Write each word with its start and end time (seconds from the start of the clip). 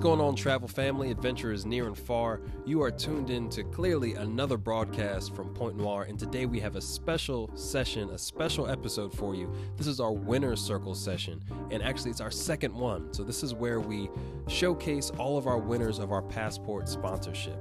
What's 0.00 0.08
going 0.08 0.20
on, 0.22 0.34
travel 0.34 0.66
family? 0.66 1.10
Adventure 1.10 1.52
is 1.52 1.66
near 1.66 1.86
and 1.86 1.98
far. 1.98 2.40
You 2.64 2.80
are 2.80 2.90
tuned 2.90 3.28
in 3.28 3.50
to 3.50 3.62
clearly 3.64 4.14
another 4.14 4.56
broadcast 4.56 5.34
from 5.34 5.52
Point 5.52 5.76
Noir, 5.76 6.04
and 6.04 6.18
today 6.18 6.46
we 6.46 6.58
have 6.60 6.74
a 6.74 6.80
special 6.80 7.54
session, 7.54 8.08
a 8.08 8.16
special 8.16 8.66
episode 8.66 9.12
for 9.12 9.34
you. 9.34 9.52
This 9.76 9.86
is 9.86 10.00
our 10.00 10.10
Winner's 10.10 10.58
Circle 10.62 10.94
session, 10.94 11.44
and 11.70 11.82
actually, 11.82 12.12
it's 12.12 12.22
our 12.22 12.30
second 12.30 12.74
one. 12.74 13.12
So, 13.12 13.22
this 13.22 13.42
is 13.42 13.52
where 13.52 13.78
we 13.78 14.08
showcase 14.48 15.10
all 15.18 15.36
of 15.36 15.46
our 15.46 15.58
winners 15.58 15.98
of 15.98 16.12
our 16.12 16.22
passport 16.22 16.88
sponsorship. 16.88 17.58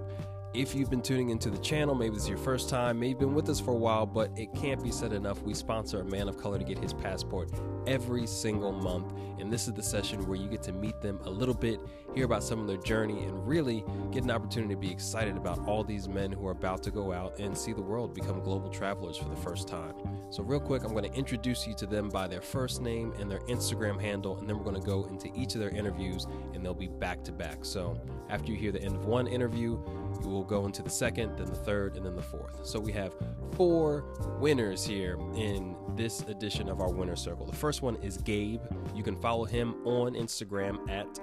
If 0.54 0.74
you've 0.74 0.90
been 0.90 1.04
tuning 1.04 1.30
into 1.30 1.52
the 1.52 1.60
channel, 1.60 1.94
maybe 1.94 2.16
this 2.16 2.24
is 2.24 2.30
your 2.30 2.40
first 2.40 2.70
time, 2.70 3.00
maybe 3.00 3.10
you've 3.10 3.20
been 3.20 3.36
with 3.36 3.50
us 3.50 3.60
for 3.60 3.70
a 3.70 3.78
while, 3.78 4.08
but 4.08 4.32
it 4.36 4.52
can't 4.56 4.84
be 4.84 4.92
said 4.92 5.14
enough. 5.14 5.44
We 5.44 5.54
sponsor 5.54 6.02
a 6.02 6.06
man 6.06 6.28
of 6.28 6.38
color 6.38 6.58
to 6.58 6.64
get 6.64 6.80
his 6.80 6.92
passport 6.92 7.52
every 7.86 8.26
single 8.26 8.72
month. 8.72 9.14
And 9.40 9.54
this 9.54 9.68
is 9.68 9.76
the 9.76 9.84
session 9.84 10.26
where 10.28 10.38
you 10.40 10.50
get 10.50 10.64
to 10.64 10.74
meet 10.74 11.02
them 11.02 11.20
a 11.26 11.30
little 11.30 11.54
bit, 11.54 11.80
hear 12.14 12.26
about 12.26 12.44
some 12.44 12.60
of 12.60 12.68
their 12.68 12.78
journey, 12.78 13.24
and 13.24 13.48
really 13.48 13.84
get 14.12 14.24
an 14.24 14.32
opportunity 14.32 14.74
to 14.74 14.80
be 14.80 14.92
excited 14.92 15.38
about 15.38 15.60
all 15.68 15.84
these 15.84 16.08
men 16.08 16.32
who 16.32 16.48
are 16.48 16.52
about 16.52 16.84
to 16.84 16.92
go 16.92 17.12
out 17.12 17.40
and 17.40 17.58
see 17.58 17.74
the 17.74 17.82
world 17.82 18.14
become 18.14 18.42
global 18.42 18.70
travelers 18.70 19.18
for 19.18 19.30
the 19.30 19.36
first 19.36 19.68
time. 19.68 19.94
So, 20.30 20.44
real 20.44 20.60
quick, 20.60 20.84
I'm 20.84 20.92
going 20.92 21.10
to 21.10 21.18
introduce 21.18 21.68
you 21.68 21.74
to 21.76 21.86
them 21.86 22.10
by 22.10 22.28
their 22.28 22.42
first 22.42 22.82
name 22.82 23.14
and 23.20 23.30
their 23.30 23.40
Instagram 23.42 24.00
handle, 24.00 24.38
and 24.38 24.50
then 24.50 24.58
we're 24.58 24.64
going 24.64 24.80
to 24.80 24.86
go 24.86 25.06
into 25.06 25.30
each 25.36 25.54
of 25.56 25.60
their 25.60 25.70
interviews, 25.70 26.28
and 26.54 26.64
they'll 26.64 26.74
be 26.74 26.88
back 26.88 27.24
to 27.26 27.32
back. 27.32 27.66
So, 27.66 28.00
after 28.30 28.52
you 28.52 28.58
hear 28.58 28.72
the 28.72 28.82
end 28.82 28.96
of 28.96 29.06
one 29.06 29.28
interview, 29.28 29.80
you 30.22 30.30
will 30.30 30.44
go 30.44 30.66
into 30.66 30.82
the 30.82 30.90
second, 30.90 31.38
then 31.38 31.48
the 31.48 31.56
third, 31.56 31.96
and 31.96 32.06
then 32.06 32.16
the 32.16 32.22
fourth. 32.22 32.66
So 32.66 32.80
we 32.80 32.92
have 32.94 33.14
four 33.54 34.04
winners 34.40 34.86
here 34.86 35.18
in 35.36 35.76
this 35.96 36.22
edition 36.22 36.70
of 36.70 36.82
our 36.82 36.92
winner 36.92 37.16
circle. 37.16 37.46
The 37.46 37.56
first 37.56 37.82
one 37.82 37.96
is 37.98 38.18
Gabe. 38.18 38.62
You 38.96 39.04
can 39.04 39.16
follow 39.16 39.46
him 39.46 39.76
on 39.86 40.14
Instagram 40.14 40.90
at 40.90 41.20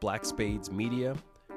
Black 0.00 0.24
Spades 0.24 0.70
Media. 0.70 1.16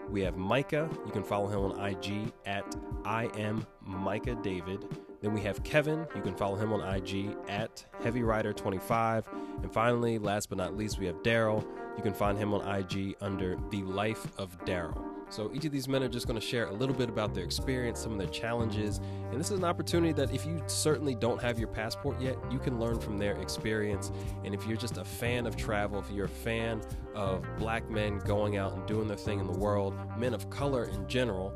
We 0.09 0.21
have 0.21 0.37
Micah. 0.37 0.89
You 1.05 1.11
can 1.11 1.23
follow 1.23 1.47
him 1.47 1.59
on 1.59 1.85
IG 1.85 2.33
at 2.45 2.75
I 3.05 3.25
am 3.37 3.65
Micah 3.85 4.35
David. 4.35 4.85
Then 5.21 5.33
we 5.33 5.41
have 5.41 5.63
Kevin. 5.63 6.07
You 6.15 6.21
can 6.21 6.35
follow 6.35 6.55
him 6.55 6.73
on 6.73 6.81
IG 6.81 7.35
at 7.47 7.85
Heavy 8.03 8.23
Rider 8.23 8.53
25. 8.53 9.29
And 9.61 9.71
finally, 9.71 10.17
last 10.17 10.49
but 10.49 10.57
not 10.57 10.75
least, 10.75 10.99
we 10.99 11.05
have 11.05 11.21
Daryl. 11.23 11.65
You 11.95 12.03
can 12.03 12.13
find 12.13 12.37
him 12.37 12.53
on 12.53 12.67
IG 12.67 13.15
under 13.21 13.57
The 13.69 13.83
Life 13.83 14.27
of 14.37 14.57
Daryl. 14.65 15.10
So 15.31 15.49
each 15.53 15.63
of 15.63 15.71
these 15.71 15.87
men 15.87 16.03
are 16.03 16.09
just 16.09 16.27
going 16.27 16.39
to 16.39 16.45
share 16.45 16.67
a 16.67 16.73
little 16.73 16.93
bit 16.93 17.07
about 17.07 17.33
their 17.33 17.45
experience, 17.45 18.01
some 18.01 18.11
of 18.11 18.17
their 18.17 18.27
challenges, 18.27 18.99
and 19.31 19.39
this 19.39 19.49
is 19.49 19.57
an 19.57 19.63
opportunity 19.63 20.11
that 20.13 20.33
if 20.33 20.45
you 20.45 20.61
certainly 20.67 21.15
don't 21.15 21.41
have 21.41 21.57
your 21.57 21.69
passport 21.69 22.19
yet, 22.19 22.35
you 22.51 22.59
can 22.59 22.79
learn 22.79 22.99
from 22.99 23.17
their 23.17 23.37
experience. 23.37 24.11
And 24.43 24.53
if 24.53 24.67
you're 24.67 24.77
just 24.77 24.97
a 24.97 25.05
fan 25.05 25.47
of 25.47 25.55
travel, 25.55 25.99
if 25.99 26.11
you're 26.11 26.25
a 26.25 26.29
fan 26.29 26.81
of 27.15 27.45
black 27.57 27.89
men 27.89 28.19
going 28.19 28.57
out 28.57 28.73
and 28.73 28.85
doing 28.85 29.07
their 29.07 29.15
thing 29.15 29.39
in 29.39 29.47
the 29.47 29.57
world, 29.57 29.95
men 30.17 30.33
of 30.33 30.49
color 30.49 30.83
in 30.83 31.07
general, 31.07 31.55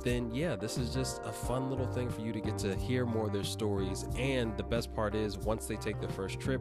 then 0.00 0.30
yeah, 0.34 0.54
this 0.54 0.76
is 0.76 0.92
just 0.92 1.22
a 1.24 1.32
fun 1.32 1.70
little 1.70 1.86
thing 1.86 2.10
for 2.10 2.20
you 2.20 2.32
to 2.32 2.40
get 2.40 2.58
to 2.58 2.76
hear 2.76 3.06
more 3.06 3.26
of 3.26 3.32
their 3.32 3.44
stories. 3.44 4.06
And 4.18 4.54
the 4.58 4.62
best 4.62 4.94
part 4.94 5.14
is, 5.14 5.38
once 5.38 5.64
they 5.64 5.76
take 5.76 6.00
their 6.00 6.10
first 6.10 6.38
trip, 6.38 6.60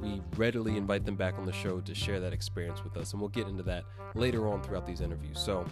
we 0.00 0.22
readily 0.36 0.76
invite 0.76 1.04
them 1.04 1.16
back 1.16 1.36
on 1.36 1.46
the 1.46 1.52
show 1.52 1.80
to 1.80 1.94
share 1.94 2.20
that 2.20 2.32
experience 2.32 2.84
with 2.84 2.96
us. 2.96 3.12
And 3.12 3.20
we'll 3.20 3.28
get 3.28 3.48
into 3.48 3.64
that 3.64 3.84
later 4.14 4.46
on 4.48 4.62
throughout 4.62 4.86
these 4.86 5.00
interviews. 5.00 5.38
So, 5.38 5.66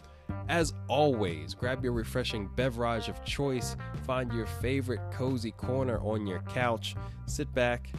as 0.48 0.74
always, 0.88 1.54
grab 1.54 1.82
your 1.82 1.92
refreshing 1.92 2.48
beverage 2.54 3.08
of 3.08 3.24
choice, 3.24 3.76
find 4.04 4.32
your 4.32 4.46
favorite 4.46 5.00
cozy 5.10 5.52
corner 5.52 5.98
on 6.00 6.26
your 6.26 6.40
couch, 6.40 6.96
sit 7.26 7.52
back, 7.54 7.90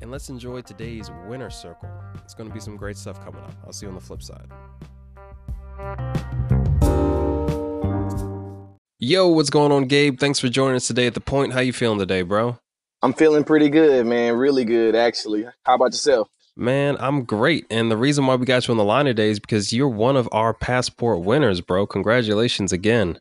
and 0.00 0.10
let's 0.10 0.28
enjoy 0.28 0.60
today's 0.60 1.10
winner 1.26 1.50
circle. 1.50 1.90
It's 2.24 2.34
going 2.34 2.48
to 2.48 2.54
be 2.54 2.60
some 2.60 2.76
great 2.76 2.96
stuff 2.96 3.22
coming 3.24 3.42
up. 3.42 3.54
I'll 3.66 3.72
see 3.72 3.86
you 3.86 3.90
on 3.90 3.96
the 3.96 4.00
flip 4.00 4.22
side. 4.22 4.48
Yo, 9.00 9.28
what's 9.28 9.50
going 9.50 9.72
on, 9.72 9.84
Gabe? 9.84 10.18
Thanks 10.18 10.38
for 10.40 10.48
joining 10.48 10.76
us 10.76 10.86
today 10.86 11.06
at 11.06 11.14
the 11.14 11.20
point. 11.20 11.52
How 11.52 11.60
you 11.60 11.72
feeling 11.72 11.98
today, 11.98 12.22
bro? 12.22 12.58
I'm 13.00 13.12
feeling 13.12 13.44
pretty 13.44 13.68
good, 13.68 14.06
man. 14.06 14.36
Really 14.36 14.64
good, 14.64 14.96
actually. 14.96 15.46
How 15.64 15.74
about 15.76 15.92
yourself? 15.92 16.28
Man, 16.58 16.96
I'm 16.98 17.22
great. 17.22 17.66
And 17.70 17.88
the 17.88 17.96
reason 17.96 18.26
why 18.26 18.34
we 18.34 18.44
got 18.44 18.66
you 18.66 18.72
on 18.72 18.78
the 18.78 18.84
line 18.84 19.04
today 19.04 19.30
is 19.30 19.38
because 19.38 19.72
you're 19.72 19.88
one 19.88 20.16
of 20.16 20.28
our 20.32 20.52
passport 20.52 21.20
winners, 21.20 21.60
bro. 21.60 21.86
Congratulations 21.86 22.72
again. 22.72 23.20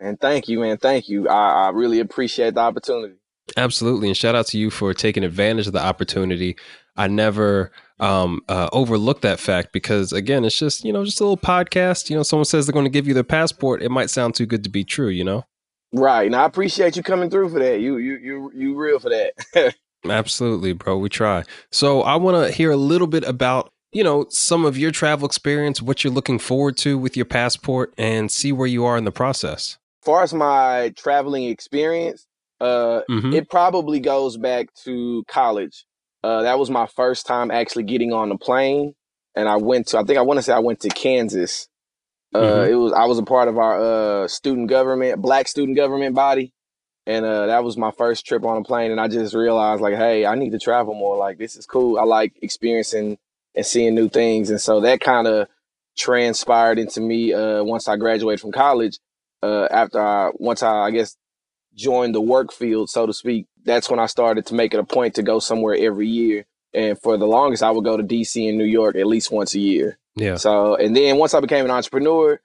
Man, 0.00 0.16
thank 0.16 0.48
you, 0.48 0.60
man. 0.60 0.78
Thank 0.78 1.06
you. 1.06 1.28
I, 1.28 1.66
I 1.66 1.68
really 1.68 2.00
appreciate 2.00 2.54
the 2.54 2.60
opportunity. 2.60 3.16
Absolutely. 3.58 4.08
And 4.08 4.16
shout 4.16 4.34
out 4.34 4.46
to 4.46 4.58
you 4.58 4.70
for 4.70 4.94
taking 4.94 5.22
advantage 5.22 5.66
of 5.66 5.74
the 5.74 5.84
opportunity. 5.84 6.56
I 6.96 7.08
never 7.08 7.72
um, 8.00 8.40
uh, 8.48 8.70
overlook 8.72 9.20
that 9.20 9.38
fact 9.38 9.74
because, 9.74 10.14
again, 10.14 10.46
it's 10.46 10.58
just, 10.58 10.82
you 10.82 10.92
know, 10.92 11.04
just 11.04 11.20
a 11.20 11.24
little 11.24 11.36
podcast. 11.36 12.08
You 12.08 12.16
know, 12.16 12.22
someone 12.22 12.46
says 12.46 12.66
they're 12.66 12.72
going 12.72 12.86
to 12.86 12.90
give 12.90 13.06
you 13.06 13.12
their 13.12 13.22
passport. 13.22 13.82
It 13.82 13.90
might 13.90 14.08
sound 14.08 14.34
too 14.34 14.46
good 14.46 14.64
to 14.64 14.70
be 14.70 14.82
true, 14.82 15.08
you 15.08 15.24
know? 15.24 15.44
Right. 15.92 16.24
And 16.24 16.34
I 16.34 16.46
appreciate 16.46 16.96
you 16.96 17.02
coming 17.02 17.28
through 17.28 17.50
for 17.50 17.58
that. 17.58 17.80
You, 17.80 17.98
you, 17.98 18.16
you, 18.16 18.52
you 18.54 18.76
real 18.76 18.98
for 18.98 19.10
that. 19.10 19.74
Absolutely, 20.04 20.72
bro. 20.72 20.98
We 20.98 21.08
try. 21.08 21.44
So 21.70 22.02
I 22.02 22.16
want 22.16 22.46
to 22.46 22.52
hear 22.52 22.70
a 22.70 22.76
little 22.76 23.06
bit 23.06 23.24
about, 23.24 23.70
you 23.92 24.04
know, 24.04 24.26
some 24.30 24.64
of 24.64 24.78
your 24.78 24.90
travel 24.90 25.26
experience, 25.26 25.82
what 25.82 26.04
you're 26.04 26.12
looking 26.12 26.38
forward 26.38 26.76
to 26.78 26.98
with 26.98 27.16
your 27.16 27.26
passport, 27.26 27.92
and 27.98 28.30
see 28.30 28.52
where 28.52 28.66
you 28.66 28.84
are 28.84 28.96
in 28.96 29.04
the 29.04 29.12
process. 29.12 29.78
As 30.02 30.06
far 30.06 30.22
as 30.22 30.32
my 30.32 30.92
traveling 30.96 31.44
experience, 31.44 32.26
uh, 32.60 33.02
mm-hmm. 33.10 33.32
it 33.32 33.50
probably 33.50 34.00
goes 34.00 34.36
back 34.36 34.72
to 34.84 35.24
college. 35.28 35.84
Uh, 36.22 36.42
that 36.42 36.58
was 36.58 36.70
my 36.70 36.86
first 36.86 37.26
time 37.26 37.50
actually 37.50 37.84
getting 37.84 38.12
on 38.12 38.30
a 38.30 38.38
plane, 38.38 38.94
and 39.34 39.48
I 39.48 39.56
went 39.56 39.88
to. 39.88 39.98
I 39.98 40.04
think 40.04 40.18
I 40.18 40.22
want 40.22 40.38
to 40.38 40.42
say 40.42 40.52
I 40.52 40.58
went 40.58 40.80
to 40.80 40.88
Kansas. 40.88 41.68
Uh, 42.34 42.40
mm-hmm. 42.40 42.72
It 42.72 42.74
was 42.74 42.92
I 42.92 43.04
was 43.04 43.18
a 43.18 43.22
part 43.22 43.48
of 43.48 43.58
our 43.58 44.24
uh, 44.24 44.28
student 44.28 44.68
government, 44.68 45.22
black 45.22 45.48
student 45.48 45.76
government 45.76 46.14
body, 46.14 46.52
and 47.08 47.24
uh, 47.24 47.46
that 47.46 47.64
was 47.64 47.78
my 47.78 47.90
first 47.90 48.26
trip 48.26 48.44
on 48.44 48.58
a 48.58 48.62
plane. 48.62 48.90
And 48.90 49.00
I 49.00 49.08
just 49.08 49.34
realized, 49.34 49.80
like, 49.80 49.94
hey, 49.94 50.26
I 50.26 50.34
need 50.34 50.50
to 50.50 50.58
travel 50.58 50.92
more. 50.92 51.16
Like, 51.16 51.38
this 51.38 51.56
is 51.56 51.64
cool. 51.64 51.98
I 51.98 52.02
like 52.02 52.34
experiencing 52.42 53.16
and 53.54 53.64
seeing 53.64 53.94
new 53.94 54.10
things. 54.10 54.50
And 54.50 54.60
so 54.60 54.82
that 54.82 55.00
kind 55.00 55.26
of 55.26 55.48
transpired 55.96 56.78
into 56.78 57.00
me 57.00 57.32
uh, 57.32 57.64
once 57.64 57.88
I 57.88 57.96
graduated 57.96 58.42
from 58.42 58.52
college. 58.52 58.98
Uh, 59.42 59.66
after 59.70 59.98
I, 59.98 60.32
once 60.34 60.62
I, 60.62 60.70
I 60.70 60.90
guess, 60.90 61.16
joined 61.74 62.14
the 62.14 62.20
work 62.20 62.52
field, 62.52 62.90
so 62.90 63.06
to 63.06 63.14
speak, 63.14 63.46
that's 63.64 63.88
when 63.88 64.00
I 64.00 64.06
started 64.06 64.44
to 64.46 64.54
make 64.54 64.74
it 64.74 64.80
a 64.80 64.84
point 64.84 65.14
to 65.14 65.22
go 65.22 65.38
somewhere 65.38 65.76
every 65.80 66.08
year. 66.08 66.44
And 66.74 67.00
for 67.00 67.16
the 67.16 67.26
longest, 67.26 67.62
I 67.62 67.70
would 67.70 67.84
go 67.84 67.96
to 67.96 68.02
DC 68.02 68.46
and 68.46 68.58
New 68.58 68.64
York 68.64 68.96
at 68.96 69.06
least 69.06 69.32
once 69.32 69.54
a 69.54 69.60
year. 69.60 69.98
Yeah. 70.14 70.36
So, 70.36 70.76
and 70.76 70.94
then 70.94 71.16
once 71.16 71.32
I 71.32 71.40
became 71.40 71.64
an 71.64 71.70
entrepreneur, 71.70 72.38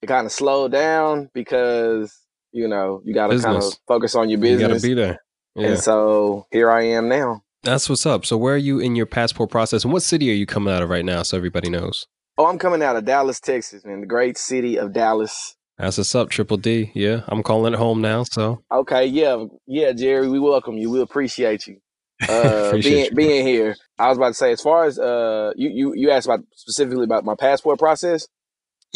it 0.00 0.06
kind 0.06 0.24
of 0.24 0.32
slowed 0.32 0.72
down 0.72 1.28
because 1.34 2.18
you 2.56 2.66
know, 2.66 3.02
you 3.04 3.12
got 3.12 3.28
to 3.28 3.38
kind 3.38 3.58
of 3.58 3.64
focus 3.86 4.14
on 4.14 4.30
your 4.30 4.40
business. 4.40 4.62
You 4.62 4.68
got 4.68 4.80
to 4.80 4.88
be 4.88 4.94
there. 4.94 5.22
Yeah. 5.54 5.68
And 5.68 5.78
so 5.78 6.46
here 6.50 6.70
I 6.70 6.84
am 6.84 7.08
now. 7.08 7.42
That's 7.62 7.88
what's 7.88 8.06
up. 8.06 8.24
So 8.24 8.36
where 8.36 8.54
are 8.54 8.58
you 8.58 8.78
in 8.78 8.96
your 8.96 9.06
passport 9.06 9.50
process, 9.50 9.84
and 9.84 9.92
what 9.92 10.02
city 10.02 10.30
are 10.30 10.34
you 10.34 10.46
coming 10.46 10.72
out 10.72 10.82
of 10.82 10.88
right 10.88 11.04
now, 11.04 11.22
so 11.22 11.36
everybody 11.36 11.68
knows? 11.68 12.06
Oh, 12.38 12.46
I'm 12.46 12.58
coming 12.58 12.82
out 12.82 12.96
of 12.96 13.04
Dallas, 13.04 13.40
Texas, 13.40 13.84
man, 13.84 14.00
the 14.00 14.06
great 14.06 14.38
city 14.38 14.78
of 14.78 14.92
Dallas. 14.92 15.56
That's 15.78 15.98
what's 15.98 16.14
up, 16.14 16.30
Triple 16.30 16.56
D. 16.56 16.90
Yeah, 16.94 17.22
I'm 17.28 17.42
calling 17.42 17.74
it 17.74 17.76
home 17.76 18.00
now. 18.00 18.24
So 18.24 18.62
okay, 18.72 19.06
yeah, 19.06 19.44
yeah, 19.66 19.92
Jerry, 19.92 20.28
we 20.28 20.38
welcome 20.38 20.78
you. 20.78 20.90
We 20.90 21.00
appreciate 21.00 21.66
you. 21.66 21.78
Uh, 22.26 22.68
appreciate 22.68 22.92
being 22.92 23.04
you, 23.04 23.44
being 23.44 23.46
here. 23.46 23.76
I 23.98 24.08
was 24.08 24.16
about 24.16 24.28
to 24.28 24.34
say, 24.34 24.50
as 24.50 24.62
far 24.62 24.84
as 24.84 24.98
uh, 24.98 25.52
you 25.54 25.68
you 25.68 25.92
you 25.94 26.10
asked 26.10 26.26
about 26.26 26.40
specifically 26.54 27.04
about 27.04 27.26
my 27.26 27.34
passport 27.34 27.78
process 27.78 28.26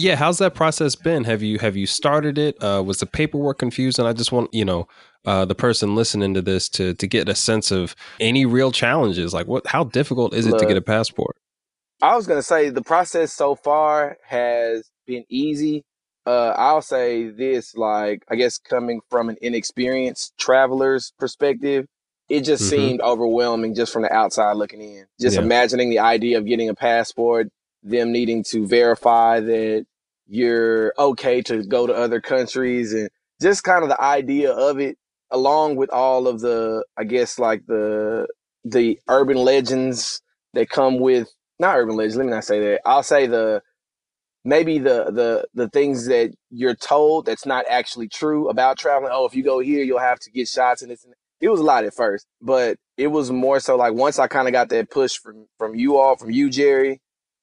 yeah 0.01 0.17
how's 0.17 0.39
that 0.39 0.55
process 0.55 0.95
been? 0.95 1.25
Have 1.25 1.43
you 1.43 1.59
have 1.59 1.77
you 1.77 1.87
started 1.87 2.39
it? 2.39 2.63
Uh, 2.63 2.83
was 2.85 2.99
the 2.99 3.07
paperwork 3.07 3.59
confused? 3.59 3.99
And 3.99 4.09
i 4.09 4.13
just 4.13 4.33
want 4.33 4.53
you 4.53 4.65
know 4.65 4.89
uh, 5.27 5.45
the 5.45 5.55
person 5.55 5.95
listening 5.95 6.35
to 6.35 6.43
this 6.43 6.69
to 6.71 6.95
to 6.95 7.07
get 7.07 7.29
a 7.29 7.35
sense 7.35 7.71
of 7.71 7.95
any 8.19 8.47
real 8.47 8.73
challenges. 8.73 9.35
Like 9.35 9.47
what 9.47 9.67
how 9.67 9.85
difficult 9.85 10.35
is 10.35 10.47
it 10.47 10.51
Look, 10.51 10.61
to 10.61 10.67
get 10.67 10.77
a 10.77 10.83
passport? 10.83 11.37
I 12.03 12.17
was 12.17 12.27
going 12.27 12.39
to 12.39 12.43
say 12.43 12.71
the 12.71 12.83
process 12.83 13.33
so 13.33 13.55
far 13.55 14.17
has 14.27 14.91
been 15.07 15.25
easy. 15.29 15.85
Uh, 16.27 16.55
i'll 16.59 16.83
say 16.83 17.31
this 17.31 17.75
like 17.75 18.23
i 18.29 18.37
guess 18.37 18.59
coming 18.59 19.01
from 19.09 19.31
an 19.31 19.39
inexperienced 19.41 20.37
traveler's 20.37 21.15
perspective 21.19 21.87
it 22.29 22.43
just 22.43 22.63
mm-hmm. 22.63 22.71
seemed 22.71 23.01
overwhelming 23.01 23.75
just 23.75 23.93
from 23.93 24.03
the 24.03 24.13
outside 24.13 24.53
looking 24.53 24.81
in. 24.81 25.07
Just 25.21 25.37
yeah. 25.37 25.43
imagining 25.43 25.91
the 25.91 25.99
idea 25.99 26.39
of 26.39 26.47
getting 26.47 26.69
a 26.69 26.75
passport 26.75 27.49
them 27.83 28.13
needing 28.13 28.45
to 28.45 28.67
verify 28.67 29.41
that 29.41 29.87
you're 30.31 30.95
okay 30.99 31.43
to 31.43 31.65
go 31.65 31.87
to 31.87 31.95
other 31.95 32.21
countries 32.21 32.95
and 32.95 33.11
just 33.43 33.65
kind 33.65 33.83
of 33.83 33.91
the 33.91 34.01
idea 34.03 34.53
of 34.53 34.79
it 34.81 34.97
along 35.33 35.77
with 35.77 35.91
all 35.91 36.29
of 36.29 36.41
the 36.41 36.85
i 36.99 37.05
guess 37.05 37.39
like 37.39 37.67
the 37.67 38.27
the 38.65 38.99
urban 39.09 39.39
legends 39.39 40.23
that 40.55 40.71
come 40.71 41.01
with 41.01 41.29
not 41.59 41.77
urban 41.77 41.97
legends 41.97 42.17
let 42.17 42.27
me 42.27 42.33
not 42.33 42.45
say 42.45 42.61
that. 42.61 42.81
I'll 42.87 43.03
say 43.03 43.27
the 43.27 43.63
maybe 44.45 44.79
the 44.79 45.11
the 45.13 45.47
the 45.55 45.69
things 45.71 46.07
that 46.07 46.33
you're 46.51 46.77
told 46.77 47.27
that's 47.27 47.47
not 47.47 47.67
actually 47.69 48.09
true 48.09 48.49
about 48.49 48.79
traveling. 48.79 49.13
Oh 49.15 49.27
if 49.27 49.35
you 49.35 49.45
go 49.45 49.61
here 49.61 49.85
you'll 49.85 49.99
have 50.01 50.21
to 50.21 50.31
get 50.33 50.49
shots 50.49 50.83
and 50.83 50.93
and 50.93 51.15
it 51.41 51.51
was 51.51 51.61
a 51.61 51.65
lot 51.65 51.85
at 51.85 51.95
first 51.95 52.27
but 52.43 52.79
it 52.99 53.09
was 53.09 53.31
more 53.33 53.61
so 53.61 53.77
like 53.77 53.95
once 53.95 54.19
i 54.19 54.29
kind 54.29 54.49
of 54.49 54.53
got 54.53 54.69
that 54.71 54.91
push 54.91 55.19
from 55.19 55.47
from 55.59 55.75
you 55.75 55.99
all 55.99 56.17
from 56.17 56.31
you 56.31 56.51
jerry 56.51 57.01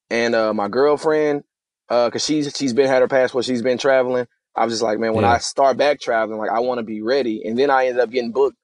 and 0.10 0.36
uh, 0.36 0.54
my 0.54 0.70
girlfriend, 0.70 1.44
uh, 1.90 2.10
cause 2.10 2.26
she's 2.26 2.52
she's 2.56 2.74
been 2.74 2.88
had 2.88 3.02
her 3.02 3.08
passport, 3.08 3.46
she's 3.46 3.62
been 3.62 3.78
traveling. 3.78 4.28
I 4.56 4.66
was 4.66 4.74
just 4.74 4.84
like, 4.84 5.00
man, 5.00 5.14
when 5.14 5.26
Yeah. 5.26 5.32
I 5.34 5.38
start 5.40 5.78
back 5.78 6.00
traveling, 6.00 6.40
like 6.40 6.52
I 6.52 6.60
want 6.60 6.80
to 6.80 6.84
be 6.84 7.02
ready. 7.02 7.44
And 7.46 7.58
then 7.58 7.70
I 7.70 7.88
ended 7.88 8.02
up 8.02 8.10
getting 8.12 8.32
booked 8.32 8.58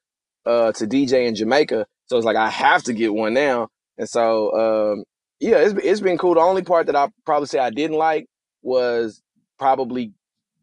uh 0.46 0.72
to 0.74 0.88
DJ 0.88 1.28
in 1.28 1.36
Jamaica, 1.36 1.86
so 2.08 2.18
it's 2.18 2.26
like 2.26 2.38
I 2.38 2.50
have 2.50 2.84
to 2.84 2.94
get 2.94 3.14
one 3.14 3.34
now. 3.34 3.70
And 3.98 4.10
so 4.10 4.52
um 4.94 5.04
yeah, 5.40 5.58
it's 5.58 5.74
it's 5.84 6.02
been 6.02 6.18
cool. 6.18 6.36
The 6.36 6.42
only 6.42 6.64
part 6.64 6.88
that 6.88 6.96
I 6.96 7.10
probably 7.26 7.48
say 7.48 7.60
I 7.60 7.70
didn't 7.70 7.98
like 7.98 8.28
was 8.62 9.22
probably 9.60 10.14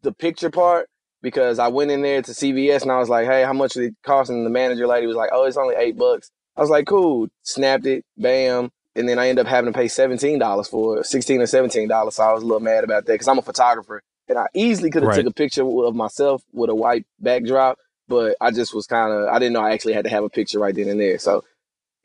the 0.03 0.11
picture 0.13 0.49
part 0.49 0.87
because 1.21 1.59
I 1.59 1.67
went 1.69 1.91
in 1.91 2.01
there 2.01 2.21
to 2.21 2.31
CVS 2.31 2.81
and 2.83 2.91
I 2.91 2.97
was 2.99 3.09
like, 3.09 3.27
hey, 3.27 3.43
how 3.43 3.53
much 3.53 3.73
did 3.73 3.83
it 3.85 3.95
cost? 4.03 4.29
And 4.31 4.45
the 4.45 4.49
manager 4.49 4.87
lady 4.87 5.07
was 5.07 5.15
like, 5.15 5.29
oh, 5.33 5.45
it's 5.45 5.57
only 5.57 5.75
eight 5.75 5.97
bucks. 5.97 6.31
I 6.57 6.61
was 6.61 6.69
like, 6.69 6.87
cool. 6.87 7.27
Snapped 7.43 7.85
it, 7.85 8.03
bam. 8.17 8.71
And 8.95 9.07
then 9.07 9.19
I 9.19 9.29
ended 9.29 9.45
up 9.45 9.49
having 9.49 9.71
to 9.71 9.77
pay 9.77 9.87
seventeen 9.87 10.39
dollars 10.39 10.67
for 10.67 10.99
it, 10.99 11.05
sixteen 11.05 11.41
or 11.41 11.47
seventeen 11.47 11.87
dollars. 11.87 12.15
So 12.15 12.23
I 12.23 12.33
was 12.33 12.43
a 12.43 12.45
little 12.45 12.59
mad 12.59 12.83
about 12.83 13.05
that 13.05 13.13
because 13.13 13.27
I'm 13.27 13.37
a 13.39 13.41
photographer 13.43 14.01
and 14.27 14.37
I 14.37 14.47
easily 14.53 14.89
could 14.89 15.03
have 15.03 15.09
Right. 15.09 15.17
took 15.23 15.27
a 15.27 15.33
picture 15.33 15.63
of 15.63 15.95
myself 15.95 16.43
with 16.53 16.69
a 16.69 16.75
white 16.75 17.05
backdrop, 17.19 17.79
but 18.07 18.35
I 18.41 18.51
just 18.51 18.73
was 18.75 18.87
kind 18.87 19.13
of 19.13 19.29
I 19.29 19.39
didn't 19.39 19.53
know 19.53 19.61
I 19.61 19.71
actually 19.71 19.93
had 19.93 20.03
to 20.05 20.09
have 20.09 20.23
a 20.25 20.29
picture 20.29 20.59
right 20.59 20.75
then 20.75 20.89
and 20.89 20.99
there. 20.99 21.19
So, 21.19 21.43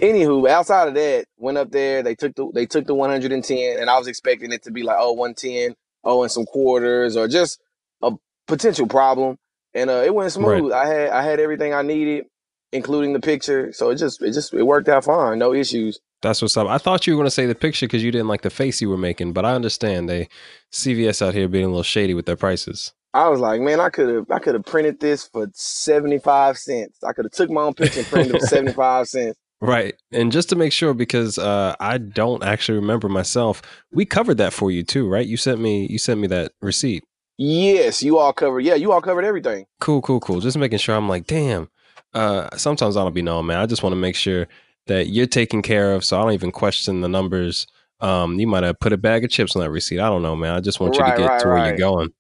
anywho, 0.01 0.49
outside 0.49 0.89
of 0.89 0.95
that, 0.95 1.27
went 1.39 1.59
up 1.59 1.71
there. 1.73 2.03
They 2.03 2.15
took 2.15 2.35
the 2.37 2.51
they 2.53 2.67
took 2.67 2.87
the 2.87 2.95
110, 2.95 3.81
and 3.81 3.91
I 3.91 3.99
was 3.99 4.07
expecting 4.07 4.53
it 4.53 4.63
to 4.65 4.71
be 4.71 4.83
like 4.85 4.97
oh 5.01 5.13
110, 5.13 5.75
oh 6.05 6.23
and 6.23 6.31
some 6.31 6.45
quarters 6.45 7.17
or 7.17 7.29
just 7.29 7.61
a 8.03 8.13
potential 8.47 8.87
problem, 8.87 9.39
and 9.75 9.91
uh, 9.91 10.03
it 10.05 10.15
went 10.15 10.33
smooth. 10.33 10.73
I 10.73 10.87
had 10.87 11.11
I 11.11 11.23
had 11.23 11.41
everything 11.41 11.75
I 11.75 11.83
needed, 11.83 12.27
including 12.73 13.13
the 13.13 13.21
picture. 13.21 13.73
So 13.73 13.91
it 13.91 13.97
just 13.97 14.23
it 14.23 14.33
just 14.33 14.53
it 14.55 14.63
worked 14.63 14.89
out 14.89 15.05
fine, 15.05 15.39
no 15.39 15.53
issues. 15.53 16.01
That's 16.23 16.41
what's 16.43 16.57
up. 16.57 16.67
I 16.67 16.79
thought 16.79 17.07
you 17.07 17.13
were 17.13 17.19
going 17.19 17.27
to 17.27 17.31
say 17.31 17.47
the 17.47 17.55
picture 17.55 17.87
because 17.87 18.03
you 18.03 18.11
didn't 18.11 18.29
like 18.29 18.43
the 18.43 18.51
face 18.51 18.81
you 18.81 18.89
were 18.89 18.97
making, 18.97 19.33
but 19.33 19.45
I 19.45 19.55
understand 19.55 20.09
they 20.09 20.29
CVS 20.73 21.25
out 21.25 21.35
here 21.35 21.47
being 21.47 21.65
a 21.65 21.69
little 21.69 21.83
shady 21.83 22.15
with 22.15 22.27
their 22.27 22.37
prices. 22.37 22.93
I 23.15 23.29
was 23.29 23.41
like, 23.41 23.61
man, 23.61 23.81
I 23.81 23.89
could 23.89 24.15
have 24.15 24.31
I 24.31 24.39
could 24.39 24.55
have 24.55 24.65
printed 24.65 25.01
this 25.01 25.27
for 25.27 25.49
75 25.53 26.59
cents. 26.59 26.99
I 27.03 27.13
could 27.13 27.25
have 27.25 27.33
took 27.33 27.51
my 27.51 27.63
own 27.63 27.75
picture 27.75 28.01
and 28.01 28.09
printed 28.09 28.35
it 28.35 28.41
for 28.41 28.47
75 28.47 29.09
cents. 29.09 29.39
Right. 29.59 29.95
And 30.13 30.33
just 30.33 30.51
to 30.51 30.57
make 30.57 30.71
sure, 30.71 30.93
because 30.93 31.39
uh, 31.39 31.75
I 31.81 31.97
don't 31.97 32.45
actually 32.45 32.79
remember 32.79 33.09
myself, 33.09 33.63
we 33.91 34.05
covered 34.05 34.37
that 34.37 34.53
for 34.53 34.71
you 34.71 34.83
too, 34.83 35.09
right? 35.09 35.27
You 35.27 35.39
sent 35.39 35.61
me 35.61 35.87
you 35.87 35.97
sent 35.97 36.21
me 36.21 36.27
that 36.29 36.53
receipt. 36.61 37.05
Yes, 37.39 38.03
you 38.03 38.19
all 38.19 38.35
covered. 38.35 38.61
Yeah, 38.61 38.75
you 38.75 38.93
all 38.93 39.01
covered 39.01 39.25
everything. 39.25 39.65
Cool, 39.81 40.03
cool, 40.03 40.21
cool. 40.21 40.41
Just 40.41 40.59
making 40.59 40.79
sure 40.79 40.95
I'm 40.95 41.09
like, 41.09 41.27
damn. 41.27 41.71
Uh, 42.15 42.49
sometimes 42.57 42.97
I 42.97 43.03
don't 43.03 43.15
be 43.15 43.23
knowing, 43.23 43.47
man. 43.47 43.59
I 43.59 43.67
just 43.67 43.83
want 43.83 43.93
to 43.93 44.01
make 44.01 44.17
sure 44.17 44.47
that 44.87 45.09
you're 45.09 45.27
taken 45.27 45.63
care 45.63 45.93
of, 45.95 46.05
so 46.05 46.19
I 46.19 46.23
don't 46.23 46.33
even 46.33 46.53
question 46.53 47.01
the 47.01 47.09
numbers. 47.09 47.67
Um, 48.01 48.39
you 48.39 48.47
might 48.47 48.63
have 48.63 48.79
put 48.79 48.93
a 48.93 48.97
bag 48.99 49.25
of 49.25 49.31
chips 49.31 49.57
on 49.57 49.63
that 49.63 49.71
receipt. 49.71 50.01
I 50.01 50.09
don't 50.09 50.23
know, 50.23 50.37
man. 50.37 50.55
I 50.55 50.61
just 50.61 50.81
want 50.81 50.95
you 50.97 51.01
Right, 51.01 51.17
to 51.17 51.23
get 51.23 51.29
right, 51.29 51.41
to 51.41 51.47
where 51.49 51.57
right. 51.57 51.69
you're 51.69 51.77
going. 51.79 52.11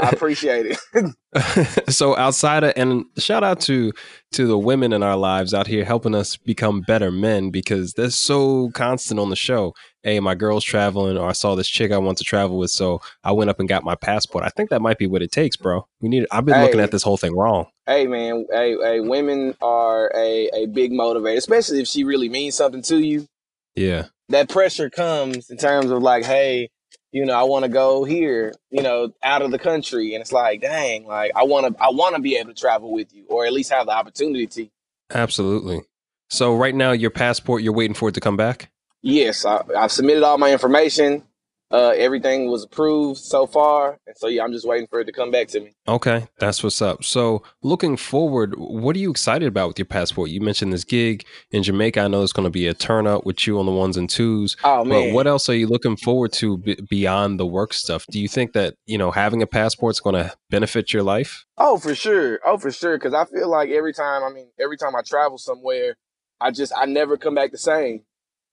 I 0.00 0.10
appreciate 0.12 0.78
it. 0.94 1.90
so 1.92 2.16
outside 2.16 2.62
of 2.62 2.72
and 2.76 3.04
shout 3.18 3.42
out 3.42 3.60
to 3.62 3.92
to 4.32 4.46
the 4.46 4.56
women 4.56 4.92
in 4.92 5.02
our 5.02 5.16
lives 5.16 5.52
out 5.52 5.66
here 5.66 5.84
helping 5.84 6.14
us 6.14 6.36
become 6.36 6.80
better 6.82 7.10
men 7.10 7.50
because 7.50 7.94
they're 7.94 8.10
so 8.10 8.70
constant 8.74 9.18
on 9.18 9.30
the 9.30 9.36
show 9.36 9.74
hey 10.04 10.20
my 10.20 10.34
girl's 10.36 10.62
traveling 10.62 11.16
or 11.16 11.28
i 11.28 11.32
saw 11.32 11.56
this 11.56 11.66
chick 11.66 11.90
i 11.90 11.98
want 11.98 12.18
to 12.18 12.24
travel 12.24 12.56
with 12.58 12.70
so 12.70 13.00
i 13.24 13.32
went 13.32 13.50
up 13.50 13.58
and 13.58 13.68
got 13.68 13.82
my 13.82 13.96
passport. 13.96 14.44
I 14.44 14.50
think 14.50 14.70
that 14.70 14.80
might 14.82 14.98
be 14.98 15.06
what 15.08 15.22
it 15.22 15.32
takes 15.32 15.56
bro. 15.56 15.88
We 16.00 16.08
need 16.08 16.26
i've 16.30 16.44
been 16.44 16.60
looking 16.60 16.80
at 16.80 16.92
this 16.92 17.02
whole 17.02 17.16
thing 17.16 17.34
wrong. 17.34 17.66
Hey 17.86 18.06
man, 18.06 18.46
hey, 18.52 18.76
hey, 18.80 19.00
women 19.00 19.54
are 19.60 20.12
a, 20.14 20.48
a 20.54 20.66
big 20.66 20.92
motivator, 20.92 21.36
especially 21.36 21.80
if 21.80 21.88
she 21.88 22.04
really 22.04 22.28
means 22.28 22.54
something 22.54 22.82
to 22.82 22.98
you. 22.98 23.26
yeah. 23.74 24.06
That 24.30 24.48
pressure 24.48 24.88
comes 24.88 25.50
in 25.50 25.58
terms 25.58 25.90
of 25.90 26.02
like, 26.02 26.24
hey, 26.24 26.70
you 27.12 27.26
know, 27.26 27.34
I 27.34 27.42
want 27.42 27.64
to 27.64 27.68
go 27.68 28.04
here, 28.04 28.54
you 28.70 28.82
know, 28.82 29.10
out 29.22 29.42
of 29.42 29.50
the 29.50 29.58
country, 29.58 30.14
and 30.14 30.22
it's 30.22 30.32
like, 30.32 30.62
dang, 30.62 31.04
like 31.04 31.32
I 31.36 31.44
want 31.44 31.76
to, 31.76 31.82
I 31.82 31.90
want 31.90 32.16
to 32.16 32.22
be 32.22 32.36
able 32.36 32.54
to 32.54 32.58
travel 32.58 32.90
with 32.90 33.14
you, 33.14 33.26
or 33.28 33.44
at 33.44 33.52
least 33.52 33.70
have 33.70 33.84
the 33.84 33.92
opportunity 33.92 34.46
to. 34.46 34.68
absolutely. 35.12 35.82
So 36.30 36.56
right 36.56 36.74
now 36.74 36.92
your 36.92 37.10
passport 37.10 37.62
you're 37.62 37.74
waiting 37.74 37.94
for 37.94 38.08
it 38.08 38.12
to 38.12 38.20
come 38.20 38.36
back 38.38 38.70
Yes, 39.04 39.44
I, 39.44 39.62
I've 39.76 39.92
submitted 39.92 40.22
all 40.22 40.38
my 40.38 40.50
information. 40.50 41.24
Uh, 41.70 41.92
everything 41.96 42.50
was 42.50 42.64
approved 42.64 43.18
so 43.18 43.46
far, 43.46 43.98
and 44.06 44.16
so 44.16 44.28
yeah, 44.28 44.44
I'm 44.44 44.52
just 44.52 44.66
waiting 44.66 44.86
for 44.86 45.00
it 45.00 45.06
to 45.06 45.12
come 45.12 45.30
back 45.30 45.48
to 45.48 45.60
me. 45.60 45.74
Okay, 45.88 46.26
that's 46.38 46.62
what's 46.62 46.80
up. 46.80 47.04
So, 47.04 47.42
looking 47.62 47.96
forward, 47.96 48.54
what 48.56 48.96
are 48.96 48.98
you 48.98 49.10
excited 49.10 49.46
about 49.46 49.68
with 49.68 49.78
your 49.78 49.86
passport? 49.86 50.30
You 50.30 50.40
mentioned 50.40 50.72
this 50.72 50.84
gig 50.84 51.26
in 51.50 51.62
Jamaica. 51.62 52.00
I 52.00 52.08
know 52.08 52.22
it's 52.22 52.32
going 52.32 52.44
to 52.46 52.50
be 52.50 52.66
a 52.66 52.74
turn 52.74 53.06
up 53.06 53.26
with 53.26 53.46
you 53.46 53.58
on 53.58 53.66
the 53.66 53.72
ones 53.72 53.96
and 53.96 54.08
twos. 54.08 54.56
Oh 54.62 54.84
man, 54.84 55.08
But 55.10 55.14
what 55.14 55.26
else 55.26 55.48
are 55.48 55.54
you 55.54 55.66
looking 55.66 55.96
forward 55.96 56.32
to 56.34 56.58
b- 56.58 56.78
beyond 56.88 57.38
the 57.38 57.46
work 57.46 57.74
stuff? 57.74 58.06
Do 58.10 58.20
you 58.20 58.28
think 58.28 58.52
that 58.52 58.76
you 58.86 58.96
know 58.96 59.10
having 59.10 59.42
a 59.42 59.46
passport 59.46 59.96
is 59.96 60.00
going 60.00 60.14
to 60.14 60.32
benefit 60.50 60.94
your 60.94 61.02
life? 61.02 61.44
Oh, 61.58 61.76
for 61.76 61.94
sure. 61.94 62.40
Oh, 62.46 62.56
for 62.56 62.70
sure. 62.70 62.96
Because 62.96 63.14
I 63.14 63.24
feel 63.26 63.50
like 63.50 63.68
every 63.70 63.92
time, 63.92 64.22
I 64.22 64.30
mean, 64.32 64.48
every 64.60 64.78
time 64.78 64.94
I 64.96 65.02
travel 65.02 65.38
somewhere, 65.38 65.96
I 66.40 66.52
just, 66.52 66.72
I 66.76 66.86
never 66.86 67.16
come 67.16 67.34
back 67.34 67.50
the 67.52 67.58
same. 67.58 68.02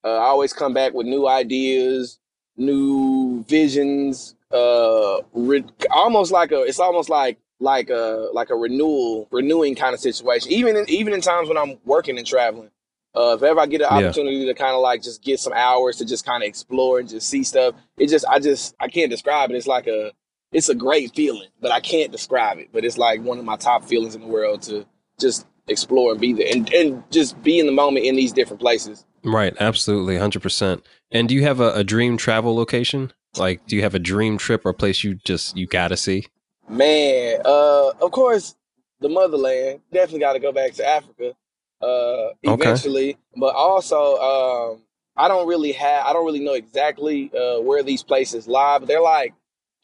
Uh, 0.04 0.16
I 0.16 0.24
always 0.26 0.52
come 0.52 0.74
back 0.74 0.94
with 0.94 1.06
new 1.06 1.28
ideas, 1.28 2.18
new 2.56 3.44
visions. 3.48 4.34
Uh, 4.50 5.20
re- 5.32 5.64
almost 5.90 6.32
like 6.32 6.52
a, 6.52 6.62
it's 6.62 6.80
almost 6.80 7.08
like 7.08 7.38
like 7.60 7.90
a 7.90 8.28
like 8.32 8.50
a 8.50 8.54
renewal, 8.56 9.28
renewing 9.30 9.74
kind 9.74 9.94
of 9.94 10.00
situation. 10.00 10.50
Even 10.52 10.76
in 10.76 10.84
even 10.88 11.12
in 11.14 11.20
times 11.20 11.48
when 11.48 11.56
I'm 11.56 11.78
working 11.84 12.18
and 12.18 12.26
traveling. 12.26 12.70
Uh, 13.14 13.34
if 13.36 13.42
ever 13.42 13.60
I 13.60 13.66
get 13.66 13.82
an 13.82 13.88
Yeah. 13.90 14.06
opportunity 14.08 14.46
to 14.46 14.54
kind 14.54 14.74
of 14.74 14.80
like 14.80 15.02
just 15.02 15.22
get 15.22 15.38
some 15.38 15.52
hours 15.52 15.96
to 15.98 16.04
just 16.06 16.24
kind 16.24 16.42
of 16.42 16.46
explore 16.48 16.98
and 16.98 17.06
just 17.08 17.28
see 17.28 17.44
stuff, 17.44 17.74
it 17.98 18.08
just 18.08 18.24
I 18.26 18.38
just 18.38 18.74
I 18.80 18.88
can't 18.88 19.10
describe 19.10 19.50
it. 19.50 19.56
It's 19.56 19.66
like 19.66 19.86
a 19.86 20.12
it's 20.50 20.68
a 20.70 20.74
great 20.74 21.14
feeling, 21.14 21.48
but 21.60 21.70
I 21.70 21.80
can't 21.80 22.10
describe 22.10 22.58
it. 22.58 22.70
But 22.72 22.84
it's 22.84 22.98
like 22.98 23.22
one 23.22 23.38
of 23.38 23.44
my 23.44 23.56
top 23.56 23.84
feelings 23.84 24.14
in 24.14 24.22
the 24.22 24.26
world 24.26 24.62
to 24.62 24.86
just 25.20 25.46
explore 25.68 26.12
and 26.12 26.20
be 26.20 26.32
there 26.32 26.48
and, 26.52 26.72
and 26.72 27.04
just 27.10 27.40
be 27.42 27.58
in 27.58 27.66
the 27.66 27.72
moment 27.72 28.04
in 28.06 28.16
these 28.16 28.32
different 28.32 28.60
places. 28.60 29.04
Right, 29.24 29.54
absolutely, 29.60 30.16
hundred 30.18 30.42
percent. 30.42 30.84
And 31.10 31.28
do 31.28 31.34
you 31.34 31.42
have 31.42 31.60
a, 31.60 31.72
a 31.74 31.84
dream 31.84 32.16
travel 32.16 32.54
location? 32.54 33.12
Like, 33.36 33.66
do 33.66 33.76
you 33.76 33.82
have 33.82 33.94
a 33.94 33.98
dream 33.98 34.36
trip 34.36 34.66
or 34.66 34.70
a 34.70 34.74
place 34.74 35.04
you 35.04 35.14
just 35.14 35.56
you 35.56 35.66
gotta 35.66 35.96
see? 35.96 36.26
Man, 36.68 37.40
uh, 37.44 37.90
of 38.00 38.10
course, 38.10 38.56
the 39.00 39.08
motherland. 39.08 39.80
Definitely 39.92 40.20
got 40.20 40.32
to 40.34 40.38
go 40.38 40.52
back 40.52 40.72
to 40.74 40.86
Africa, 40.86 41.34
uh, 41.80 41.86
Okay. 41.86 42.34
eventually. 42.44 43.18
But 43.36 43.54
also, 43.54 44.16
um, 44.16 44.82
I 45.16 45.28
don't 45.28 45.46
really 45.46 45.72
have, 45.72 46.06
I 46.06 46.12
don't 46.12 46.24
really 46.24 46.40
know 46.44 46.54
exactly 46.54 47.30
uh, 47.36 47.60
where 47.60 47.82
these 47.82 48.02
places 48.02 48.48
lie, 48.48 48.78
but 48.78 48.88
they're 48.88 49.02
like 49.02 49.34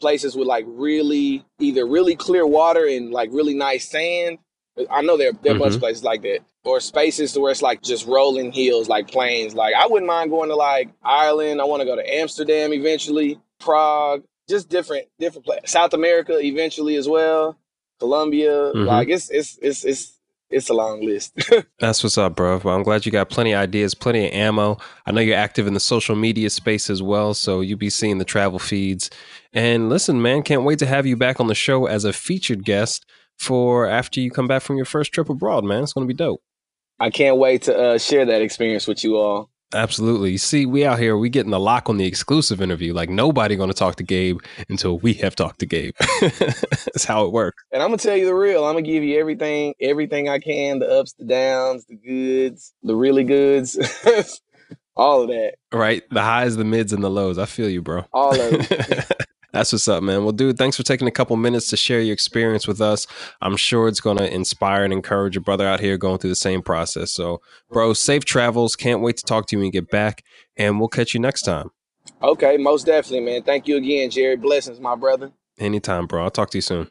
places 0.00 0.36
with 0.36 0.46
like 0.46 0.64
really 0.68 1.44
either 1.58 1.86
really 1.86 2.14
clear 2.16 2.46
water 2.46 2.86
and 2.86 3.10
like 3.10 3.30
really 3.32 3.54
nice 3.54 3.88
sand. 3.88 4.38
I 4.90 5.02
know 5.02 5.16
there 5.16 5.32
there 5.42 5.52
are 5.52 5.56
a 5.56 5.58
bunch 5.58 5.74
of 5.74 5.80
places 5.80 6.04
like 6.04 6.22
that, 6.22 6.40
or 6.64 6.80
spaces 6.80 7.32
to 7.32 7.40
where 7.40 7.50
it's 7.50 7.62
like 7.62 7.82
just 7.82 8.06
rolling 8.06 8.52
hills, 8.52 8.88
like 8.88 9.08
plains. 9.10 9.54
Like 9.54 9.74
I 9.74 9.86
wouldn't 9.86 10.06
mind 10.08 10.30
going 10.30 10.48
to 10.50 10.56
like 10.56 10.90
Ireland. 11.02 11.60
I 11.60 11.64
want 11.64 11.80
to 11.80 11.86
go 11.86 11.96
to 11.96 12.14
Amsterdam 12.16 12.72
eventually, 12.72 13.38
Prague, 13.58 14.22
just 14.48 14.68
different 14.68 15.06
different 15.18 15.44
places. 15.46 15.70
South 15.70 15.92
America 15.94 16.38
eventually 16.38 16.96
as 16.96 17.08
well, 17.08 17.58
Colombia. 17.98 18.72
Mhm. 18.74 18.86
Like 18.86 19.08
it's 19.08 19.30
it's 19.30 19.58
it's 19.62 19.84
it's 19.84 20.12
it's 20.50 20.70
a 20.70 20.74
long 20.74 21.04
list. 21.04 21.34
That's 21.78 22.02
what's 22.02 22.16
up, 22.16 22.34
bro. 22.36 22.58
Well, 22.64 22.74
I'm 22.74 22.82
glad 22.82 23.04
you 23.04 23.12
got 23.12 23.28
plenty 23.28 23.52
of 23.52 23.60
ideas, 23.60 23.94
plenty 23.94 24.28
of 24.28 24.32
ammo. 24.32 24.78
I 25.04 25.12
know 25.12 25.20
you're 25.20 25.36
active 25.36 25.66
in 25.66 25.74
the 25.74 25.80
social 25.80 26.16
media 26.16 26.48
space 26.48 26.88
as 26.88 27.02
well, 27.02 27.34
so 27.34 27.60
you'll 27.60 27.78
be 27.78 27.90
seeing 27.90 28.16
the 28.16 28.24
travel 28.24 28.58
feeds. 28.58 29.10
And 29.52 29.90
listen, 29.90 30.22
man, 30.22 30.42
can't 30.42 30.64
wait 30.64 30.78
to 30.78 30.86
have 30.86 31.04
you 31.06 31.16
back 31.16 31.38
on 31.38 31.48
the 31.48 31.54
show 31.54 31.84
as 31.84 32.04
a 32.06 32.14
featured 32.14 32.64
guest 32.64 33.04
for 33.38 33.86
after 33.86 34.20
you 34.20 34.30
come 34.30 34.46
back 34.46 34.62
from 34.62 34.76
your 34.76 34.84
first 34.86 35.12
trip 35.12 35.28
abroad, 35.30 35.64
man. 35.64 35.82
It's 35.82 35.92
going 35.92 36.06
to 36.06 36.12
be 36.12 36.16
dope. 36.16 36.40
I 37.00 37.10
can't 37.10 37.36
wait 37.36 37.62
to 37.62 37.78
uh, 37.78 37.98
share 37.98 38.26
that 38.26 38.42
experience 38.42 38.86
with 38.86 39.04
you 39.04 39.16
all. 39.16 39.50
Absolutely. 39.74 40.30
You 40.32 40.38
see, 40.38 40.64
we 40.64 40.84
out 40.86 40.98
here, 40.98 41.16
we 41.18 41.28
getting 41.28 41.50
the 41.50 41.60
lock 41.60 41.90
on 41.90 41.98
the 41.98 42.06
exclusive 42.06 42.62
interview. 42.62 42.94
Like 42.94 43.10
nobody 43.10 43.54
going 43.54 43.68
to 43.68 43.74
talk 43.74 43.96
to 43.96 44.02
Gabe 44.02 44.38
until 44.70 44.98
we 44.98 45.12
have 45.14 45.36
talked 45.36 45.60
to 45.60 45.66
Gabe. 45.66 45.94
That's 46.20 47.04
how 47.04 47.26
it 47.26 47.32
works. 47.32 47.62
And 47.70 47.82
I'm 47.82 47.88
gonna 47.90 47.98
tell 47.98 48.16
you 48.16 48.24
the 48.24 48.34
real. 48.34 48.64
I'm 48.64 48.72
gonna 48.74 48.82
give 48.82 49.04
you 49.04 49.20
everything, 49.20 49.74
everything 49.78 50.26
I 50.28 50.38
can, 50.38 50.78
the 50.78 50.88
ups, 50.88 51.12
the 51.18 51.26
downs, 51.26 51.84
the 51.84 51.96
goods, 51.96 52.72
the 52.82 52.96
really 52.96 53.24
goods, 53.24 53.78
all 54.96 55.20
of 55.22 55.28
that, 55.28 55.56
Right? 55.70 56.02
The 56.10 56.22
highs, 56.22 56.56
the 56.56 56.64
mids, 56.64 56.94
and 56.94 57.04
the 57.04 57.10
lows. 57.10 57.36
I 57.36 57.44
feel 57.44 57.68
you, 57.68 57.82
bro. 57.82 58.06
all 58.12 58.32
of 58.32 58.70
it. 58.70 59.12
That's 59.52 59.72
what's 59.72 59.88
up, 59.88 60.02
man. 60.02 60.24
Well, 60.24 60.32
dude, 60.32 60.58
thanks 60.58 60.76
for 60.76 60.82
taking 60.82 61.08
a 61.08 61.12
couple 61.12 61.34
minutes 61.36 61.68
to 61.68 61.76
share 61.76 62.00
your 62.00 62.12
experience 62.12 62.68
with 62.68 62.82
us. 62.82 63.06
I'm 63.40 63.56
sure 63.56 63.88
it's 63.88 64.00
going 64.00 64.18
to 64.18 64.32
inspire 64.32 64.84
and 64.84 64.92
encourage 64.92 65.36
a 65.38 65.40
brother 65.40 65.66
out 65.66 65.80
here 65.80 65.96
going 65.96 66.18
through 66.18 66.30
the 66.30 66.36
same 66.36 66.60
process. 66.60 67.12
So, 67.12 67.40
bro, 67.70 67.94
safe 67.94 68.26
travels. 68.26 68.76
Can't 68.76 69.00
wait 69.00 69.16
to 69.16 69.24
talk 69.24 69.46
to 69.46 69.56
you 69.56 69.60
when 69.60 69.66
you 69.66 69.72
get 69.72 69.90
back, 69.90 70.22
and 70.56 70.78
we'll 70.78 70.88
catch 70.88 71.14
you 71.14 71.20
next 71.20 71.42
time. 71.42 71.70
Okay, 72.22 72.58
most 72.58 72.84
definitely, 72.84 73.20
man. 73.20 73.42
Thank 73.42 73.66
you 73.66 73.78
again, 73.78 74.10
Jerry. 74.10 74.36
Blessings, 74.36 74.80
my 74.80 74.94
brother. 74.94 75.32
Anytime, 75.58 76.06
bro. 76.06 76.24
I'll 76.24 76.30
talk 76.30 76.50
to 76.50 76.58
you 76.58 76.62
soon. 76.62 76.90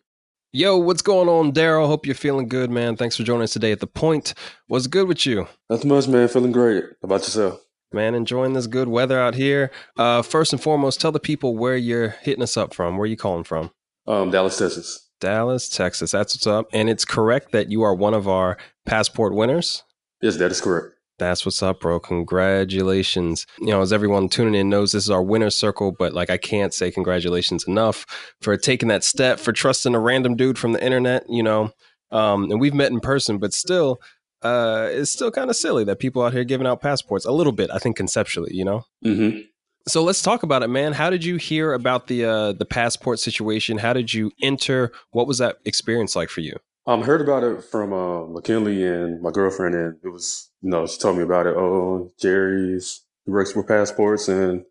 Yo, 0.51 0.77
what's 0.77 1.01
going 1.01 1.29
on, 1.29 1.51
Daryl? 1.51 1.85
Hope 1.87 2.05
you're 2.05 2.15
feeling 2.15 2.47
good, 2.47 2.71
man. 2.71 2.95
Thanks 2.95 3.17
for 3.17 3.23
joining 3.23 3.43
us 3.43 3.53
today 3.53 3.71
at 3.71 3.81
The 3.81 3.87
Point. 3.87 4.33
What's 4.67 4.87
good 4.87 5.07
with 5.07 5.25
you? 5.25 5.47
Nothing 5.69 5.89
much, 5.89 6.07
man. 6.07 6.27
Feeling 6.27 6.53
great. 6.53 6.83
How 6.83 6.89
about 7.03 7.21
yourself? 7.21 7.61
Man, 7.93 8.15
enjoying 8.15 8.53
this 8.53 8.67
good 8.67 8.89
weather 8.89 9.19
out 9.19 9.35
here. 9.35 9.71
Uh, 9.97 10.21
first 10.21 10.51
and 10.51 10.61
foremost, 10.61 10.99
tell 10.99 11.11
the 11.11 11.19
people 11.19 11.55
where 11.55 11.77
you're 11.77 12.09
hitting 12.21 12.43
us 12.43 12.57
up 12.57 12.73
from. 12.73 12.97
Where 12.97 13.03
are 13.03 13.07
you 13.07 13.15
calling 13.17 13.45
from? 13.45 13.71
Um, 14.05 14.29
Dallas, 14.29 14.57
Texas. 14.57 15.09
Dallas, 15.19 15.69
Texas. 15.69 16.11
That's 16.11 16.35
what's 16.35 16.47
up. 16.47 16.67
And 16.73 16.89
it's 16.89 17.05
correct 17.05 17.51
that 17.53 17.71
you 17.71 17.83
are 17.83 17.95
one 17.95 18.13
of 18.13 18.27
our 18.27 18.57
passport 18.85 19.33
winners. 19.33 19.83
Yes, 20.21 20.37
that 20.37 20.51
is 20.51 20.61
correct. 20.61 20.95
That's 21.19 21.45
what's 21.45 21.63
up, 21.63 21.79
bro. 21.79 21.99
Congratulations. 21.99 23.47
You 23.59 23.67
know, 23.67 23.81
as 23.81 23.91
everyone 23.91 24.29
tuning 24.29 24.53
in 24.53 24.69
knows, 24.69 24.91
this 24.91 25.05
is 25.05 25.09
our 25.09 25.23
winner's 25.23 25.55
circle, 25.55 25.91
but 25.91 26.13
like 26.13 26.29
I 26.29 26.37
can't 26.37 26.73
say 26.73 26.91
congratulations 26.91 27.67
enough 27.67 28.05
for 28.41 28.55
taking 28.55 28.89
that 28.89 29.03
step, 29.03 29.39
for 29.39 29.51
trusting 29.51 29.95
a 29.95 29.99
random 29.99 30.35
dude 30.35 30.59
from 30.59 30.73
the 30.73 30.83
internet, 30.83 31.23
you 31.27 31.41
know. 31.41 31.71
Um, 32.11 32.51
and 32.51 32.61
we've 32.61 32.73
met 32.73 32.91
in 32.91 32.99
person, 32.99 33.39
but 33.39 33.53
still, 33.53 33.99
uh, 34.41 34.87
it's 34.91 35.11
still 35.11 35.31
kind 35.31 35.49
of 35.49 35.55
silly 35.55 35.83
that 35.85 35.99
people 35.99 36.21
out 36.23 36.33
here 36.33 36.43
giving 36.43 36.67
out 36.67 36.81
passports 36.81 37.25
a 37.25 37.31
little 37.31 37.53
bit, 37.53 37.69
I 37.71 37.79
think 37.79 37.95
conceptually, 37.97 38.53
you 38.53 38.65
know? 38.65 38.83
Mm-hmm. 39.05 39.39
So 39.87 40.03
let's 40.03 40.21
talk 40.21 40.43
about 40.43 40.63
it, 40.63 40.67
man. 40.67 40.93
How 40.93 41.09
did 41.09 41.23
you 41.23 41.37
hear 41.37 41.73
about 41.73 42.07
the 42.07 42.25
uh, 42.25 42.51
the 42.51 42.65
passport 42.65 43.19
situation? 43.19 43.77
How 43.77 43.93
did 43.93 44.13
you 44.13 44.31
enter? 44.41 44.91
What 45.11 45.27
was 45.27 45.37
that 45.37 45.59
experience 45.63 46.13
like 46.13 46.29
for 46.29 46.41
you? 46.41 46.57
Um, 46.85 47.03
heard 47.03 47.21
about 47.21 47.43
it 47.43 47.63
from 47.63 47.93
uh, 47.93 48.25
McKinley 48.27 48.85
and 48.85 49.21
my 49.21 49.31
girlfriend, 49.31 49.75
and 49.75 49.95
it 50.03 50.09
was, 50.09 50.49
you 50.61 50.69
know, 50.69 50.85
she 50.87 50.97
told 50.97 51.17
me 51.17 51.23
about 51.23 51.47
it. 51.47 51.55
Oh, 51.55 52.11
Jerry's 52.19 53.01
he 53.25 53.31
works 53.31 53.55
with 53.55 53.67
passports, 53.67 54.27
and 54.27 54.63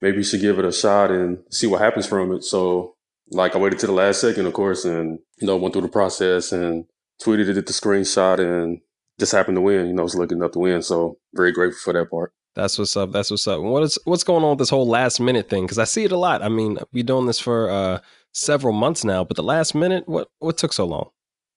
maybe 0.00 0.18
you 0.18 0.22
should 0.24 0.40
give 0.40 0.58
it 0.58 0.64
a 0.64 0.72
shot 0.72 1.10
and 1.10 1.38
see 1.50 1.66
what 1.66 1.80
happens 1.80 2.06
from 2.06 2.32
it. 2.32 2.42
So, 2.42 2.94
like, 3.30 3.54
I 3.54 3.58
waited 3.58 3.78
to 3.80 3.86
the 3.86 3.92
last 3.92 4.20
second, 4.20 4.46
of 4.46 4.52
course, 4.52 4.84
and 4.84 5.18
you 5.40 5.46
know, 5.46 5.56
went 5.56 5.72
through 5.72 5.82
the 5.82 5.88
process 5.88 6.52
and 6.52 6.84
tweeted 7.22 7.48
it 7.48 7.56
at 7.56 7.66
the 7.66 7.72
screenshot, 7.72 8.38
and 8.38 8.80
just 9.18 9.32
happened 9.32 9.56
to 9.56 9.60
win. 9.60 9.86
You 9.86 9.92
know, 9.92 10.02
I 10.02 10.04
was 10.04 10.16
looking 10.16 10.42
up 10.42 10.52
to 10.52 10.58
win, 10.58 10.82
so 10.82 11.18
very 11.34 11.52
grateful 11.52 11.80
for 11.80 11.92
that 11.92 12.10
part. 12.10 12.32
That's 12.54 12.78
what's 12.78 12.96
up. 12.96 13.12
That's 13.12 13.30
what's 13.30 13.48
up. 13.48 13.60
What 13.60 13.82
is 13.82 13.98
what's 14.04 14.24
going 14.24 14.44
on 14.44 14.50
with 14.50 14.58
this 14.58 14.70
whole 14.70 14.86
last 14.86 15.20
minute 15.20 15.48
thing? 15.48 15.64
Because 15.64 15.78
I 15.78 15.84
see 15.84 16.04
it 16.04 16.12
a 16.12 16.18
lot. 16.18 16.42
I 16.42 16.48
mean, 16.48 16.78
we've 16.92 17.06
doing 17.06 17.26
this 17.26 17.38
for 17.38 17.70
uh, 17.70 18.00
several 18.32 18.74
months 18.74 19.04
now, 19.04 19.24
but 19.24 19.36
the 19.36 19.42
last 19.42 19.74
minute, 19.74 20.06
what 20.06 20.28
what 20.38 20.58
took 20.58 20.72
so 20.72 20.84
long? 20.84 21.10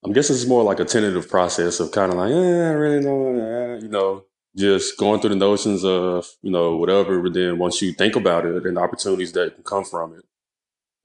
I'm 0.04 0.12
guessing 0.12 0.36
it's 0.36 0.46
more 0.46 0.62
like 0.62 0.78
a 0.78 0.84
tentative 0.84 1.28
process 1.28 1.80
of 1.80 1.90
kind 1.90 2.12
of 2.12 2.18
like, 2.18 2.30
eh, 2.30 2.34
I 2.34 2.72
really 2.72 3.02
don't, 3.02 3.40
eh, 3.40 3.78
you 3.82 3.88
know, 3.88 4.24
just 4.56 4.96
going 4.98 5.20
through 5.20 5.30
the 5.30 5.36
notions 5.36 5.84
of, 5.84 6.28
you 6.42 6.50
know, 6.50 6.76
whatever. 6.76 7.20
But 7.20 7.34
then 7.34 7.58
once 7.58 7.82
you 7.82 7.92
think 7.92 8.14
about 8.14 8.46
it 8.46 8.64
and 8.64 8.76
the 8.76 8.80
opportunities 8.80 9.32
that 9.32 9.54
can 9.56 9.64
come 9.64 9.84
from 9.84 10.14
it, 10.14 10.24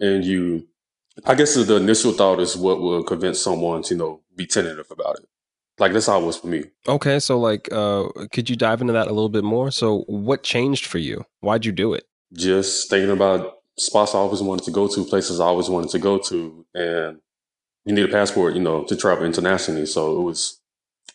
and 0.05 0.23
you, 0.23 0.67
I 1.25 1.35
guess 1.35 1.55
the 1.55 1.75
initial 1.75 2.13
thought 2.13 2.39
is 2.39 2.55
what 2.55 2.79
will 2.79 3.03
convince 3.03 3.41
someone 3.41 3.83
to, 3.83 3.93
you 3.93 3.99
know, 3.99 4.21
be 4.35 4.45
tentative 4.47 4.87
about 4.91 5.17
it. 5.19 5.25
Like 5.77 5.93
that's 5.93 6.07
how 6.07 6.21
it 6.21 6.25
was 6.25 6.37
for 6.37 6.47
me. 6.47 6.65
Okay, 6.87 7.19
so 7.19 7.39
like, 7.39 7.67
uh, 7.71 8.07
could 8.31 8.49
you 8.49 8.55
dive 8.55 8.81
into 8.81 8.93
that 8.93 9.07
a 9.07 9.13
little 9.13 9.29
bit 9.29 9.43
more? 9.43 9.71
So, 9.71 10.03
what 10.07 10.43
changed 10.43 10.85
for 10.85 10.99
you? 10.99 11.25
Why'd 11.39 11.65
you 11.65 11.71
do 11.71 11.93
it? 11.93 12.03
Just 12.33 12.89
thinking 12.89 13.09
about 13.09 13.57
spots 13.77 14.13
I 14.13 14.19
always 14.19 14.41
wanted 14.41 14.65
to 14.65 14.71
go 14.71 14.87
to, 14.87 15.05
places 15.05 15.39
I 15.39 15.45
always 15.45 15.69
wanted 15.69 15.89
to 15.91 15.99
go 15.99 16.17
to, 16.19 16.65
and 16.75 17.17
you 17.85 17.95
need 17.95 18.05
a 18.05 18.11
passport, 18.11 18.53
you 18.53 18.61
know, 18.61 18.83
to 18.85 18.95
travel 18.95 19.25
internationally. 19.25 19.85
So 19.85 20.19
it 20.19 20.23
was, 20.23 20.59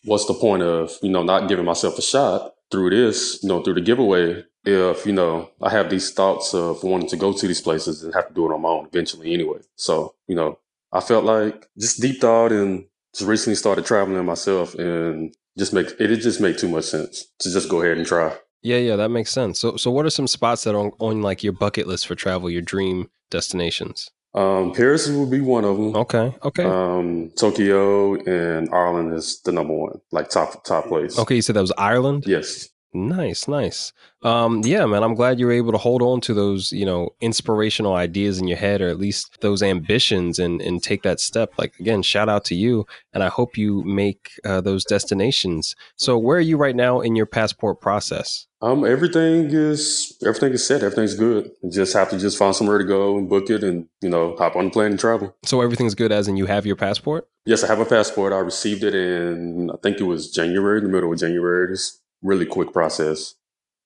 what's 0.05 0.27
the 0.27 0.35
point 0.35 0.63
of 0.63 0.91
you 1.01 1.11
know 1.11 1.23
not 1.23 1.49
giving 1.49 1.65
myself 1.65 1.99
a 1.99 2.03
shot 2.03 2.53
through 2.71 2.91
this, 2.91 3.41
you 3.43 3.49
know, 3.49 3.63
through 3.63 3.75
the 3.75 3.81
giveaway? 3.81 4.43
If 4.67 5.07
you 5.07 5.13
know 5.13 5.51
I 5.63 5.71
have 5.71 5.89
these 5.91 6.11
thoughts 6.13 6.53
of 6.55 6.83
wanting 6.83 7.09
to 7.11 7.17
go 7.17 7.33
to 7.33 7.47
these 7.47 7.61
places 7.61 8.03
and 8.03 8.13
have 8.15 8.29
to 8.29 8.35
do 8.35 8.51
it 8.51 8.55
on 8.55 8.63
my 8.63 8.69
own 8.69 8.87
eventually 8.87 9.33
anyway. 9.33 9.61
So 9.77 10.15
you 10.29 10.35
know, 10.35 10.59
I 10.93 11.01
felt 11.01 11.25
like 11.25 11.69
just 11.79 12.01
deep 12.01 12.21
thought 12.21 12.53
and 12.53 12.87
just 13.15 13.29
recently 13.29 13.55
started 13.57 13.85
traveling 13.87 14.25
myself 14.25 14.75
and 14.75 15.35
just 15.57 15.73
make 15.73 15.89
it, 15.99 16.11
it 16.11 16.17
just 16.19 16.41
made 16.41 16.59
too 16.59 16.69
much 16.69 16.85
sense 16.85 17.27
to 17.39 17.51
just 17.53 17.69
go 17.69 17.81
ahead 17.81 17.97
and 17.97 18.07
try. 18.07 18.37
Yeah, 18.63 18.79
yeah, 18.79 18.97
that 18.97 19.11
makes 19.11 19.31
sense. 19.31 19.61
So, 19.61 19.77
so 19.77 19.91
what 19.93 20.05
are 20.07 20.11
some 20.11 20.27
spots 20.27 20.65
that 20.65 20.75
are 20.75 20.79
on, 20.79 20.93
on 20.99 21.23
like 21.23 21.45
your 21.45 21.53
bucket 21.53 21.87
list 21.87 22.07
for 22.09 22.17
travel, 22.17 22.51
your 22.51 22.63
dream 22.63 23.09
destinations? 23.31 24.11
Um, 24.35 24.73
Paris 24.75 25.09
would 25.09 25.31
be 25.31 25.41
one 25.41 25.65
of 25.65 25.77
them. 25.77 25.95
Okay, 25.97 26.35
okay, 26.43 26.65
Um, 26.65 27.31
Tokyo 27.39 28.15
and 28.25 28.69
Ireland 28.75 29.15
is 29.15 29.41
the 29.43 29.53
number 29.53 29.73
one, 29.73 30.01
like 30.13 30.29
top 30.29 30.65
top 30.65 30.87
place. 30.89 31.19
okay. 31.19 31.37
You 31.37 31.43
said 31.43 31.55
that 31.57 31.61
was 31.63 31.73
Ireland. 31.79 32.25
Yes. 32.27 32.69
Nice, 32.97 33.47
nice. 33.47 33.93
Um, 34.23 34.63
yeah, 34.65 34.87
man, 34.87 35.03
I'm 35.03 35.15
glad 35.15 35.39
you 35.39 35.45
were 35.45 35.53
able 35.53 35.73
to 35.73 35.79
hold 35.79 36.01
on 36.01 36.23
to 36.23 36.33
those, 36.33 36.73
you 36.73 36.87
know, 36.87 37.11
inspirational 37.21 37.95
ideas 37.95 38.39
in 38.39 38.49
your 38.49 38.57
head, 38.57 38.81
or 38.81 38.89
at 38.89 38.99
least 38.99 39.39
those 39.43 39.63
ambitions, 39.63 40.39
and 40.39 40.63
and 40.63 40.83
take 40.83 41.03
that 41.03 41.21
step. 41.21 41.53
Like 41.59 41.79
again, 41.79 42.03
shout 42.03 42.31
out 42.31 42.47
to 42.47 42.55
you, 42.55 42.87
and 43.13 43.23
I 43.23 43.29
hope 43.29 43.59
you 43.59 43.83
make 43.85 44.33
uh, 44.47 44.63
those 44.63 44.83
destinations. 44.85 45.77
So, 45.97 46.17
where 46.17 46.39
are 46.39 46.41
you 46.41 46.57
right 46.57 46.75
now 46.75 47.01
in 47.01 47.17
your 47.17 47.27
passport 47.27 47.83
process? 47.83 48.47
Um, 48.63 48.87
everything 48.87 49.51
is 49.51 50.17
everything 50.25 50.55
is 50.55 50.67
set. 50.67 50.83
Everything's 50.83 51.15
good. 51.15 51.51
You 51.63 51.71
just 51.71 51.93
have 51.93 52.09
to 52.11 52.19
just 52.19 52.39
find 52.39 52.57
somewhere 52.57 52.79
to 52.79 52.85
go 52.85 53.19
and 53.19 53.29
book 53.29 53.51
it, 53.51 53.63
and 53.63 53.89
you 54.01 54.09
know, 54.09 54.37
hop 54.39 54.57
on 54.57 54.65
the 54.65 54.71
plane 54.71 54.93
and 54.93 54.99
travel. 54.99 55.37
So 55.45 55.61
everything's 55.61 55.95
good, 55.95 56.13
as 56.13 56.29
in 56.29 56.39
you 56.39 56.47
have 56.47 56.65
your 56.65 56.77
passport. 56.77 57.29
Yes, 57.45 57.63
I 57.63 57.67
have 57.67 57.79
a 57.79 57.85
passport. 57.85 58.33
I 58.33 58.39
received 58.39 58.85
it 58.85 58.95
in 58.95 59.71
I 59.71 59.77
think 59.83 60.01
it 60.01 60.05
was 60.05 60.31
January, 60.31 60.81
the 60.81 60.89
middle 60.89 61.13
of 61.13 61.19
January. 61.19 61.73
It's 61.73 62.01
really 62.23 62.47
quick 62.47 62.73
process. 62.73 63.35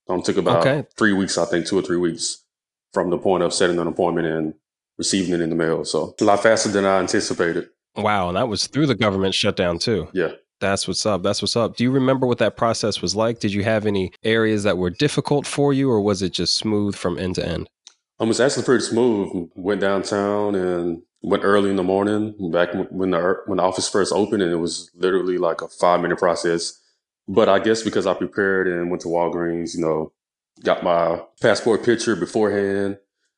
Um, 0.09 0.21
took 0.21 0.37
about 0.37 0.65
Okay. 0.65 0.87
three 0.97 1.13
weeks, 1.13 1.37
I 1.37 1.45
think, 1.45 1.65
two 1.67 1.77
or 1.77 1.81
three 1.81 1.97
weeks 1.97 2.43
from 2.93 3.09
the 3.09 3.17
point 3.17 3.43
of 3.43 3.53
setting 3.53 3.79
an 3.79 3.87
appointment 3.87 4.27
and 4.27 4.53
receiving 4.97 5.33
it 5.33 5.41
in 5.41 5.49
the 5.49 5.55
mail. 5.55 5.85
So 5.85 6.15
a 6.19 6.23
lot 6.23 6.43
faster 6.43 6.69
than 6.69 6.85
I 6.85 6.99
anticipated. 6.99 7.69
Wow, 7.95 8.27
and 8.29 8.37
that 8.37 8.47
was 8.47 8.67
through 8.67 8.87
the 8.87 8.95
government 8.95 9.33
shutdown 9.35 9.79
too. 9.79 10.07
Yeah. 10.13 10.31
That's 10.59 10.87
what's 10.87 11.05
up. 11.07 11.23
That's 11.23 11.41
what's 11.41 11.55
up. 11.55 11.75
Do 11.75 11.83
you 11.83 11.89
remember 11.91 12.27
what 12.27 12.37
that 12.37 12.55
process 12.55 13.01
was 13.01 13.15
like? 13.15 13.39
Did 13.39 13.51
you 13.51 13.63
have 13.63 13.85
any 13.87 14.11
areas 14.23 14.61
that 14.63 14.77
were 14.77 14.91
difficult 14.91 15.47
for 15.47 15.73
you, 15.73 15.89
or 15.89 15.99
was 16.01 16.21
it 16.21 16.33
just 16.33 16.55
smooth 16.55 16.95
from 16.95 17.17
end 17.17 17.35
to 17.35 17.47
end? 17.47 17.67
Um, 18.19 18.29
it's 18.29 18.39
actually 18.39 18.63
pretty 18.65 18.83
smooth. 18.83 19.49
Went 19.55 19.81
downtown 19.81 20.53
and 20.53 21.01
went 21.23 21.43
early 21.43 21.71
in 21.71 21.77
the 21.77 21.83
morning, 21.83 22.35
back 22.51 22.69
when 22.91 23.09
the 23.11 23.37
when 23.47 23.57
the 23.57 23.63
office 23.63 23.89
first 23.89 24.13
opened, 24.13 24.43
and 24.43 24.51
it 24.51 24.57
was 24.57 24.91
literally 24.93 25.39
like 25.39 25.61
a 25.63 25.67
five 25.67 25.99
minute 26.01 26.19
process. 26.19 26.79
But 27.31 27.47
I 27.47 27.59
guess 27.59 27.81
because 27.81 28.05
I 28.05 28.13
prepared 28.13 28.67
and 28.67 28.89
went 28.89 29.01
to 29.03 29.07
Walgreens, 29.07 29.73
you 29.73 29.81
know, 29.81 30.11
got 30.63 30.83
my 30.83 31.21
passport 31.39 31.83
picture 31.83 32.15
beforehand. 32.15 32.97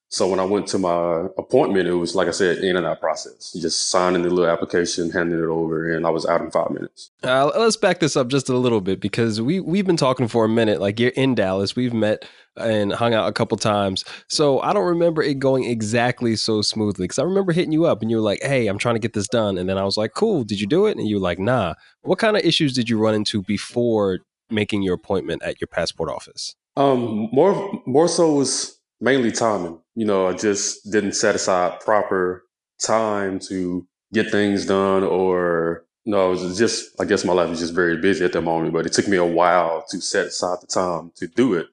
So 0.10 0.28
when 0.28 0.40
I 0.40 0.46
went 0.46 0.68
to 0.68 0.80
my 0.80 1.28
appointment, 1.38 1.88
it 1.88 1.94
was 1.94 2.16
like 2.16 2.28
I 2.28 2.32
said, 2.32 2.60
in 2.60 2.76
and 2.76 2.86
out 2.86 3.00
process. 3.00 3.54
Just 3.54 3.90
signing 3.90 4.24
the 4.24 4.30
little 4.30 4.52
application, 4.52 5.12
handing 5.12 5.40
it 5.40 5.46
over, 5.46 5.92
and 5.92 6.06
I 6.06 6.10
was 6.10 6.26
out 6.26 6.42
in 6.42 6.50
five 6.50 6.72
minutes. 6.72 7.12
Uh, 7.24 7.52
let's 7.56 7.78
back 7.78 8.00
this 8.00 8.16
up 8.16 8.28
just 8.30 8.50
a 8.50 8.58
little 8.58 8.82
bit 8.82 9.00
because 9.00 9.42
we 9.42 9.60
we've 9.60 9.86
been 9.86 9.98
talking 9.98 10.28
for 10.28 10.46
a 10.46 10.50
minute. 10.50 10.82
Like 10.82 11.00
you're 11.00 11.12
in 11.12 11.36
Dallas, 11.36 11.76
we've 11.76 11.94
met 11.94 12.26
and 12.58 12.94
hung 12.94 13.14
out 13.14 13.28
a 13.28 13.34
couple 13.34 13.58
times. 13.58 14.04
So 14.28 14.60
I 14.62 14.74
don't 14.74 14.86
remember 14.86 15.22
it 15.24 15.40
going 15.40 15.66
exactly 15.66 16.36
so 16.36 16.62
smoothly 16.62 17.06
because 17.06 17.20
I 17.20 17.24
remember 17.24 17.52
hitting 17.52 17.72
you 17.72 17.86
up 17.86 18.02
and 18.02 18.12
you 18.12 18.18
were 18.18 18.24
like, 18.24 18.42
"Hey, 18.42 18.68
I'm 18.68 18.78
trying 18.78 18.96
to 18.96 19.00
get 19.00 19.14
this 19.14 19.28
done," 19.28 19.58
and 19.58 19.68
then 19.68 19.78
I 19.78 19.84
was 19.84 19.98
like, 19.98 20.14
"Cool, 20.14 20.44
did 20.44 20.60
you 20.60 20.68
do 20.68 20.86
it?" 20.86 20.98
And 20.98 21.08
you 21.08 21.16
were 21.18 21.22
like, 21.22 21.40
"Nah." 21.40 21.76
What 22.02 22.20
kind 22.20 22.36
of 22.36 22.44
issues 22.44 22.74
did 22.74 22.90
you 22.90 22.98
run 22.98 23.16
into 23.16 23.42
before 23.42 24.20
making 24.50 24.82
your 24.84 24.96
appointment 24.96 25.42
at 25.44 25.60
your 25.60 25.68
passport 25.68 26.10
office? 26.10 26.56
Um, 26.76 27.30
more 27.32 27.82
more 27.86 28.08
so 28.08 28.34
was 28.34 28.80
mainly 29.00 29.32
timing. 29.32 29.80
You 29.96 30.06
know, 30.06 30.28
I 30.28 30.34
just 30.34 30.92
didn't 30.92 31.14
set 31.14 31.36
aside 31.36 31.80
proper 31.82 32.44
time 32.82 33.40
to 33.48 33.88
get 34.12 34.32
things 34.32 34.66
done, 34.66 35.04
or 35.04 35.86
no, 36.06 36.28
it 36.28 36.40
was 36.42 36.58
just 36.58 37.00
I 37.00 37.06
guess 37.06 37.26
my 37.26 37.34
life 37.34 37.50
was 37.50 37.60
just 37.60 37.74
very 37.74 37.98
busy 37.98 38.26
at 38.26 38.34
the 38.34 38.42
moment. 38.42 38.74
But 38.74 38.86
it 38.86 38.94
took 38.94 39.08
me 39.08 39.18
a 39.18 39.26
while 39.26 39.86
to 39.90 40.02
set 40.02 40.28
aside 40.28 40.58
the 40.62 40.68
time 40.68 41.12
to 41.16 41.28
do 41.28 41.54
it. 41.54 41.68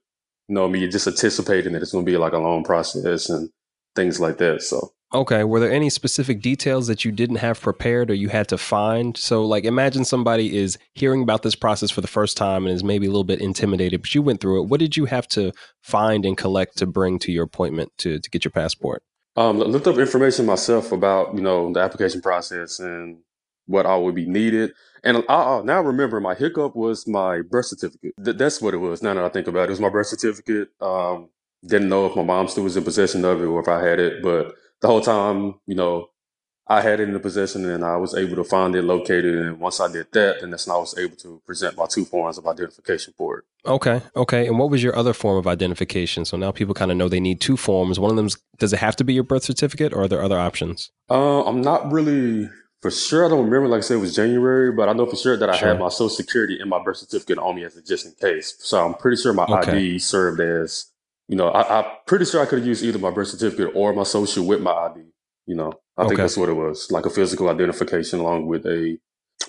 You 0.50 0.56
know, 0.56 0.68
me 0.68 0.86
just 0.88 1.06
anticipating 1.06 1.72
that 1.72 1.82
it's 1.82 1.92
going 1.92 2.04
to 2.04 2.10
be 2.10 2.18
like 2.18 2.32
a 2.32 2.38
long 2.38 2.64
process 2.64 3.30
and 3.30 3.50
things 3.94 4.18
like 4.18 4.38
that. 4.38 4.62
So 4.62 4.92
Okay. 5.12 5.42
Were 5.42 5.58
there 5.58 5.72
any 5.72 5.90
specific 5.90 6.40
details 6.40 6.86
that 6.86 7.04
you 7.04 7.10
didn't 7.10 7.36
have 7.36 7.60
prepared 7.60 8.10
or 8.10 8.14
you 8.14 8.28
had 8.28 8.46
to 8.48 8.58
find? 8.58 9.16
So, 9.16 9.44
like, 9.44 9.64
imagine 9.64 10.04
somebody 10.04 10.56
is 10.56 10.78
hearing 10.94 11.22
about 11.22 11.42
this 11.42 11.56
process 11.56 11.90
for 11.90 12.00
the 12.00 12.06
first 12.06 12.36
time 12.36 12.64
and 12.64 12.74
is 12.74 12.84
maybe 12.84 13.06
a 13.06 13.10
little 13.10 13.24
bit 13.24 13.40
intimidated, 13.40 14.02
but 14.02 14.14
you 14.14 14.22
went 14.22 14.40
through 14.40 14.62
it. 14.62 14.68
What 14.68 14.78
did 14.78 14.96
you 14.96 15.06
have 15.06 15.26
to 15.28 15.52
find 15.82 16.24
and 16.24 16.36
collect 16.36 16.78
to 16.78 16.86
bring 16.86 17.18
to 17.20 17.32
your 17.32 17.44
appointment 17.44 17.90
to, 17.98 18.20
to 18.20 18.30
get 18.30 18.44
your 18.44 18.52
passport? 18.52 19.02
Um, 19.36 19.60
I 19.60 19.64
looked 19.64 19.88
up 19.88 19.96
information 19.96 20.46
myself 20.46 20.92
about 20.92 21.34
you 21.34 21.40
know 21.40 21.72
the 21.72 21.80
application 21.80 22.20
process 22.20 22.78
and 22.78 23.18
what 23.66 23.86
all 23.86 24.04
would 24.04 24.14
be 24.14 24.26
needed. 24.26 24.72
And 25.02 25.24
I, 25.28 25.34
I 25.34 25.62
now 25.62 25.80
remember 25.80 26.20
my 26.20 26.34
hiccup 26.34 26.76
was 26.76 27.06
my 27.06 27.42
birth 27.42 27.66
certificate. 27.66 28.14
Th- 28.22 28.36
that's 28.36 28.60
what 28.60 28.74
it 28.74 28.78
was. 28.78 29.02
Now 29.02 29.14
that 29.14 29.24
I 29.24 29.28
think 29.28 29.46
about 29.46 29.62
it, 29.62 29.68
it 29.68 29.70
was 29.70 29.80
my 29.80 29.88
birth 29.88 30.08
certificate. 30.08 30.68
Um, 30.80 31.28
didn't 31.66 31.88
know 31.88 32.06
if 32.06 32.16
my 32.16 32.22
mom 32.22 32.48
still 32.48 32.64
was 32.64 32.76
in 32.76 32.84
possession 32.84 33.24
of 33.24 33.40
it 33.40 33.44
or 33.44 33.60
if 33.60 33.68
I 33.68 33.84
had 33.84 33.98
it, 33.98 34.22
but 34.22 34.54
the 34.80 34.88
whole 34.88 35.02
time, 35.02 35.54
you 35.66 35.74
know, 35.74 36.08
I 36.66 36.82
had 36.82 37.00
it 37.00 37.08
in 37.08 37.14
the 37.14 37.20
possession 37.20 37.68
and 37.68 37.84
I 37.84 37.96
was 37.96 38.14
able 38.14 38.36
to 38.36 38.44
find 38.44 38.76
it, 38.76 38.82
locate 38.82 39.24
it, 39.24 39.36
and 39.36 39.58
once 39.58 39.80
I 39.80 39.90
did 39.90 40.06
that, 40.12 40.36
then 40.40 40.50
that's 40.50 40.68
when 40.68 40.76
I 40.76 40.78
was 40.78 40.96
able 40.96 41.16
to 41.16 41.42
present 41.44 41.76
my 41.76 41.86
two 41.86 42.04
forms 42.04 42.38
of 42.38 42.46
identification 42.46 43.12
for 43.18 43.38
it. 43.38 43.44
Okay. 43.66 44.00
Okay. 44.14 44.46
And 44.46 44.56
what 44.56 44.70
was 44.70 44.80
your 44.80 44.94
other 44.94 45.12
form 45.12 45.36
of 45.36 45.48
identification? 45.48 46.24
So 46.24 46.36
now 46.36 46.52
people 46.52 46.72
kind 46.72 46.92
of 46.92 46.96
know 46.96 47.08
they 47.08 47.18
need 47.18 47.40
two 47.40 47.56
forms. 47.56 47.98
One 47.98 48.10
of 48.10 48.16
them's, 48.16 48.38
does 48.58 48.72
it 48.72 48.78
have 48.78 48.94
to 48.96 49.04
be 49.04 49.12
your 49.12 49.24
birth 49.24 49.42
certificate 49.42 49.92
or 49.92 50.02
are 50.02 50.08
there 50.08 50.22
other 50.22 50.38
options? 50.38 50.92
Uh, 51.10 51.44
I'm 51.44 51.60
not 51.60 51.90
really 51.90 52.48
for 52.82 52.90
sure, 52.90 53.26
I 53.26 53.28
don't 53.28 53.44
remember. 53.44 53.68
Like 53.68 53.78
I 53.78 53.80
said, 53.82 53.94
it 53.94 54.00
was 54.00 54.14
January, 54.14 54.72
but 54.72 54.88
I 54.88 54.92
know 54.92 55.06
for 55.06 55.16
sure 55.16 55.36
that 55.36 55.50
I 55.50 55.56
Sure. 55.56 55.68
had 55.68 55.78
my 55.78 55.88
Social 55.88 56.08
Security 56.08 56.58
and 56.60 56.70
my 56.70 56.82
birth 56.82 56.96
certificate 56.98 57.38
on 57.38 57.56
me 57.56 57.64
as 57.64 57.76
a 57.76 57.82
just 57.82 58.06
in 58.06 58.12
case. 58.12 58.56
So 58.60 58.84
I'm 58.84 58.94
pretty 58.94 59.16
sure 59.20 59.32
my 59.32 59.44
Okay. 59.44 59.72
ID 59.72 59.98
served 59.98 60.40
as, 60.40 60.86
you 61.28 61.36
know, 61.36 61.48
I, 61.48 61.80
I'm 61.80 61.84
pretty 62.06 62.24
sure 62.24 62.40
I 62.40 62.46
could 62.46 62.58
have 62.60 62.66
used 62.66 62.82
either 62.82 62.98
my 62.98 63.10
birth 63.10 63.28
certificate 63.28 63.72
or 63.74 63.92
my 63.92 64.04
social 64.04 64.44
with 64.46 64.60
my 64.60 64.72
ID. 64.72 65.00
You 65.46 65.56
know, 65.56 65.72
I 65.98 66.06
think 66.06 66.18
that's 66.18 66.36
what 66.36 66.48
it 66.48 66.54
was, 66.54 66.90
like 66.90 67.06
a 67.06 67.10
physical 67.10 67.48
identification 67.48 68.20
along 68.20 68.46
with 68.46 68.64
a 68.66 68.98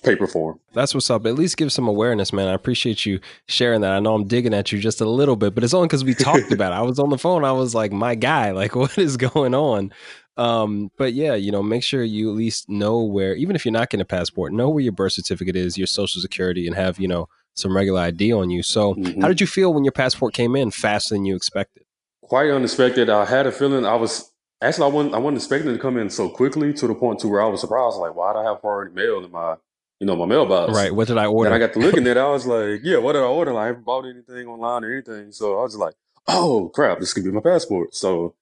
paper 0.04 0.26
form. 0.26 0.60
That's 0.74 0.94
what's 0.96 1.10
up. 1.10 1.26
At 1.26 1.36
least 1.36 1.58
give 1.58 1.72
some 1.72 1.88
awareness, 1.88 2.32
man. 2.34 2.48
I 2.48 2.54
appreciate 2.54 3.06
you 3.06 3.20
sharing 3.48 3.82
that. 3.82 3.92
I 3.92 4.00
know 4.00 4.16
I'm 4.16 4.26
digging 4.28 4.54
at 4.54 4.72
you 4.72 4.80
just 4.80 5.00
a 5.02 5.06
little 5.06 5.36
bit, 5.36 5.54
but 5.54 5.64
it's 5.64 5.74
only 5.74 5.88
because 5.88 6.04
we 6.04 6.16
talked 6.16 6.52
about 6.52 6.72
it. 6.72 6.76
I 6.76 6.82
was 6.82 6.98
on 6.98 7.10
the 7.10 7.18
phone. 7.18 7.44
I 7.46 7.52
was 7.52 7.76
like, 7.76 7.92
my 7.92 8.16
guy, 8.16 8.52
like, 8.52 8.76
what 8.76 8.98
is 8.98 9.16
going 9.18 9.54
on? 9.54 9.94
Um, 10.38 10.92
but 10.98 11.14
yeah, 11.14 11.36
you 11.36 11.52
know, 11.52 11.62
make 11.62 11.84
sure 11.84 12.04
you 12.04 12.30
at 12.30 12.36
least 12.36 12.70
know 12.70 13.02
where, 13.02 13.36
even 13.36 13.56
if 13.56 13.66
you're 13.66 13.72
not 13.72 13.90
getting 13.90 14.02
a 14.02 14.06
passport, 14.06 14.54
know 14.54 14.70
where 14.70 14.84
your 14.84 14.94
birth 14.94 15.14
certificate 15.14 15.56
is, 15.56 15.78
your 15.78 15.88
social 15.88 16.22
security, 16.22 16.68
and 16.68 16.76
have, 16.76 17.00
you 17.00 17.08
know, 17.08 17.28
some 17.54 17.76
regular 17.76 18.00
ID 18.02 18.32
on 18.32 18.50
you. 18.50 18.64
So, 18.64 18.96
Mhm. 18.96 19.22
how 19.22 19.28
did 19.28 19.42
you 19.42 19.48
feel 19.48 19.74
when 19.74 19.84
your 19.84 19.92
passport 19.92 20.34
came 20.34 20.56
in 20.56 20.72
faster 20.72 21.16
than 21.16 21.26
you 21.26 21.36
expected? 21.36 21.84
Quite 22.22 22.50
unexpected. 22.50 23.10
I 23.10 23.26
had 23.26 23.46
a 23.46 23.52
feeling 23.52 23.86
I 23.86 23.96
was 23.96 24.32
actually 24.62 24.86
I 24.86 24.94
wasn't 24.94 25.16
I 25.16 25.18
wasn't 25.18 25.38
expecting 25.38 25.70
it 25.72 25.74
to 25.74 25.80
come 25.80 25.98
in 25.98 26.10
so 26.10 26.30
quickly 26.30 26.72
to 26.74 26.88
the 26.88 26.96
point 26.96 27.20
to 27.20 27.28
where 27.28 27.42
I 27.42 27.48
was 27.48 27.60
surprised. 27.60 27.98
Like, 27.98 28.16
why 28.16 28.32
do 28.32 28.40
I 28.40 28.44
have 28.46 28.62
priority 28.62 28.94
mail 28.96 29.24
in 29.24 29.32
my, 29.32 29.56
you 30.00 30.08
know, 30.08 30.16
my 30.16 30.26
mailbox? 30.26 30.72
Right. 30.72 30.96
What 30.96 31.10
did 31.10 31.18
I 31.18 31.26
order? 31.26 31.52
I 31.52 31.60
got 31.60 31.74
to 31.74 31.80
looking 31.80 32.08
at 32.08 32.16
it, 32.16 32.18
I 32.18 32.30
was 32.30 32.46
like, 32.56 32.80
yeah, 32.84 32.98
what 33.00 33.14
did 33.14 33.22
I 33.24 33.26
order? 33.26 33.52
Like, 33.52 33.64
I 33.64 33.68
haven't 33.68 33.84
bought 33.86 34.06
anything 34.06 34.48
online 34.48 34.86
or 34.86 34.94
anything. 34.94 35.34
So 35.34 35.60
I 35.60 35.64
was 35.64 35.76
like, 35.76 35.96
oh 36.30 36.72
crap, 36.74 37.00
this 37.00 37.12
could 37.14 37.26
be 37.26 37.32
my 37.32 37.42
passport. 37.42 37.94
So 37.96 38.36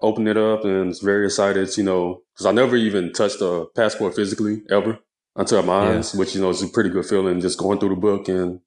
opened 0.00 0.28
it 0.28 0.36
up 0.36 0.64
and 0.64 0.88
was 0.88 1.00
very 1.00 1.26
excited, 1.26 1.76
you 1.76 1.84
know, 1.84 2.22
because 2.34 2.46
I 2.46 2.52
never 2.52 2.76
even 2.76 3.12
touched 3.12 3.40
a 3.40 3.66
passport 3.74 4.14
physically 4.14 4.62
ever 4.70 4.98
until 5.36 5.62
my 5.62 5.94
mine, 5.94 6.04
which, 6.14 6.34
you 6.34 6.40
know, 6.40 6.50
is 6.50 6.62
a 6.62 6.68
pretty 6.68 6.90
good 6.90 7.06
feeling 7.06 7.40
just 7.40 7.58
going 7.58 7.78
through 7.78 7.90
the 7.90 7.96
book 7.96 8.28
and 8.28 8.60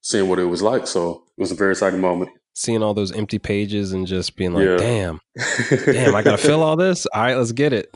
seeing 0.00 0.28
what 0.28 0.38
it 0.38 0.44
was 0.44 0.62
like. 0.62 0.86
So 0.86 1.24
it 1.36 1.40
was 1.40 1.52
a 1.52 1.56
very 1.56 1.72
exciting 1.72 2.00
moment. 2.00 2.30
Seeing 2.54 2.82
all 2.82 2.94
those 2.94 3.12
empty 3.12 3.38
pages 3.38 3.92
and 3.92 4.06
just 4.06 4.34
being 4.34 4.54
like, 4.54 4.64
Yeah. 4.64 4.76
damn, 4.78 5.20
damn, 5.84 6.14
I 6.14 6.22
got 6.22 6.38
to 6.38 6.38
fill 6.38 6.62
all 6.62 6.76
this. 6.76 7.04
All 7.06 7.22
right, 7.22 7.36
let's 7.36 7.52
get 7.52 7.74
it. 7.74 7.90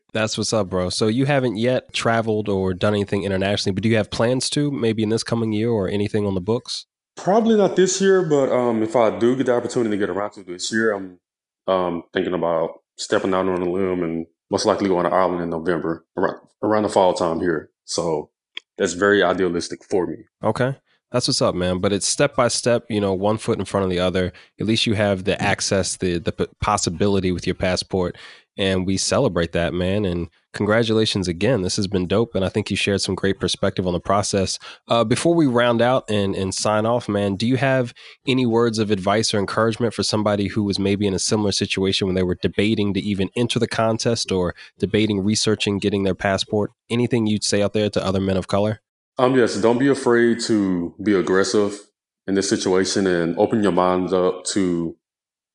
That's 0.12 0.36
what's 0.36 0.52
up, 0.52 0.68
bro. 0.68 0.90
So 0.90 1.06
you 1.06 1.26
haven't 1.26 1.58
yet 1.58 1.92
traveled 1.92 2.48
or 2.48 2.74
done 2.74 2.94
anything 2.94 3.22
internationally, 3.22 3.74
but 3.74 3.84
do 3.84 3.88
you 3.88 3.96
have 3.96 4.10
plans 4.10 4.50
to 4.50 4.72
maybe 4.72 5.04
in 5.04 5.10
this 5.10 5.22
coming 5.22 5.52
year 5.52 5.70
or 5.70 5.88
anything 5.88 6.26
on 6.26 6.34
the 6.34 6.40
books? 6.40 6.86
Probably 7.16 7.56
not 7.56 7.76
this 7.76 8.00
year, 8.00 8.22
but 8.22 8.50
um, 8.50 8.82
if 8.82 8.96
I 8.96 9.16
do 9.16 9.36
get 9.36 9.46
the 9.46 9.54
opportunity 9.54 9.90
to 9.90 9.96
get 9.96 10.10
around 10.10 10.32
to 10.32 10.42
this 10.42 10.72
year, 10.72 10.92
I'm 10.92 11.20
um, 11.68 12.02
thinking 12.12 12.34
about 12.34 12.80
stepping 12.96 13.34
out 13.34 13.48
on 13.48 13.62
a 13.62 13.70
limb 13.70 14.02
and 14.02 14.26
most 14.50 14.66
likely 14.66 14.88
going 14.88 15.04
to 15.04 15.12
Ireland 15.12 15.42
in 15.42 15.50
November 15.50 16.04
around, 16.16 16.36
around 16.62 16.82
the 16.82 16.88
fall 16.88 17.14
time 17.14 17.38
here. 17.38 17.70
So 17.84 18.30
that's 18.76 18.94
very 18.94 19.22
idealistic 19.22 19.84
for 19.84 20.06
me. 20.06 20.16
Okay. 20.42 20.76
That's 21.10 21.26
what's 21.26 21.40
up, 21.40 21.54
man. 21.54 21.78
But 21.78 21.92
it's 21.92 22.06
step 22.06 22.36
by 22.36 22.48
step, 22.48 22.84
you 22.90 23.00
know, 23.00 23.14
one 23.14 23.38
foot 23.38 23.58
in 23.58 23.64
front 23.64 23.84
of 23.84 23.90
the 23.90 23.98
other. 23.98 24.32
At 24.60 24.66
least 24.66 24.86
you 24.86 24.94
have 24.94 25.24
the 25.24 25.40
access, 25.40 25.96
the 25.96 26.18
the 26.18 26.50
possibility 26.60 27.32
with 27.32 27.46
your 27.46 27.54
passport, 27.54 28.18
and 28.58 28.86
we 28.86 28.98
celebrate 28.98 29.52
that, 29.52 29.72
man. 29.72 30.04
And 30.04 30.28
congratulations 30.58 31.28
again. 31.28 31.62
This 31.62 31.76
has 31.76 31.86
been 31.86 32.08
dope, 32.08 32.34
and 32.34 32.44
I 32.44 32.48
think 32.48 32.68
you 32.68 32.76
shared 32.76 33.00
some 33.00 33.14
great 33.14 33.38
perspective 33.38 33.86
on 33.86 33.92
the 33.92 34.00
process. 34.00 34.58
Uh, 34.88 35.04
before 35.04 35.34
we 35.34 35.46
round 35.46 35.80
out 35.80 36.04
and 36.10 36.34
and 36.34 36.52
sign 36.52 36.84
off, 36.84 37.08
man, 37.08 37.36
do 37.36 37.46
you 37.46 37.56
have 37.56 37.94
any 38.26 38.44
words 38.44 38.80
of 38.80 38.90
advice 38.90 39.32
or 39.32 39.38
encouragement 39.38 39.94
for 39.94 40.02
somebody 40.02 40.48
who 40.48 40.64
was 40.64 40.78
maybe 40.78 41.06
in 41.06 41.14
a 41.14 41.18
similar 41.18 41.52
situation 41.52 42.08
when 42.08 42.16
they 42.16 42.24
were 42.24 42.36
debating 42.42 42.92
to 42.92 43.00
even 43.00 43.30
enter 43.36 43.60
the 43.60 43.68
contest 43.68 44.32
or 44.32 44.54
debating 44.80 45.20
researching 45.20 45.78
getting 45.78 46.02
their 46.02 46.16
passport? 46.16 46.72
Anything 46.90 47.26
you'd 47.28 47.44
say 47.44 47.62
out 47.62 47.72
there 47.72 47.88
to 47.90 48.04
other 48.04 48.20
men 48.20 48.36
of 48.36 48.48
color? 48.48 48.80
Um, 49.16 49.36
yes, 49.36 49.56
don't 49.56 49.78
be 49.78 49.88
afraid 49.88 50.40
to 50.42 50.94
be 51.00 51.14
aggressive 51.14 51.78
in 52.26 52.34
this 52.34 52.48
situation 52.48 53.06
and 53.06 53.38
open 53.38 53.62
your 53.62 53.72
mind 53.72 54.12
up 54.12 54.44
to 54.46 54.96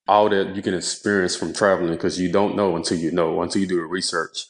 all 0.07 0.29
that 0.29 0.55
you 0.55 0.61
can 0.61 0.73
experience 0.73 1.35
from 1.35 1.53
traveling 1.53 1.91
because 1.91 2.19
you 2.19 2.31
don't 2.31 2.55
know 2.55 2.77
until 2.77 2.97
you 2.97 3.11
know, 3.11 3.41
until 3.41 3.61
you 3.61 3.67
do 3.67 3.75
the 3.75 3.85
research. 3.85 4.47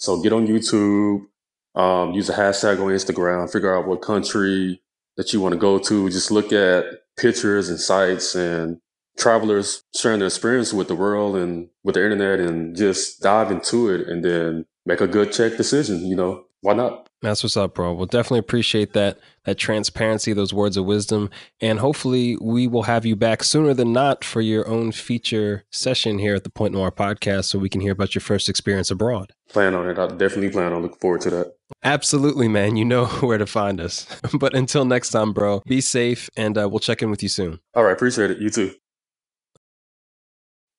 So 0.00 0.20
get 0.22 0.32
on 0.32 0.46
YouTube, 0.46 1.26
um, 1.74 2.12
use 2.12 2.30
a 2.30 2.34
hashtag 2.34 2.80
on 2.80 2.88
Instagram, 2.88 3.52
figure 3.52 3.76
out 3.76 3.86
what 3.86 4.00
country 4.00 4.80
that 5.18 5.32
you 5.34 5.42
want 5.42 5.52
to 5.52 5.58
go 5.58 5.78
to. 5.78 6.08
Just 6.08 6.30
look 6.30 6.52
at 6.54 6.84
pictures 7.18 7.68
and 7.68 7.78
sites 7.78 8.34
and 8.34 8.80
travelers 9.18 9.82
sharing 9.94 10.20
their 10.20 10.28
experience 10.28 10.72
with 10.72 10.88
the 10.88 10.94
world 10.94 11.36
and 11.36 11.68
with 11.84 11.96
the 11.96 12.02
internet 12.02 12.40
and 12.40 12.74
just 12.74 13.20
dive 13.20 13.50
into 13.50 13.90
it 13.90 14.08
and 14.08 14.24
then 14.24 14.64
make 14.86 15.02
a 15.02 15.06
good 15.06 15.32
check 15.32 15.58
decision. 15.58 16.06
You 16.06 16.16
know, 16.16 16.44
why 16.62 16.72
not? 16.72 17.09
That's 17.22 17.42
what's 17.42 17.56
up, 17.56 17.74
bro. 17.74 17.92
We'll 17.92 18.06
definitely 18.06 18.38
appreciate 18.38 18.94
that 18.94 19.18
that 19.44 19.58
transparency, 19.58 20.32
those 20.32 20.54
words 20.54 20.76
of 20.76 20.86
wisdom, 20.86 21.30
and 21.60 21.78
hopefully 21.78 22.36
we 22.40 22.66
will 22.66 22.84
have 22.84 23.04
you 23.04 23.16
back 23.16 23.42
sooner 23.42 23.74
than 23.74 23.92
not 23.92 24.24
for 24.24 24.40
your 24.40 24.66
own 24.66 24.92
feature 24.92 25.64
session 25.70 26.18
here 26.18 26.34
at 26.34 26.44
the 26.44 26.50
Point 26.50 26.72
Noir 26.72 26.90
podcast, 26.90 27.46
so 27.46 27.58
we 27.58 27.68
can 27.68 27.80
hear 27.80 27.92
about 27.92 28.14
your 28.14 28.20
first 28.20 28.48
experience 28.48 28.90
abroad. 28.90 29.32
Plan 29.50 29.74
on 29.74 29.88
it. 29.88 29.98
I 29.98 30.06
definitely 30.08 30.50
plan 30.50 30.72
on 30.72 30.82
looking 30.82 30.98
forward 30.98 31.20
to 31.22 31.30
that. 31.30 31.52
Absolutely, 31.82 32.48
man. 32.48 32.76
You 32.76 32.86
know 32.86 33.06
where 33.20 33.38
to 33.38 33.46
find 33.46 33.80
us. 33.80 34.06
but 34.38 34.54
until 34.54 34.86
next 34.86 35.10
time, 35.10 35.32
bro, 35.32 35.62
be 35.66 35.82
safe, 35.82 36.30
and 36.36 36.56
uh, 36.56 36.68
we'll 36.70 36.80
check 36.80 37.02
in 37.02 37.10
with 37.10 37.22
you 37.22 37.28
soon. 37.28 37.60
All 37.74 37.84
right, 37.84 37.92
appreciate 37.92 38.30
it. 38.30 38.38
You 38.38 38.48
too. 38.48 38.74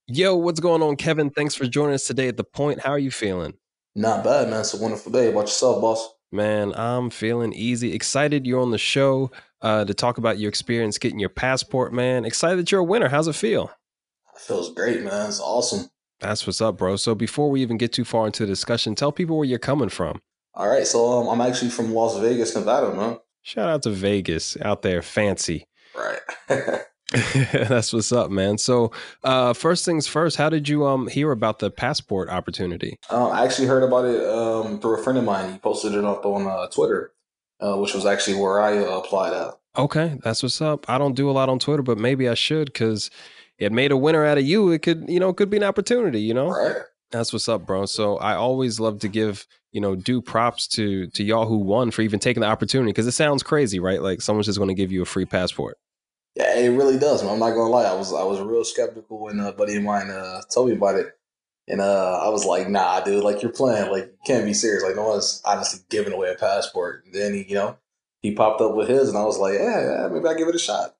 Yo, 0.08 0.36
what's 0.36 0.60
going 0.60 0.82
on, 0.82 0.96
Kevin? 0.96 1.30
Thanks 1.30 1.54
for 1.54 1.68
joining 1.68 1.94
us 1.94 2.06
today 2.06 2.28
at 2.28 2.38
the 2.38 2.44
Point. 2.44 2.82
How 2.82 2.92
are 2.92 3.00
you 3.00 3.12
feeling? 3.12 3.54
Not 3.96 4.24
bad, 4.24 4.50
man. 4.50 4.62
It's 4.62 4.74
a 4.74 4.82
wonderful 4.82 5.12
day. 5.12 5.30
About 5.30 5.42
yourself, 5.42 5.82
boss? 5.82 6.10
Man, 6.32 6.74
I'm 6.76 7.10
feeling 7.10 7.52
easy. 7.52 7.94
Excited 7.94 8.48
you're 8.48 8.62
on 8.62 8.72
the 8.72 8.78
show 8.78 9.32
uh, 9.62 9.84
to 9.84 9.94
talk 9.94 10.18
about 10.18 10.40
your 10.40 10.48
experience 10.48 10.98
getting 10.98 11.20
your 11.20 11.30
passport, 11.30 11.94
man. 11.94 12.24
Excited 12.24 12.58
that 12.60 12.72
you're 12.72 12.80
a 12.80 12.86
winner. 12.86 13.10
How's 13.10 13.28
it 13.28 13.36
feel? 13.36 13.70
It 14.34 14.40
feels 14.40 14.74
great, 14.74 15.04
man. 15.04 15.28
It's 15.28 15.42
awesome. 15.42 15.90
That's 16.22 16.48
what's 16.48 16.62
up, 16.62 16.78
bro. 16.78 16.96
So 16.96 17.16
before 17.16 17.50
we 17.50 17.62
even 17.62 17.78
get 17.78 17.92
too 17.92 18.06
far 18.06 18.28
into 18.28 18.44
the 18.44 18.52
discussion, 18.52 18.96
tell 18.96 19.12
people 19.12 19.38
where 19.38 19.46
you're 19.46 19.60
coming 19.60 19.90
from. 19.90 20.22
All 20.54 20.70
right, 20.70 20.88
so 20.88 21.20
um, 21.20 21.28
I'm 21.28 21.42
actually 21.42 21.72
from 21.72 21.94
Las 21.94 22.18
Vegas, 22.20 22.56
Nevada, 22.56 22.94
man. 22.94 23.18
Shout 23.42 23.70
out 23.70 23.84
to 23.84 23.90
Vegas 23.90 24.56
out 24.62 24.84
there, 24.84 25.02
fancy. 25.02 25.68
Right. 25.96 26.20
That's 27.52 27.92
what's 27.92 28.12
up, 28.12 28.32
man. 28.32 28.58
So, 28.58 28.92
uh, 29.24 29.54
first 29.54 29.84
things 29.84 30.08
first, 30.08 30.38
how 30.38 30.50
did 30.50 30.70
you 30.70 30.86
um 30.86 31.08
hear 31.08 31.32
about 31.32 31.60
the 31.60 31.70
passport 31.70 32.30
opportunity? 32.30 32.98
um, 33.10 33.32
I 33.32 33.44
actually 33.44 33.68
heard 33.68 33.84
about 33.84 34.06
it 34.06 34.26
um, 34.28 34.80
through 34.80 35.00
a 35.00 35.04
friend 35.04 35.20
of 35.20 35.26
mine. 35.26 35.52
He 35.54 35.60
posted 35.60 35.94
it 35.94 36.06
up 36.06 36.26
on 36.26 36.48
uh, 36.48 36.68
Twitter, 36.68 37.12
uh, 37.60 37.76
which 37.78 37.94
was 37.94 38.06
actually 38.06 38.40
where 38.40 38.62
I 38.62 38.78
uh, 38.78 39.00
applied 39.00 39.34
at. 39.34 39.56
Okay, 39.78 40.18
that's 40.24 40.42
what's 40.42 40.62
up. 40.62 40.90
I 40.90 40.98
don't 40.98 41.16
do 41.16 41.30
a 41.30 41.32
lot 41.32 41.50
on 41.50 41.60
Twitter, 41.60 41.84
but 41.84 41.98
maybe 41.98 42.30
I 42.30 42.34
should 42.34 42.66
because 42.72 43.12
it 43.58 43.72
made 43.72 43.92
a 43.92 43.98
winner 43.98 44.26
out 44.26 44.38
of 44.38 44.46
you. 44.46 44.72
It 44.72 44.82
could, 44.82 45.06
you 45.10 45.20
know, 45.20 45.30
it 45.30 45.38
could 45.38 45.50
be 45.50 45.58
an 45.58 45.64
opportunity. 45.64 46.22
You 46.22 46.34
know, 46.34 46.50
Right. 46.50 46.76
That's 47.12 47.34
what's 47.34 47.50
up, 47.50 47.66
bro. 47.66 47.86
So 47.88 48.18
I 48.18 48.36
always 48.36 48.80
love 48.80 49.00
to 49.00 49.10
give, 49.10 49.46
you 49.74 49.82
know, 49.82 49.96
due 49.96 50.22
props 50.22 50.66
to 50.70 51.08
to 51.08 51.24
y'all 51.26 51.46
who 51.46 51.58
won 51.58 51.92
for 51.92 52.02
even 52.04 52.20
taking 52.20 52.40
the 52.40 52.48
opportunity 52.48 52.92
because 52.92 53.06
it 53.06 53.12
sounds 53.12 53.44
crazy, 53.44 53.80
right? 53.80 54.02
Like 54.02 54.22
someone's 54.22 54.46
just 54.46 54.58
going 54.58 54.70
to 54.70 54.74
give 54.74 54.94
you 54.94 55.02
a 55.02 55.06
free 55.06 55.26
passport. 55.26 55.78
Yeah, 56.36 56.58
it 56.58 56.70
really 56.70 56.98
does, 56.98 57.24
man. 57.24 57.34
I'm 57.34 57.40
not 57.40 57.52
gonna 57.52 57.70
lie. 57.70 57.84
I 57.84 57.94
was 57.94 58.14
I 58.14 58.24
was 58.24 58.40
real 58.40 58.64
skeptical 58.64 59.20
when 59.20 59.40
a 59.40 59.52
buddy 59.52 59.76
of 59.76 59.84
mine 59.84 60.10
uh, 60.10 60.42
told 60.54 60.70
me 60.70 60.76
about 60.76 60.96
it, 60.96 61.08
and 61.68 61.82
uh, 61.82 62.22
I 62.24 62.30
was 62.30 62.46
like, 62.46 62.70
"Nah, 62.70 63.02
dude. 63.02 63.24
Like 63.24 63.42
you're 63.42 63.52
playing. 63.52 63.92
Like 63.92 64.06
you 64.06 64.18
can't 64.26 64.46
be 64.46 64.54
serious. 64.54 64.84
Like 64.84 64.96
no 64.96 65.10
one's 65.10 65.42
honestly 65.44 65.82
giving 65.90 66.14
away 66.14 66.32
a 66.32 66.36
passport." 66.36 67.04
And 67.06 67.14
then 67.14 67.34
he, 67.34 67.44
you 67.50 67.56
know, 67.56 67.78
he 68.22 68.34
popped 68.34 68.62
up 68.62 68.76
with 68.76 68.88
his, 68.88 69.10
and 69.10 69.18
I 69.18 69.24
was 69.24 69.38
like, 69.38 69.56
"Yeah, 69.56 69.82
yeah 69.82 70.08
maybe 70.08 70.28
I 70.28 70.36
give 70.36 70.48
it 70.48 70.56
a 70.56 70.60
shot." 70.60 70.96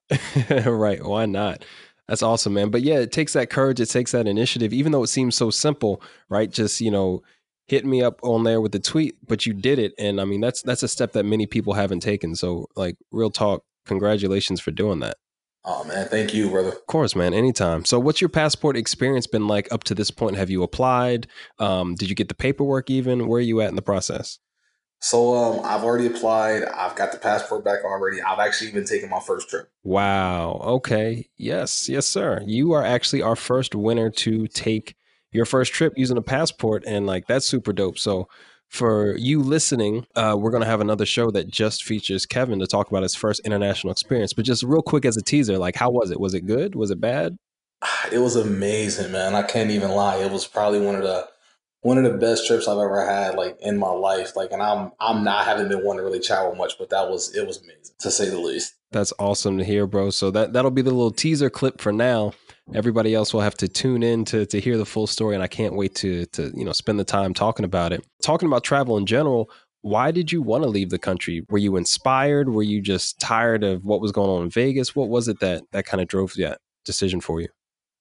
right? 0.66 1.02
Why 1.02 1.24
not? 1.24 1.64
That's 2.08 2.22
awesome, 2.22 2.52
man. 2.52 2.70
But 2.70 2.82
yeah, 2.82 2.98
it 2.98 3.10
takes 3.10 3.32
that 3.32 3.48
courage. 3.48 3.80
It 3.80 3.86
takes 3.86 4.12
that 4.12 4.26
initiative, 4.28 4.74
even 4.74 4.92
though 4.92 5.02
it 5.02 5.08
seems 5.08 5.34
so 5.34 5.48
simple, 5.50 6.02
right? 6.28 6.50
Just 6.50 6.82
you 6.82 6.90
know, 6.90 7.22
hit 7.68 7.86
me 7.86 8.02
up 8.02 8.20
on 8.22 8.44
there 8.44 8.60
with 8.60 8.72
the 8.72 8.80
tweet, 8.80 9.16
but 9.26 9.46
you 9.46 9.54
did 9.54 9.78
it, 9.78 9.94
and 9.98 10.20
I 10.20 10.26
mean 10.26 10.42
that's 10.42 10.60
that's 10.60 10.82
a 10.82 10.88
step 10.88 11.12
that 11.12 11.24
many 11.24 11.46
people 11.46 11.72
haven't 11.72 12.00
taken. 12.00 12.34
So 12.34 12.66
like, 12.76 12.96
real 13.12 13.30
talk, 13.30 13.64
congratulations 13.86 14.60
for 14.60 14.72
doing 14.72 15.00
that. 15.00 15.16
Oh 15.64 15.84
man, 15.84 16.08
thank 16.08 16.34
you, 16.34 16.50
brother. 16.50 16.70
Of 16.70 16.86
course, 16.86 17.14
man. 17.14 17.34
Anytime. 17.34 17.84
So, 17.84 18.00
what's 18.00 18.20
your 18.20 18.28
passport 18.28 18.76
experience 18.76 19.28
been 19.28 19.46
like 19.46 19.72
up 19.72 19.84
to 19.84 19.94
this 19.94 20.10
point? 20.10 20.36
Have 20.36 20.50
you 20.50 20.62
applied? 20.62 21.28
Um, 21.58 21.94
did 21.94 22.08
you 22.08 22.16
get 22.16 22.28
the 22.28 22.34
paperwork? 22.34 22.90
Even 22.90 23.28
where 23.28 23.38
are 23.38 23.42
you 23.42 23.60
at 23.60 23.68
in 23.68 23.76
the 23.76 23.82
process? 23.82 24.38
So 24.98 25.34
um, 25.34 25.60
I've 25.64 25.82
already 25.82 26.06
applied. 26.06 26.62
I've 26.64 26.94
got 26.94 27.10
the 27.10 27.18
passport 27.18 27.64
back 27.64 27.84
already. 27.84 28.22
I've 28.22 28.38
actually 28.38 28.70
even 28.70 28.84
taken 28.84 29.08
my 29.10 29.18
first 29.18 29.48
trip. 29.48 29.68
Wow. 29.82 30.60
Okay. 30.64 31.28
Yes. 31.36 31.88
Yes, 31.88 32.06
sir. 32.06 32.40
You 32.46 32.72
are 32.72 32.84
actually 32.84 33.20
our 33.20 33.34
first 33.34 33.74
winner 33.74 34.10
to 34.10 34.46
take 34.46 34.94
your 35.32 35.44
first 35.44 35.72
trip 35.72 35.94
using 35.96 36.16
a 36.16 36.22
passport, 36.22 36.84
and 36.86 37.06
like 37.06 37.26
that's 37.26 37.46
super 37.46 37.72
dope. 37.72 37.98
So. 37.98 38.28
For 38.72 39.18
you 39.18 39.42
listening, 39.42 40.06
uh, 40.16 40.34
we're 40.38 40.50
going 40.50 40.62
to 40.62 40.68
have 40.68 40.80
another 40.80 41.04
show 41.04 41.30
that 41.32 41.46
just 41.46 41.84
features 41.84 42.24
Kevin 42.24 42.58
to 42.58 42.66
talk 42.66 42.88
about 42.88 43.02
his 43.02 43.14
first 43.14 43.42
international 43.44 43.90
experience. 43.90 44.32
But 44.32 44.46
just 44.46 44.62
real 44.62 44.80
quick 44.80 45.04
as 45.04 45.14
a 45.18 45.22
teaser, 45.22 45.58
like, 45.58 45.76
how 45.76 45.90
was 45.90 46.10
it? 46.10 46.18
Was 46.18 46.32
it 46.32 46.46
good? 46.46 46.74
Was 46.74 46.90
it 46.90 46.98
bad? 46.98 47.36
It 48.10 48.20
was 48.20 48.34
amazing, 48.34 49.12
man. 49.12 49.34
I 49.34 49.42
can't 49.42 49.70
even 49.70 49.90
lie. 49.90 50.16
It 50.16 50.32
was 50.32 50.46
probably 50.46 50.80
one 50.80 50.94
of 50.94 51.02
the 51.02 51.28
one 51.82 51.98
of 51.98 52.04
the 52.04 52.16
best 52.16 52.46
trips 52.46 52.66
I've 52.66 52.78
ever 52.78 53.04
had, 53.04 53.34
like 53.34 53.58
in 53.60 53.76
my 53.76 53.90
life. 53.90 54.36
Like, 54.36 54.52
and 54.52 54.62
I'm 54.62 54.92
I'm 54.98 55.22
not 55.22 55.44
haven't 55.44 55.68
been 55.68 55.84
one 55.84 55.98
to 55.98 56.02
really 56.02 56.20
travel 56.20 56.54
much, 56.54 56.78
but 56.78 56.88
that 56.90 57.10
was 57.10 57.36
it 57.36 57.46
was 57.46 57.58
amazing 57.58 57.94
to 57.98 58.10
say 58.10 58.30
the 58.30 58.38
least. 58.38 58.72
That's 58.92 59.12
awesome 59.18 59.58
to 59.58 59.64
hear, 59.64 59.86
bro. 59.86 60.10
So 60.10 60.30
that 60.30 60.52
that'll 60.52 60.70
be 60.70 60.82
the 60.82 60.90
little 60.90 61.10
teaser 61.10 61.50
clip 61.50 61.80
for 61.80 61.92
now. 61.92 62.32
Everybody 62.74 63.14
else 63.14 63.34
will 63.34 63.40
have 63.40 63.56
to 63.56 63.68
tune 63.68 64.02
in 64.02 64.24
to 64.26 64.46
to 64.46 64.60
hear 64.60 64.78
the 64.78 64.86
full 64.86 65.06
story, 65.06 65.34
and 65.34 65.42
I 65.42 65.48
can't 65.48 65.74
wait 65.74 65.94
to 65.96 66.26
to 66.26 66.52
you 66.54 66.64
know 66.64 66.72
spend 66.72 67.00
the 67.00 67.04
time 67.04 67.34
talking 67.34 67.64
about 67.64 67.92
it. 67.92 68.04
Talking 68.22 68.46
about 68.46 68.64
travel 68.64 68.96
in 68.96 69.06
general. 69.06 69.50
Why 69.80 70.12
did 70.12 70.30
you 70.30 70.42
want 70.42 70.62
to 70.62 70.70
leave 70.70 70.90
the 70.90 70.98
country? 70.98 71.44
Were 71.50 71.58
you 71.58 71.76
inspired? 71.76 72.50
Were 72.50 72.62
you 72.62 72.80
just 72.80 73.18
tired 73.18 73.64
of 73.64 73.84
what 73.84 74.00
was 74.00 74.12
going 74.12 74.30
on 74.30 74.44
in 74.44 74.50
Vegas? 74.50 74.94
What 74.94 75.08
was 75.08 75.26
it 75.26 75.40
that 75.40 75.64
that 75.72 75.86
kind 75.86 76.00
of 76.00 76.06
drove 76.06 76.34
that 76.34 76.58
decision 76.84 77.20
for 77.20 77.40
you? 77.40 77.48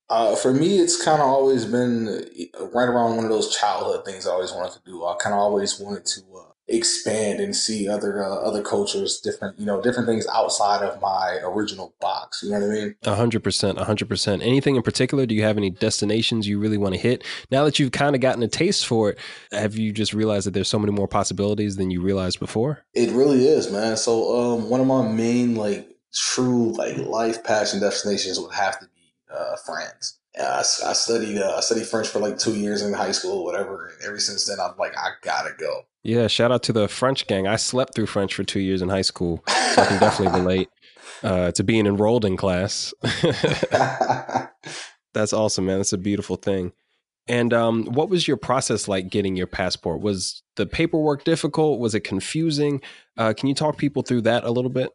Uh, 0.10 0.36
for 0.36 0.54
me, 0.54 0.78
it's 0.78 1.02
kind 1.02 1.22
of 1.22 1.28
always 1.28 1.66
been 1.66 2.26
right 2.74 2.90
around 2.90 3.16
one 3.16 3.24
of 3.24 3.32
those 3.32 3.56
childhood 3.56 4.04
things 4.04 4.28
I 4.28 4.32
always 4.32 4.52
wanted 4.52 4.74
to 4.74 4.82
do. 4.86 5.06
I 5.06 5.16
kind 5.16 5.34
of 5.34 5.40
always 5.40 5.80
wanted 5.80 6.06
to 6.06 6.22
uh, 6.38 6.51
expand 6.74 7.40
and 7.40 7.56
see 7.56 7.88
other 7.88 8.24
uh, 8.24 8.36
other 8.36 8.62
cultures, 8.62 9.20
different 9.20 9.60
you 9.60 9.66
know 9.66 9.82
different 9.82 10.08
things 10.08 10.26
outside 10.34 10.84
of 10.84 11.00
my 11.02 11.40
original 11.44 11.94
box. 12.00 12.44
You 12.44 12.52
know 12.52 12.60
what 12.60 12.70
I 12.70 12.74
mean? 12.74 12.96
A 13.04 13.16
hundred 13.16 13.44
percent, 13.44 13.80
a 13.80 13.84
hundred 13.84 14.10
percent. 14.10 14.42
Anything 14.42 14.76
in 14.76 14.82
particular? 14.82 15.26
Do 15.26 15.36
you 15.36 15.44
have 15.44 15.58
any 15.58 15.70
destinations 15.70 16.48
you 16.48 16.60
really 16.60 16.78
want 16.78 16.96
to 16.96 17.00
hit? 17.00 17.24
Now 17.50 17.66
that 17.66 17.80
you've 17.80 17.92
kind 17.92 18.16
of 18.16 18.22
gotten 18.22 18.44
a 18.44 18.48
taste 18.48 18.86
for 18.86 19.12
it, 19.12 19.20
have 19.52 19.76
you 19.76 19.92
just 19.92 20.14
realized 20.14 20.48
that 20.48 20.54
there's 20.54 20.70
so 20.70 20.80
many 20.80 20.92
more 20.92 21.08
possibilities 21.08 21.76
than 21.76 21.92
you 21.92 22.02
realized 22.02 22.40
before? 22.40 22.84
It 22.94 23.12
really 23.12 23.48
is, 23.48 23.72
man. 23.72 23.98
So 23.98 24.56
um, 24.56 24.70
one 24.70 24.82
of 24.82 24.88
my 24.88 25.08
main 25.08 25.56
like 25.56 25.88
true 26.14 26.74
like 26.74 26.98
life 26.98 27.44
passion 27.44 27.80
destinations 27.80 28.40
would 28.40 28.54
have 28.54 28.80
to 28.80 28.86
be 28.86 29.14
uh, 29.34 29.56
France. 29.66 30.20
I, 30.39 30.60
I 30.60 30.94
studied 30.94 31.38
uh, 31.38 31.56
I 31.58 31.62
studied 31.62 31.88
French 31.88 32.08
for 32.08 32.20
like 32.20 32.38
two 32.38 32.56
years 32.56 32.82
in 32.82 32.94
high 32.94 33.12
school, 33.12 33.44
whatever. 33.44 33.88
And 33.88 34.08
ever 34.08 34.20
since 34.20 34.46
then, 34.46 34.60
I'm 34.60 34.78
like, 34.78 34.98
I 34.98 35.10
gotta 35.22 35.52
go. 35.58 35.82
Yeah, 36.04 36.28
shout 36.28 36.52
out 36.52 36.63
to 36.63 36.74
the 36.74 36.88
French 36.88 37.28
gang. 37.28 37.48
I 37.48 37.58
slept 37.58 37.96
through 37.96 38.08
French 38.08 38.34
for 38.34 38.44
two 38.44 38.60
years 38.60 38.82
in 38.82 38.89
high 38.89 39.02
school, 39.02 39.44
so 39.48 39.82
I 39.82 39.86
can 39.86 40.00
definitely 40.00 40.39
relate 40.39 40.70
uh, 41.24 41.52
to 41.52 41.63
being 41.63 41.86
enrolled 41.86 42.26
in 42.26 42.38
class. 42.38 42.94
That's 45.13 45.34
awesome, 45.34 45.65
man. 45.65 45.78
That's 45.78 45.94
a 45.94 45.98
beautiful 45.98 46.38
thing. 46.38 46.72
And 47.28 47.54
um, 47.54 47.86
what 47.86 48.10
was 48.10 48.28
your 48.28 48.38
process 48.38 48.88
like 48.88 49.10
getting 49.10 49.36
your 49.36 49.48
passport? 49.48 50.02
Was 50.02 50.41
the 50.56 50.65
paperwork 50.65 51.24
difficult? 51.24 51.80
Was 51.80 51.94
it 51.94 52.02
confusing? 52.02 52.82
Uh, 53.17 53.34
can 53.36 53.48
you 53.48 53.54
talk 53.56 53.78
people 53.78 54.02
through 54.02 54.22
that 54.22 54.44
a 54.44 54.52
little 54.52 54.72
bit? 54.72 54.89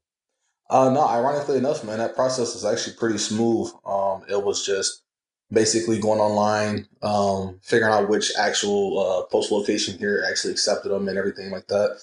Uh, 0.68 0.90
no, 0.90 1.06
ironically 1.06 1.58
enough, 1.58 1.84
man, 1.84 1.98
that 1.98 2.16
process 2.16 2.54
was 2.54 2.64
actually 2.64 2.96
pretty 2.96 3.18
smooth. 3.18 3.70
Um, 3.84 4.24
it 4.28 4.42
was 4.42 4.66
just 4.66 5.04
basically 5.52 5.98
going 5.98 6.20
online, 6.20 6.88
um, 7.02 7.60
figuring 7.62 7.92
out 7.92 8.08
which 8.08 8.32
actual 8.38 8.98
uh, 8.98 9.22
post 9.30 9.52
location 9.52 9.98
here 9.98 10.24
actually 10.28 10.52
accepted 10.52 10.90
them 10.90 11.08
and 11.08 11.18
everything 11.18 11.50
like 11.50 11.66
that. 11.68 11.98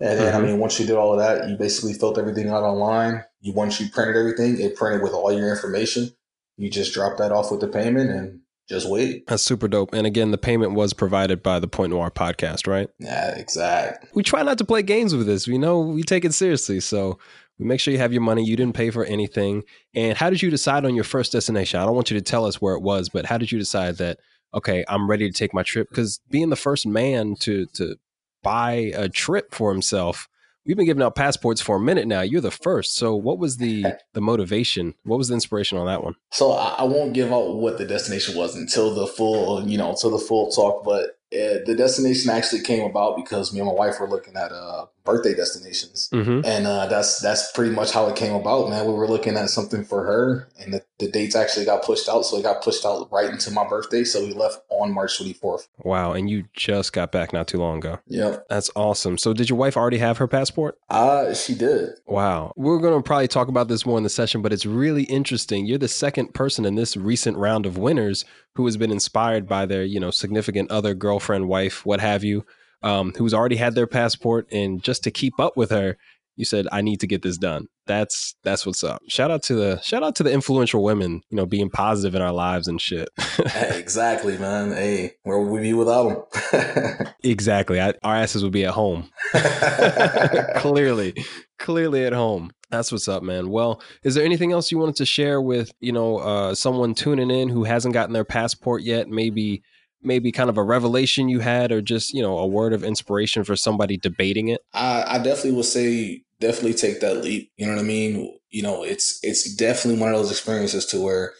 And 0.00 0.18
then, 0.18 0.32
mm-hmm. 0.32 0.44
I 0.44 0.46
mean, 0.46 0.58
once 0.60 0.78
you 0.78 0.86
did 0.86 0.96
all 0.96 1.12
of 1.12 1.18
that, 1.18 1.48
you 1.48 1.56
basically 1.56 1.92
filled 1.92 2.18
everything 2.18 2.48
out 2.48 2.62
online. 2.62 3.24
You 3.40 3.52
once 3.52 3.80
you 3.80 3.88
printed 3.88 4.16
everything, 4.16 4.60
it 4.60 4.76
printed 4.76 5.02
with 5.02 5.12
all 5.12 5.32
your 5.32 5.50
information. 5.50 6.10
You 6.56 6.70
just 6.70 6.94
drop 6.94 7.18
that 7.18 7.32
off 7.32 7.50
with 7.50 7.60
the 7.60 7.68
payment 7.68 8.10
and 8.10 8.40
just 8.68 8.88
wait. 8.88 9.26
That's 9.26 9.42
super 9.42 9.66
dope. 9.66 9.92
And 9.92 10.06
again, 10.06 10.30
the 10.30 10.38
payment 10.38 10.72
was 10.72 10.92
provided 10.92 11.42
by 11.42 11.58
the 11.58 11.68
Point 11.68 11.90
Noir 11.90 12.10
podcast, 12.10 12.66
right? 12.66 12.88
Yeah, 12.98 13.36
exact. 13.36 14.06
We 14.14 14.22
try 14.22 14.42
not 14.42 14.58
to 14.58 14.64
play 14.64 14.82
games 14.82 15.14
with 15.14 15.26
this. 15.26 15.48
We 15.48 15.58
know 15.58 15.80
we 15.80 16.02
take 16.02 16.24
it 16.24 16.34
seriously. 16.34 16.80
So 16.80 17.18
we 17.58 17.66
make 17.66 17.80
sure 17.80 17.92
you 17.92 17.98
have 17.98 18.12
your 18.12 18.22
money. 18.22 18.44
You 18.44 18.56
didn't 18.56 18.76
pay 18.76 18.90
for 18.90 19.04
anything. 19.04 19.64
And 19.94 20.16
how 20.16 20.30
did 20.30 20.42
you 20.42 20.50
decide 20.50 20.84
on 20.84 20.94
your 20.94 21.04
first 21.04 21.32
destination? 21.32 21.80
I 21.80 21.84
don't 21.84 21.94
want 21.94 22.10
you 22.10 22.18
to 22.18 22.24
tell 22.24 22.44
us 22.44 22.60
where 22.60 22.74
it 22.74 22.82
was, 22.82 23.08
but 23.08 23.26
how 23.26 23.38
did 23.38 23.50
you 23.50 23.58
decide 23.58 23.96
that 23.98 24.18
okay, 24.54 24.84
I'm 24.88 25.08
ready 25.08 25.30
to 25.30 25.36
take 25.36 25.52
my 25.52 25.62
trip? 25.62 25.88
Because 25.90 26.20
being 26.30 26.50
the 26.50 26.56
first 26.56 26.86
man 26.86 27.34
to 27.40 27.66
to 27.74 27.96
buy 28.42 28.92
a 28.94 29.08
trip 29.08 29.54
for 29.54 29.70
himself, 29.72 30.28
we've 30.64 30.76
been 30.76 30.86
giving 30.86 31.02
out 31.02 31.16
passports 31.16 31.60
for 31.60 31.76
a 31.76 31.80
minute 31.80 32.06
now. 32.06 32.20
You're 32.20 32.40
the 32.40 32.50
first. 32.50 32.94
So 32.94 33.14
what 33.14 33.38
was 33.38 33.56
the 33.56 33.84
the 34.14 34.20
motivation? 34.20 34.94
What 35.04 35.18
was 35.18 35.28
the 35.28 35.34
inspiration 35.34 35.78
on 35.78 35.86
that 35.86 36.04
one? 36.04 36.14
So 36.30 36.52
I, 36.52 36.84
won't 36.84 37.14
give 37.14 37.32
out 37.32 37.56
what 37.56 37.78
the 37.78 37.86
destination 37.86 38.36
was 38.36 38.54
until 38.54 38.94
the 38.94 39.06
full, 39.06 39.66
you 39.68 39.78
know, 39.78 39.90
until 39.90 40.10
the 40.10 40.18
full 40.18 40.50
talk. 40.50 40.84
But 40.84 41.18
uh, 41.32 41.64
the 41.66 41.74
destination 41.76 42.30
actually 42.30 42.62
came 42.62 42.84
about 42.84 43.16
because 43.16 43.52
me 43.52 43.60
and 43.60 43.68
my 43.68 43.74
wife 43.74 44.00
were 44.00 44.08
looking 44.08 44.36
at 44.36 44.52
uh, 44.52 44.86
birthday 45.08 45.34
destinations, 45.34 46.10
mm-hmm. 46.12 46.40
and 46.44 46.66
uh, 46.66 46.86
that's 46.86 47.20
that's 47.20 47.50
pretty 47.52 47.74
much 47.74 47.92
how 47.92 48.06
it 48.08 48.16
came 48.16 48.34
about. 48.34 48.68
Man, 48.68 48.86
we 48.86 48.92
were 48.92 49.08
looking 49.08 49.36
at 49.36 49.48
something 49.48 49.84
for 49.84 50.04
her, 50.04 50.48
and 50.60 50.74
the, 50.74 50.82
the 50.98 51.10
dates 51.10 51.34
actually 51.34 51.64
got 51.64 51.82
pushed 51.82 52.08
out, 52.08 52.22
so 52.22 52.36
it 52.36 52.42
got 52.42 52.62
pushed 52.62 52.84
out 52.84 53.08
right 53.10 53.30
into 53.30 53.50
my 53.50 53.66
birthday. 53.66 54.04
So 54.04 54.20
we 54.20 54.34
left 54.34 54.58
on 54.68 54.92
March 54.92 55.16
twenty 55.16 55.32
fourth. 55.32 55.66
Wow, 55.78 56.12
and 56.12 56.28
you 56.28 56.44
just 56.52 56.92
got 56.92 57.10
back 57.10 57.32
not 57.32 57.48
too 57.48 57.58
long 57.58 57.78
ago. 57.78 57.98
Yep, 58.06 58.46
that's 58.50 58.70
awesome. 58.76 59.16
So 59.16 59.32
did 59.32 59.48
your 59.48 59.58
wife 59.58 59.76
already 59.76 59.98
have 59.98 60.18
her 60.18 60.28
passport? 60.28 60.78
Uh 60.90 61.34
she 61.34 61.54
did. 61.54 61.90
Wow, 62.06 62.52
we're 62.56 62.80
going 62.80 62.94
to 62.94 63.06
probably 63.06 63.28
talk 63.28 63.48
about 63.48 63.68
this 63.68 63.86
more 63.86 63.96
in 63.96 64.04
the 64.04 64.10
session, 64.10 64.42
but 64.42 64.52
it's 64.52 64.66
really 64.66 65.04
interesting. 65.04 65.66
You're 65.66 65.78
the 65.78 65.88
second 65.88 66.34
person 66.34 66.64
in 66.64 66.74
this 66.74 66.96
recent 66.96 67.36
round 67.38 67.64
of 67.64 67.78
winners 67.78 68.24
who 68.54 68.66
has 68.66 68.76
been 68.76 68.90
inspired 68.90 69.48
by 69.48 69.64
their, 69.66 69.84
you 69.84 70.00
know, 70.00 70.10
significant 70.10 70.70
other, 70.70 70.94
girlfriend, 70.94 71.48
wife, 71.48 71.86
what 71.86 72.00
have 72.00 72.24
you, 72.24 72.44
um, 72.82 73.12
who's 73.16 73.34
already 73.34 73.56
had 73.56 73.74
their 73.74 73.86
passport, 73.86 74.46
and 74.52 74.82
just 74.82 75.04
to 75.04 75.10
keep 75.10 75.38
up 75.38 75.56
with 75.56 75.70
her, 75.70 75.96
you 76.36 76.44
said, 76.44 76.66
"I 76.70 76.82
need 76.82 77.00
to 77.00 77.06
get 77.06 77.22
this 77.22 77.36
done." 77.36 77.66
That's 77.86 78.36
that's 78.44 78.64
what's 78.64 78.84
up. 78.84 79.02
Shout 79.08 79.30
out 79.30 79.42
to 79.44 79.54
the 79.54 79.80
shout 79.80 80.02
out 80.02 80.14
to 80.16 80.22
the 80.22 80.32
influential 80.32 80.82
women, 80.82 81.22
you 81.30 81.36
know, 81.36 81.46
being 81.46 81.70
positive 81.70 82.14
in 82.14 82.22
our 82.22 82.32
lives 82.32 82.68
and 82.68 82.80
shit. 82.80 83.08
hey, 83.46 83.78
exactly, 83.78 84.38
man. 84.38 84.70
Hey, 84.72 85.12
where 85.24 85.38
would 85.38 85.50
we 85.50 85.60
be 85.60 85.72
without 85.72 86.30
them? 86.32 87.08
exactly. 87.24 87.80
I, 87.80 87.94
our 88.04 88.14
asses 88.14 88.44
would 88.44 88.52
be 88.52 88.64
at 88.64 88.74
home. 88.74 89.10
clearly, 90.56 91.14
clearly 91.58 92.04
at 92.04 92.12
home. 92.12 92.52
That's 92.70 92.92
what's 92.92 93.08
up, 93.08 93.22
man. 93.22 93.48
Well, 93.48 93.82
is 94.02 94.14
there 94.14 94.24
anything 94.24 94.52
else 94.52 94.70
you 94.70 94.78
wanted 94.78 94.96
to 94.96 95.06
share 95.06 95.40
with, 95.40 95.72
you 95.80 95.92
know, 95.92 96.18
uh, 96.18 96.54
someone 96.54 96.94
tuning 96.94 97.30
in 97.30 97.48
who 97.48 97.64
hasn't 97.64 97.94
gotten 97.94 98.12
their 98.12 98.24
passport 98.26 98.82
yet? 98.82 99.08
Maybe, 99.08 99.62
maybe 100.02 100.32
kind 100.32 100.50
of 100.50 100.56
a 100.56 100.62
revelation 100.62 101.28
you 101.28 101.40
had, 101.40 101.72
or 101.72 101.80
just, 101.80 102.12
you 102.12 102.22
know, 102.22 102.38
a 102.38 102.46
word 102.46 102.72
of 102.72 102.84
inspiration 102.84 103.44
for 103.44 103.56
somebody 103.56 103.96
debating 103.96 104.48
it. 104.48 104.60
I, 104.72 105.04
I 105.06 105.18
definitely 105.18 105.52
would 105.52 105.64
say 105.64 106.22
definitely 106.40 106.74
take 106.74 107.00
that 107.00 107.22
leap. 107.22 107.50
You 107.56 107.66
know 107.66 107.72
what 107.72 107.80
I 107.80 107.84
mean? 107.84 108.38
You 108.50 108.62
know, 108.62 108.82
it's 108.82 109.18
it's 109.22 109.54
definitely 109.54 110.00
one 110.00 110.12
of 110.12 110.18
those 110.18 110.30
experiences 110.30 110.86
to 110.86 111.00
where, 111.00 111.32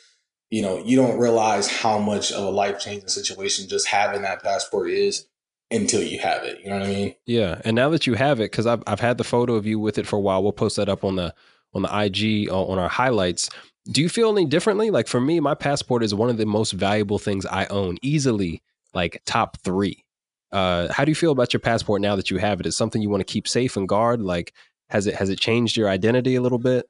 you 0.50 0.62
know, 0.62 0.78
you 0.78 0.96
don't 0.96 1.18
realize 1.18 1.68
how 1.70 1.98
much 1.98 2.32
of 2.32 2.44
a 2.44 2.50
life 2.50 2.80
changing 2.80 3.08
situation 3.08 3.68
just 3.68 3.88
having 3.88 4.22
that 4.22 4.42
passport 4.42 4.90
is 4.90 5.26
until 5.70 6.02
you 6.02 6.18
have 6.20 6.44
it. 6.44 6.60
You 6.62 6.70
know 6.70 6.78
what 6.78 6.88
I 6.88 6.92
mean? 6.92 7.14
Yeah. 7.26 7.60
And 7.64 7.74
now 7.74 7.90
that 7.90 8.06
you 8.06 8.14
have 8.14 8.40
it, 8.40 8.50
because 8.50 8.66
I've 8.66 8.82
I've 8.86 9.00
had 9.00 9.18
the 9.18 9.24
photo 9.24 9.54
of 9.54 9.66
you 9.66 9.78
with 9.78 9.98
it 9.98 10.06
for 10.06 10.16
a 10.16 10.20
while. 10.20 10.42
We'll 10.42 10.52
post 10.52 10.76
that 10.76 10.88
up 10.88 11.04
on 11.04 11.16
the 11.16 11.34
on 11.74 11.82
the 11.82 12.04
IG 12.04 12.50
uh, 12.50 12.64
on 12.64 12.78
our 12.78 12.88
highlights. 12.88 13.50
Do 13.90 14.03
you 14.03 14.09
feel 14.09 14.31
any 14.31 14.44
differently? 14.44 14.90
Like 14.90 15.09
for 15.09 15.20
me, 15.20 15.40
my 15.40 15.55
passport 15.55 16.03
is 16.03 16.14
one 16.14 16.29
of 16.29 16.37
the 16.37 16.46
most 16.46 16.72
valuable 16.72 17.18
things 17.18 17.46
I 17.46 17.66
own, 17.66 17.96
easily 18.03 18.62
like 18.92 19.22
top 19.24 19.59
three. 19.59 20.05
Uh, 20.53 20.92
how 20.92 21.05
do 21.05 21.11
you 21.11 21.14
feel 21.14 21.33
about 21.33 21.53
your 21.53 21.61
passport 21.61 22.01
now 22.01 22.16
that 22.16 22.31
you 22.31 22.38
have 22.38 22.61
it? 22.61 22.66
Is 22.66 22.77
something 22.77 23.03
you 23.03 23.11
want 23.11 23.20
to 23.20 23.33
keep 23.33 23.48
safe 23.48 23.77
and 23.77 23.88
guard? 23.88 24.20
Like, 24.20 24.55
has 24.90 25.07
it 25.07 25.14
has 25.14 25.31
it 25.31 25.38
changed 25.38 25.77
your 25.77 25.88
identity 25.88 26.35
a 26.35 26.42
little 26.42 26.59
bit? 26.59 26.88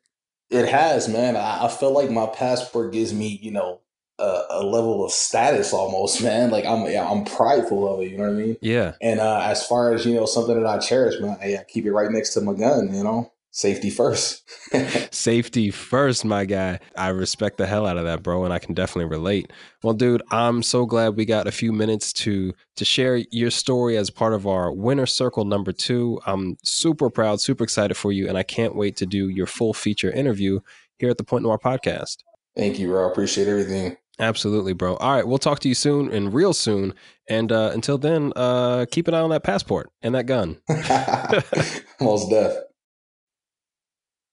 It 0.50 0.68
has, 0.68 1.08
man. 1.08 1.36
I, 1.36 1.66
I 1.66 1.68
feel 1.68 1.92
like 1.92 2.10
my 2.10 2.26
passport 2.26 2.92
gives 2.92 3.12
me, 3.12 3.38
you 3.42 3.50
know, 3.50 3.80
a, 4.18 4.42
a, 4.50 4.64
level 4.64 5.04
of 5.04 5.12
status 5.12 5.72
almost, 5.72 6.22
man. 6.22 6.50
Like 6.50 6.64
I'm, 6.64 6.86
yeah, 6.90 7.08
I'm 7.08 7.24
prideful 7.24 7.92
of 7.92 8.00
it. 8.00 8.10
You 8.10 8.18
know 8.18 8.24
what 8.24 8.32
I 8.32 8.36
mean? 8.36 8.56
Yeah. 8.60 8.94
And 9.02 9.20
uh, 9.20 9.40
as 9.42 9.66
far 9.66 9.92
as 9.92 10.06
you 10.06 10.14
know, 10.14 10.26
something 10.26 10.54
that 10.54 10.66
I 10.66 10.78
cherish, 10.78 11.20
man, 11.20 11.36
I, 11.40 11.58
I 11.58 11.64
keep 11.68 11.84
it 11.84 11.92
right 11.92 12.10
next 12.10 12.34
to 12.34 12.40
my 12.40 12.54
gun. 12.54 12.94
You 12.94 13.04
know, 13.04 13.32
safety 13.58 13.90
first. 13.90 14.48
safety 15.12 15.70
first, 15.72 16.24
my 16.24 16.44
guy. 16.44 16.78
I 16.96 17.08
respect 17.08 17.58
the 17.58 17.66
hell 17.66 17.86
out 17.86 17.96
of 17.96 18.04
that, 18.04 18.22
bro, 18.22 18.44
and 18.44 18.54
I 18.54 18.60
can 18.60 18.72
definitely 18.72 19.10
relate. 19.10 19.52
Well, 19.82 19.94
dude, 19.94 20.22
I'm 20.30 20.62
so 20.62 20.86
glad 20.86 21.16
we 21.16 21.24
got 21.24 21.48
a 21.48 21.52
few 21.52 21.72
minutes 21.72 22.12
to 22.14 22.54
to 22.76 22.84
share 22.84 23.16
your 23.32 23.50
story 23.50 23.96
as 23.96 24.10
part 24.10 24.32
of 24.32 24.46
our 24.46 24.72
winner 24.72 25.06
circle 25.06 25.44
number 25.44 25.72
two. 25.72 26.20
I'm 26.24 26.56
super 26.62 27.10
proud, 27.10 27.40
super 27.40 27.64
excited 27.64 27.96
for 27.96 28.12
you, 28.12 28.28
and 28.28 28.38
I 28.38 28.44
can't 28.44 28.76
wait 28.76 28.96
to 28.98 29.06
do 29.06 29.28
your 29.28 29.46
full 29.46 29.74
feature 29.74 30.10
interview 30.10 30.60
here 30.98 31.10
at 31.10 31.18
the 31.18 31.24
Point 31.24 31.42
Noir 31.42 31.58
podcast. 31.58 32.18
Thank 32.56 32.78
you, 32.78 32.88
bro. 32.88 33.08
I 33.08 33.10
appreciate 33.10 33.48
everything. 33.48 33.96
Absolutely, 34.20 34.72
bro. 34.72 34.96
All 34.96 35.14
right, 35.14 35.26
we'll 35.26 35.38
talk 35.38 35.58
to 35.60 35.68
you 35.68 35.74
soon 35.74 36.12
and 36.12 36.32
real 36.32 36.52
soon. 36.52 36.94
And 37.28 37.52
uh, 37.52 37.70
until 37.72 37.98
then, 37.98 38.32
uh, 38.34 38.86
keep 38.90 39.06
an 39.08 39.14
eye 39.14 39.20
on 39.20 39.30
that 39.30 39.44
passport 39.44 39.90
and 40.02 40.14
that 40.14 40.26
gun. 40.26 40.60
Most 42.00 42.30
deaf. 42.30 42.56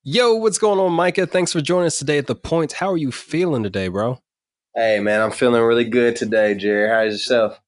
Yo, 0.07 0.35
what's 0.35 0.59
going 0.59 0.79
on, 0.79 0.93
Micah? 0.93 1.25
Thanks 1.25 1.51
for 1.51 1.61
joining 1.61 1.87
us 1.87 1.97
today 1.97 2.19
at 2.19 2.27
the 2.27 2.35
point. 2.35 2.73
How 2.73 2.91
are 2.91 2.97
you 2.97 3.11
feeling 3.11 3.63
today, 3.63 3.87
bro? 3.87 4.21
Hey, 4.75 4.99
man, 4.99 5.19
I'm 5.19 5.31
feeling 5.31 5.63
really 5.63 5.83
good 5.83 6.15
today, 6.15 6.53
Jerry. 6.53 6.87
How's 6.87 7.13
yourself? 7.13 7.59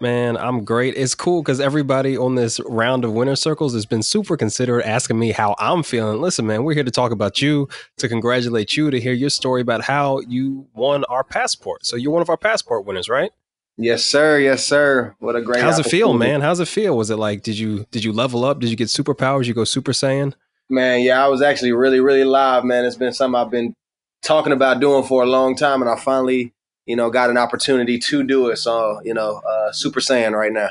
Man, 0.00 0.36
I'm 0.36 0.64
great. 0.64 0.94
It's 0.96 1.14
cool 1.14 1.40
because 1.40 1.60
everybody 1.60 2.18
on 2.18 2.34
this 2.34 2.58
round 2.66 3.04
of 3.04 3.12
winner 3.12 3.36
circles 3.36 3.74
has 3.74 3.86
been 3.86 4.02
super 4.02 4.36
considerate, 4.36 4.84
asking 4.84 5.20
me 5.20 5.30
how 5.30 5.54
I'm 5.60 5.84
feeling. 5.84 6.20
Listen, 6.20 6.48
man, 6.48 6.64
we're 6.64 6.74
here 6.74 6.82
to 6.82 6.90
talk 6.90 7.12
about 7.12 7.40
you, 7.40 7.68
to 7.98 8.08
congratulate 8.08 8.76
you, 8.76 8.90
to 8.90 8.98
hear 8.98 9.12
your 9.12 9.30
story 9.30 9.60
about 9.60 9.82
how 9.82 10.18
you 10.26 10.66
won 10.74 11.04
our 11.04 11.22
passport. 11.22 11.86
So 11.86 11.94
you're 11.94 12.10
one 12.10 12.22
of 12.22 12.28
our 12.28 12.36
passport 12.36 12.86
winners, 12.86 13.08
right? 13.08 13.30
Yes, 13.76 14.04
sir. 14.04 14.40
Yes, 14.40 14.66
sir. 14.66 15.14
What 15.20 15.36
a 15.36 15.42
great. 15.42 15.62
How's 15.62 15.78
it 15.78 15.86
feel, 15.86 16.12
man? 16.12 16.40
How's 16.40 16.58
it 16.58 16.66
feel? 16.66 16.96
Was 16.96 17.10
it 17.10 17.20
like 17.20 17.44
did 17.44 17.56
you 17.56 17.86
did 17.92 18.02
you 18.02 18.12
level 18.12 18.44
up? 18.44 18.58
Did 18.58 18.70
you 18.70 18.76
get 18.76 18.88
superpowers? 18.88 19.46
You 19.46 19.54
go 19.54 19.62
Super 19.62 19.92
Saiyan? 19.92 20.34
Man, 20.70 21.00
yeah, 21.02 21.24
I 21.24 21.28
was 21.28 21.42
actually 21.42 21.72
really, 21.72 22.00
really 22.00 22.24
live, 22.24 22.64
man. 22.64 22.84
It's 22.84 22.96
been 22.96 23.12
something 23.12 23.40
I've 23.40 23.50
been 23.50 23.74
talking 24.22 24.52
about 24.52 24.80
doing 24.80 25.04
for 25.04 25.22
a 25.22 25.26
long 25.26 25.54
time, 25.54 25.82
and 25.82 25.90
I 25.90 25.96
finally, 25.96 26.52
you 26.86 26.96
know, 26.96 27.10
got 27.10 27.30
an 27.30 27.36
opportunity 27.36 27.98
to 27.98 28.22
do 28.22 28.48
it. 28.48 28.56
So, 28.56 29.00
you 29.04 29.14
know, 29.14 29.42
uh, 29.46 29.72
Super 29.72 30.00
Saiyan 30.00 30.32
right 30.32 30.52
now. 30.52 30.70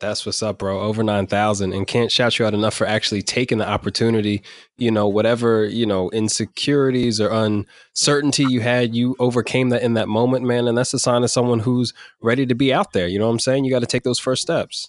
That's 0.00 0.24
what's 0.24 0.44
up, 0.44 0.58
bro. 0.58 0.80
Over 0.80 1.02
9,000 1.02 1.72
and 1.72 1.84
can't 1.84 2.12
shout 2.12 2.38
you 2.38 2.46
out 2.46 2.54
enough 2.54 2.74
for 2.74 2.86
actually 2.86 3.20
taking 3.20 3.58
the 3.58 3.68
opportunity. 3.68 4.42
You 4.76 4.92
know, 4.92 5.08
whatever, 5.08 5.64
you 5.64 5.86
know, 5.86 6.08
insecurities 6.10 7.20
or 7.20 7.30
uncertainty 7.30 8.44
you 8.44 8.60
had, 8.60 8.94
you 8.94 9.16
overcame 9.18 9.70
that 9.70 9.82
in 9.82 9.94
that 9.94 10.06
moment, 10.06 10.44
man. 10.44 10.68
And 10.68 10.78
that's 10.78 10.94
a 10.94 11.00
sign 11.00 11.24
of 11.24 11.32
someone 11.32 11.60
who's 11.60 11.92
ready 12.22 12.46
to 12.46 12.54
be 12.54 12.72
out 12.72 12.92
there. 12.92 13.08
You 13.08 13.18
know 13.18 13.26
what 13.26 13.32
I'm 13.32 13.38
saying? 13.40 13.64
You 13.64 13.72
got 13.72 13.80
to 13.80 13.86
take 13.86 14.04
those 14.04 14.20
first 14.20 14.40
steps. 14.40 14.88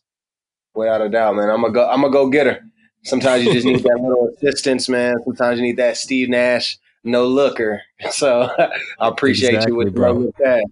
Without 0.76 1.02
a 1.02 1.10
doubt, 1.10 1.36
man. 1.36 1.50
I'm 1.50 1.64
a 1.64 1.72
go 1.72 1.90
I'm 1.90 2.04
a 2.04 2.12
go 2.12 2.30
getter. 2.30 2.64
Sometimes 3.04 3.46
you 3.46 3.54
just 3.54 3.66
need 3.66 3.84
that 3.84 4.00
little 4.02 4.30
assistance, 4.38 4.90
man. 4.90 5.16
Sometimes 5.24 5.60
you 5.60 5.66
need 5.66 5.78
that 5.78 5.98
Steve 5.98 6.30
Nash 6.30 6.78
no 7.04 7.26
looker. 7.26 7.82
So 8.12 8.50
I 8.58 9.08
appreciate 9.08 9.56
exactly, 9.56 9.74
you 9.74 9.78
with, 9.78 9.94
bro. 9.94 10.14
with 10.14 10.36
that. 10.38 10.66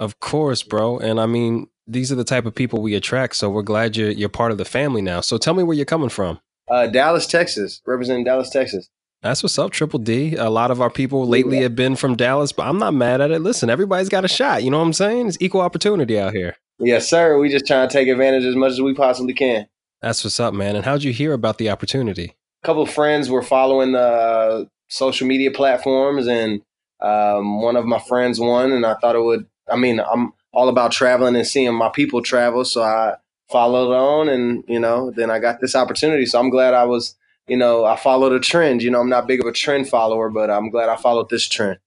Of 0.00 0.20
course, 0.20 0.62
bro. 0.62 0.98
And 0.98 1.20
I 1.20 1.26
mean, 1.26 1.68
these 1.86 2.10
are 2.10 2.14
the 2.14 2.24
type 2.24 2.46
of 2.46 2.54
people 2.54 2.80
we 2.80 2.94
attract. 2.94 3.36
So 3.36 3.50
we're 3.50 3.62
glad 3.62 3.96
you're 3.96 4.10
you're 4.10 4.30
part 4.30 4.52
of 4.52 4.58
the 4.58 4.64
family 4.64 5.02
now. 5.02 5.20
So 5.20 5.36
tell 5.36 5.52
me 5.52 5.62
where 5.62 5.76
you're 5.76 5.84
coming 5.84 6.08
from. 6.08 6.40
Uh, 6.70 6.86
Dallas, 6.86 7.26
Texas, 7.26 7.82
representing 7.86 8.24
Dallas, 8.24 8.48
Texas. 8.48 8.88
That's 9.22 9.42
what's 9.42 9.58
up, 9.58 9.70
Triple 9.70 10.00
D. 10.00 10.34
A 10.34 10.48
lot 10.48 10.70
of 10.70 10.80
our 10.80 10.90
people 10.90 11.28
lately 11.28 11.58
yeah. 11.58 11.64
have 11.64 11.76
been 11.76 11.94
from 11.94 12.16
Dallas, 12.16 12.50
but 12.50 12.66
I'm 12.66 12.78
not 12.78 12.94
mad 12.94 13.20
at 13.20 13.30
it. 13.30 13.40
Listen, 13.40 13.70
everybody's 13.70 14.08
got 14.08 14.24
a 14.24 14.28
shot. 14.28 14.64
You 14.64 14.70
know 14.70 14.78
what 14.78 14.86
I'm 14.86 14.92
saying? 14.92 15.28
It's 15.28 15.38
equal 15.40 15.60
opportunity 15.60 16.18
out 16.18 16.32
here. 16.32 16.56
Yes, 16.78 17.08
sir. 17.08 17.38
We 17.38 17.48
just 17.48 17.66
trying 17.66 17.88
to 17.88 17.92
take 17.92 18.08
advantage 18.08 18.44
as 18.44 18.56
much 18.56 18.72
as 18.72 18.80
we 18.80 18.94
possibly 18.94 19.34
can. 19.34 19.68
That's 20.02 20.24
what's 20.24 20.40
up, 20.40 20.52
man. 20.52 20.76
And 20.76 20.84
how'd 20.84 21.04
you 21.04 21.12
hear 21.12 21.32
about 21.32 21.58
the 21.58 21.70
opportunity? 21.70 22.34
A 22.62 22.66
couple 22.66 22.82
of 22.82 22.90
friends 22.90 23.30
were 23.30 23.42
following 23.42 23.92
the 23.92 24.68
social 24.88 25.26
media 25.26 25.50
platforms, 25.50 26.26
and 26.26 26.60
um, 27.00 27.62
one 27.62 27.76
of 27.76 27.86
my 27.86 27.98
friends 28.00 28.38
won, 28.38 28.72
and 28.72 28.84
I 28.84 28.94
thought 28.94 29.16
it 29.16 29.22
would. 29.22 29.46
I 29.70 29.76
mean, 29.76 30.00
I'm 30.00 30.32
all 30.52 30.68
about 30.68 30.92
traveling 30.92 31.36
and 31.36 31.46
seeing 31.46 31.74
my 31.74 31.88
people 31.88 32.22
travel. 32.22 32.64
So 32.64 32.82
I 32.82 33.16
followed 33.50 33.94
on 33.94 34.28
and, 34.28 34.64
you 34.68 34.80
know, 34.80 35.10
then 35.10 35.30
I 35.30 35.38
got 35.38 35.60
this 35.60 35.74
opportunity. 35.74 36.26
So 36.26 36.38
I'm 36.38 36.50
glad 36.50 36.74
I 36.74 36.84
was, 36.84 37.16
you 37.46 37.56
know, 37.56 37.84
I 37.84 37.96
followed 37.96 38.32
a 38.32 38.40
trend. 38.40 38.82
You 38.82 38.90
know, 38.90 39.00
I'm 39.00 39.08
not 39.08 39.26
big 39.26 39.40
of 39.40 39.46
a 39.46 39.52
trend 39.52 39.88
follower, 39.88 40.30
but 40.30 40.50
I'm 40.50 40.70
glad 40.70 40.88
I 40.88 40.96
followed 40.96 41.30
this 41.30 41.48
trend. 41.48 41.78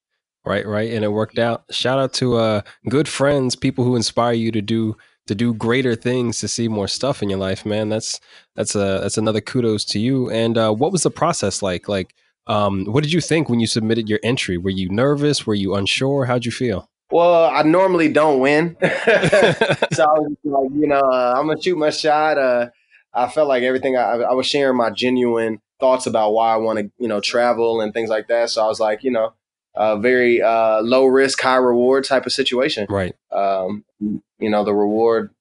Right, 0.46 0.66
right. 0.66 0.92
And 0.92 1.04
it 1.04 1.12
worked 1.12 1.40
out. 1.40 1.64
Shout 1.72 1.98
out 1.98 2.14
to 2.14 2.36
uh 2.36 2.62
good 2.90 3.08
friends, 3.08 3.56
people 3.56 3.84
who 3.84 3.96
inspire 3.96 4.34
you 4.34 4.52
to 4.52 4.62
do 4.62 4.96
to 5.28 5.36
do 5.36 5.54
greater 5.54 5.96
things 5.96 6.40
to 6.40 6.48
see 6.48 6.68
more 6.68 6.88
stuff 6.88 7.24
in 7.24 7.30
your 7.30 7.40
life, 7.40 7.66
man. 7.66 7.90
That's 7.90 8.20
that's 8.56 8.76
a 8.76 9.00
that's 9.02 9.18
another 9.18 9.42
kudos 9.42 9.86
to 9.86 10.00
you. 10.00 10.30
And 10.30 10.58
uh 10.58 10.72
what 10.74 10.92
was 10.92 11.04
the 11.04 11.12
process 11.12 11.62
like? 11.62 11.88
Like 11.88 12.14
um 12.48 12.86
what 12.86 13.04
did 13.04 13.14
you 13.14 13.22
think 13.22 13.50
when 13.50 13.60
you 13.60 13.68
submitted 13.68 14.10
your 14.10 14.20
entry? 14.24 14.58
Were 14.58 14.70
you 14.70 14.90
nervous? 14.90 15.46
Were 15.46 15.56
you 15.56 15.76
unsure? 15.76 16.26
How'd 16.26 16.46
you 16.46 16.52
feel? 16.52 16.90
Well, 17.12 17.46
I 17.46 17.62
normally 17.62 18.12
don't 18.12 18.40
win, 18.40 18.76
so 18.82 18.84
I 18.84 20.18
was 20.18 20.36
like, 20.44 20.72
you 20.74 20.88
know, 20.88 21.00
uh, 21.00 21.36
I'm 21.38 21.48
gonna 21.48 21.62
shoot 21.62 21.78
my 21.78 21.92
shot. 21.92 22.38
Uh, 22.38 22.70
I 23.14 23.30
felt 23.30 23.48
like 23.48 23.64
everything 23.64 23.96
I, 23.96 24.18
I, 24.18 24.34
was 24.34 24.46
sharing 24.46 24.76
my 24.76 24.90
genuine 24.90 25.62
thoughts 25.80 26.06
about 26.06 26.32
why 26.32 26.54
I 26.54 26.58
want 26.58 26.80
to, 26.80 26.92
you 26.98 27.08
know, 27.08 27.22
travel 27.22 27.80
and 27.80 27.94
things 27.94 28.10
like 28.10 28.28
that. 28.28 28.50
So 28.50 28.64
I 28.64 28.68
was 28.68 28.80
like, 28.80 29.04
you 29.04 29.12
know, 29.12 29.34
a 29.76 29.98
very 29.98 30.42
uh, 30.42 30.82
low 30.82 31.06
risk, 31.06 31.42
high 31.42 31.56
reward 31.56 32.06
type 32.06 32.26
of 32.26 32.32
situation. 32.32 32.88
Right. 32.90 33.16
Um, 33.32 33.84
you 34.00 34.50
know, 34.50 34.64
the 34.64 34.74
reward 34.74 35.32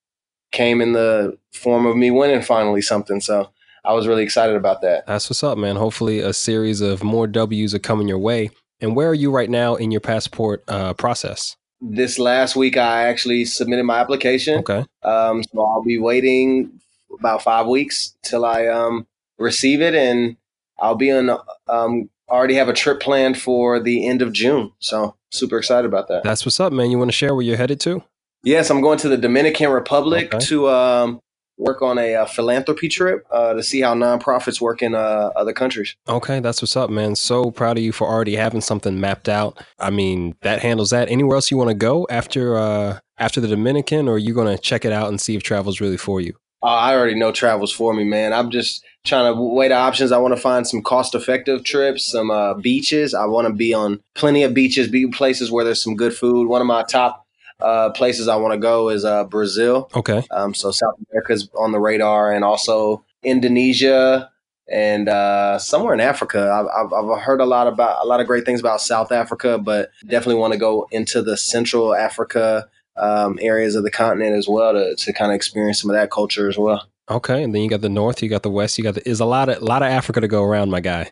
came 0.53 0.81
in 0.81 0.92
the 0.92 1.38
form 1.53 1.87
of 1.87 1.97
me 1.97 2.11
winning 2.11 2.42
finally 2.42 2.83
something. 2.83 3.20
So 3.20 3.51
I 3.85 3.92
was 3.92 4.07
really 4.07 4.23
excited 4.23 4.57
about 4.57 4.81
that. 4.83 5.07
That's 5.07 5.29
what's 5.29 5.42
up, 5.42 5.59
man. 5.59 5.77
Hopefully, 5.77 6.20
a 6.20 6.33
series 6.33 6.81
of 6.81 7.03
more 7.03 7.27
W's 7.27 7.75
are 7.75 7.79
coming 7.79 8.09
your 8.09 8.18
way. 8.18 8.51
And 8.81 8.97
where 8.97 9.09
are 9.09 9.14
you 9.14 9.31
right 9.31 9.51
now 9.51 9.77
in 9.77 9.90
your 9.90 10.01
passport 10.01 10.64
uh, 10.68 10.94
process? 10.94 11.57
This 11.81 12.18
last 12.18 12.57
week, 12.57 12.77
I 12.77 13.07
actually 13.07 13.44
submitted 13.44 13.85
my 13.85 13.99
application. 13.99 14.61
Okay. 14.61 14.85
Um, 15.03 15.42
so 15.42 15.62
I'll 15.62 15.83
be 15.83 15.99
waiting 15.99 16.81
about 17.18 17.42
five 17.42 17.66
weeks 17.66 18.16
till 18.23 18.44
I 18.44 18.66
um, 18.66 19.07
receive 19.38 19.83
it, 19.83 19.94
and 19.94 20.37
I'll 20.79 20.94
be 20.94 21.12
on. 21.12 21.31
Um, 21.68 22.09
already 22.35 22.55
have 22.55 22.68
a 22.68 22.73
trip 22.73 23.01
planned 23.01 23.38
for 23.38 23.81
the 23.81 24.07
end 24.07 24.23
of 24.23 24.33
June. 24.33 24.73
So 24.79 25.16
super 25.31 25.59
excited 25.59 25.87
about 25.87 26.09
that. 26.09 26.25
That's 26.25 26.44
what's 26.44 26.61
up, 26.61 26.73
man. 26.73 26.90
You 26.90 26.99
want 26.99 27.11
to 27.11 27.16
share 27.16 27.35
where 27.35 27.44
you're 27.44 27.57
headed 27.57 27.81
to? 27.81 28.03
Yes, 28.42 28.70
I'm 28.70 28.83
going 28.83 28.99
to 28.99 29.09
the 29.09 29.16
Dominican 29.16 29.70
Republic 29.70 30.35
okay. 30.35 30.44
to 30.47 30.68
um, 30.68 31.20
work 31.57 31.83
on 31.83 31.99
a, 31.99 32.12
a 32.12 32.23
uh, 32.23 32.27
philanthropy 32.27 32.88
trip 32.88 33.27
uh, 33.31 33.55
to 33.55 33.62
see 33.62 33.81
how 33.81 33.94
nonprofits 33.94 34.61
work 34.61 34.83
in 34.83 34.94
uh, 34.94 35.31
other 35.35 35.53
countries. 35.53 35.97
Okay, 36.09 36.40
that's 36.40 36.61
what's 36.61 36.77
up, 36.77 36.90
man. 36.90 37.16
So 37.16 37.51
proud 37.51 37.79
of 37.79 37.85
you 37.85 37.92
for 37.92 38.07
already 38.07 38.37
having 38.37 38.61
something 38.61 39.01
mapped 39.01 39.29
out. 39.29 39.64
I 39.79 39.90
mean, 39.90 40.37
that 40.42 40.61
handles 40.61 40.90
that. 40.90 41.09
Anywhere 41.09 41.37
else 41.37 41.51
you 41.51 41.57
want 41.57 41.70
to 41.70 41.75
go 41.75 42.07
after 42.11 42.59
uh, 42.59 42.99
after 43.18 43.40
the 43.40 43.49
Dominican, 43.49 44.09
or 44.09 44.14
are 44.14 44.18
you 44.18 44.35
going 44.35 44.55
to 44.55 44.61
check 44.61 44.85
it 44.85 44.92
out 44.92 45.09
and 45.09 45.20
see 45.20 45.37
if 45.37 45.42
travel's 45.42 45.81
really 45.81 45.97
for 45.97 46.20
you? 46.20 46.35
Uh, 46.64 46.68
I 46.68 46.94
already 46.94 47.14
know 47.14 47.31
travel's 47.31 47.72
for 47.72 47.92
me, 47.92 48.05
man. 48.05 48.33
I'm 48.33 48.50
just 48.50 48.83
trying 49.05 49.35
to 49.35 49.38
weigh 49.38 49.68
the 49.68 49.74
options. 49.74 50.12
I 50.12 50.18
want 50.18 50.35
to 50.35 50.40
find 50.40 50.66
some 50.66 50.83
cost 50.83 51.14
effective 51.14 51.62
trips, 51.62 52.07
some 52.11 52.31
uh, 52.31 52.55
beaches. 52.55 53.12
I 53.12 53.27
want 53.27 53.46
to 53.46 53.53
be 53.53 53.74
on 53.74 54.00
plenty 54.14 54.44
of 54.44 54.55
beaches, 54.55 54.88
be 54.88 55.07
places 55.07 55.50
where 55.50 55.62
there's 55.62 55.83
some 55.83 55.94
good 55.94 56.14
food. 56.14 56.48
One 56.48 56.62
of 56.62 56.66
my 56.66 56.83
top 56.85 57.27
uh, 57.61 57.90
places 57.90 58.29
I 58.29 58.37
want 58.37 58.55
to 58.55 58.59
go 58.59 58.88
is 58.88 59.05
uh, 59.05 59.24
Brazil. 59.24 59.90
Okay. 59.94 60.24
Um, 60.31 60.55
so 60.55 60.70
South 60.70 60.94
America's 61.11 61.50
on 61.55 61.72
the 61.72 61.79
radar, 61.79 62.33
and 62.33 62.42
also 62.42 63.05
Indonesia 63.22 64.31
and 64.66 65.11
uh, 65.11 65.59
somewhere 65.59 65.92
in 65.92 66.00
Africa. 66.00 66.50
I've, 66.50 66.90
I've, 66.90 67.20
heard 67.20 67.42
a 67.42 67.44
lot 67.44 67.66
about 67.66 68.03
a 68.03 68.09
lot 68.09 68.20
of 68.20 68.27
great 68.27 68.46
things 68.46 68.61
about 68.61 68.81
South 68.81 69.12
Africa, 69.12 69.59
but 69.59 69.90
definitely 70.07 70.40
want 70.40 70.55
to 70.55 70.59
go 70.59 70.88
into 70.90 71.20
the 71.20 71.37
Central 71.37 71.94
Africa 71.94 72.66
um, 72.96 73.38
areas 73.40 73.74
of 73.74 73.85
the 73.85 73.90
continent 73.90 74.37
as 74.37 74.48
well 74.48 74.72
to, 74.72 74.94
to 74.96 75.12
kind 75.12 75.33
of 75.33 75.37
experience 75.37 75.80
some 75.80 75.90
of 75.90 75.96
that 75.96 76.11
culture 76.11 76.48
as 76.48 76.59
well. 76.59 76.88
Okay, 77.11 77.42
and 77.42 77.54
then 77.54 77.62
you 77.62 77.68
got 77.68 77.83
the 77.83 77.88
north, 77.88 78.22
you 78.22 78.28
got 78.28 78.42
the 78.42 78.50
west, 78.50 78.78
you 78.78 78.85
got 78.85 78.94
the. 78.94 79.07
Is 79.09 79.20
a 79.20 79.26
lot 79.26 79.48
of 79.48 79.61
a 79.61 79.64
lot 79.64 79.83
of 79.83 79.88
Africa 79.88 80.20
to 80.20 80.28
go 80.28 80.42
around, 80.42 80.70
my 80.70 80.80
guy. 80.80 81.11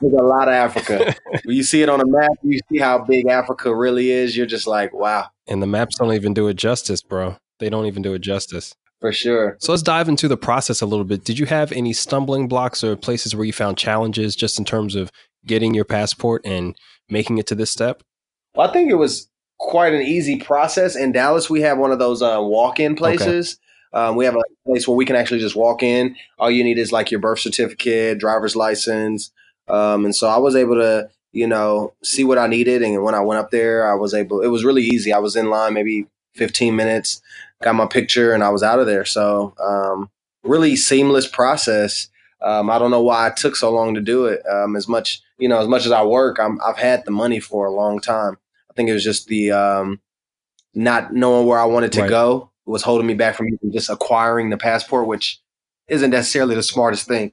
There's 0.00 0.14
a 0.14 0.22
lot 0.22 0.48
of 0.48 0.54
Africa. 0.54 1.14
when 1.44 1.56
you 1.56 1.62
see 1.62 1.82
it 1.82 1.88
on 1.88 2.00
a 2.00 2.06
map, 2.06 2.30
you 2.42 2.58
see 2.70 2.78
how 2.78 2.98
big 2.98 3.26
Africa 3.26 3.74
really 3.74 4.10
is. 4.10 4.36
You're 4.36 4.46
just 4.46 4.66
like, 4.66 4.92
wow. 4.92 5.26
And 5.48 5.62
the 5.62 5.66
maps 5.66 5.98
don't 5.98 6.12
even 6.12 6.34
do 6.34 6.48
it 6.48 6.54
justice, 6.54 7.02
bro. 7.02 7.36
They 7.58 7.70
don't 7.70 7.86
even 7.86 8.02
do 8.02 8.14
it 8.14 8.20
justice. 8.20 8.74
For 9.00 9.12
sure. 9.12 9.56
So 9.60 9.72
let's 9.72 9.82
dive 9.82 10.08
into 10.08 10.28
the 10.28 10.36
process 10.36 10.80
a 10.80 10.86
little 10.86 11.04
bit. 11.04 11.24
Did 11.24 11.38
you 11.38 11.46
have 11.46 11.72
any 11.72 11.92
stumbling 11.92 12.46
blocks 12.46 12.84
or 12.84 12.96
places 12.96 13.34
where 13.34 13.44
you 13.44 13.52
found 13.52 13.76
challenges 13.76 14.36
just 14.36 14.60
in 14.60 14.64
terms 14.64 14.94
of 14.94 15.10
getting 15.44 15.74
your 15.74 15.84
passport 15.84 16.42
and 16.44 16.76
making 17.08 17.38
it 17.38 17.46
to 17.48 17.56
this 17.56 17.70
step? 17.70 18.02
Well, 18.54 18.68
I 18.68 18.72
think 18.72 18.90
it 18.90 18.94
was 18.94 19.28
quite 19.62 19.94
an 19.94 20.02
easy 20.02 20.36
process. 20.36 20.96
In 20.96 21.12
Dallas, 21.12 21.48
we 21.48 21.60
have 21.62 21.78
one 21.78 21.92
of 21.92 21.98
those 21.98 22.20
uh, 22.20 22.38
walk-in 22.40 22.96
places. 22.96 23.58
Okay. 23.94 24.04
Um, 24.04 24.16
we 24.16 24.24
have 24.24 24.34
a 24.34 24.42
place 24.66 24.88
where 24.88 24.96
we 24.96 25.06
can 25.06 25.16
actually 25.16 25.40
just 25.40 25.54
walk 25.54 25.82
in. 25.82 26.16
All 26.38 26.50
you 26.50 26.64
need 26.64 26.78
is 26.78 26.92
like 26.92 27.10
your 27.10 27.20
birth 27.20 27.38
certificate, 27.38 28.18
driver's 28.18 28.56
license, 28.56 29.30
um, 29.68 30.04
and 30.04 30.14
so 30.14 30.28
I 30.28 30.38
was 30.38 30.56
able 30.56 30.74
to, 30.76 31.08
you 31.32 31.46
know, 31.46 31.94
see 32.02 32.24
what 32.24 32.38
I 32.38 32.48
needed. 32.48 32.82
And 32.82 33.02
when 33.04 33.14
I 33.14 33.20
went 33.20 33.38
up 33.38 33.50
there, 33.50 33.90
I 33.90 33.94
was 33.94 34.14
able, 34.14 34.40
it 34.40 34.48
was 34.48 34.64
really 34.64 34.82
easy. 34.82 35.12
I 35.12 35.18
was 35.18 35.36
in 35.36 35.48
line 35.48 35.74
maybe 35.74 36.06
15 36.34 36.74
minutes, 36.74 37.22
got 37.62 37.74
my 37.74 37.86
picture, 37.86 38.32
and 38.32 38.42
I 38.42 38.48
was 38.48 38.62
out 38.62 38.80
of 38.80 38.86
there. 38.86 39.04
So, 39.04 39.54
um, 39.60 40.10
really 40.42 40.74
seamless 40.74 41.28
process. 41.28 42.08
Um, 42.40 42.68
I 42.68 42.78
don't 42.78 42.90
know 42.90 43.02
why 43.02 43.28
it 43.28 43.36
took 43.36 43.54
so 43.54 43.70
long 43.70 43.94
to 43.94 44.00
do 44.00 44.26
it. 44.26 44.42
Um, 44.46 44.74
as 44.74 44.88
much, 44.88 45.22
you 45.38 45.48
know, 45.48 45.60
as 45.60 45.68
much 45.68 45.86
as 45.86 45.92
I 45.92 46.02
work, 46.02 46.40
i 46.40 46.48
have 46.66 46.78
had 46.78 47.04
the 47.04 47.12
money 47.12 47.38
for 47.38 47.66
a 47.66 47.70
long 47.70 48.00
time. 48.00 48.38
I 48.72 48.74
think 48.74 48.88
it 48.88 48.94
was 48.94 49.04
just 49.04 49.26
the 49.26 49.52
um, 49.52 50.00
not 50.72 51.12
knowing 51.12 51.46
where 51.46 51.58
I 51.58 51.66
wanted 51.66 51.92
to 51.92 52.02
right. 52.02 52.08
go 52.10 52.50
was 52.64 52.82
holding 52.82 53.06
me 53.06 53.12
back 53.12 53.34
from 53.34 53.48
just 53.70 53.90
acquiring 53.90 54.48
the 54.48 54.56
passport, 54.56 55.06
which 55.06 55.40
isn't 55.88 56.10
necessarily 56.10 56.54
the 56.54 56.62
smartest 56.62 57.06
thing. 57.06 57.32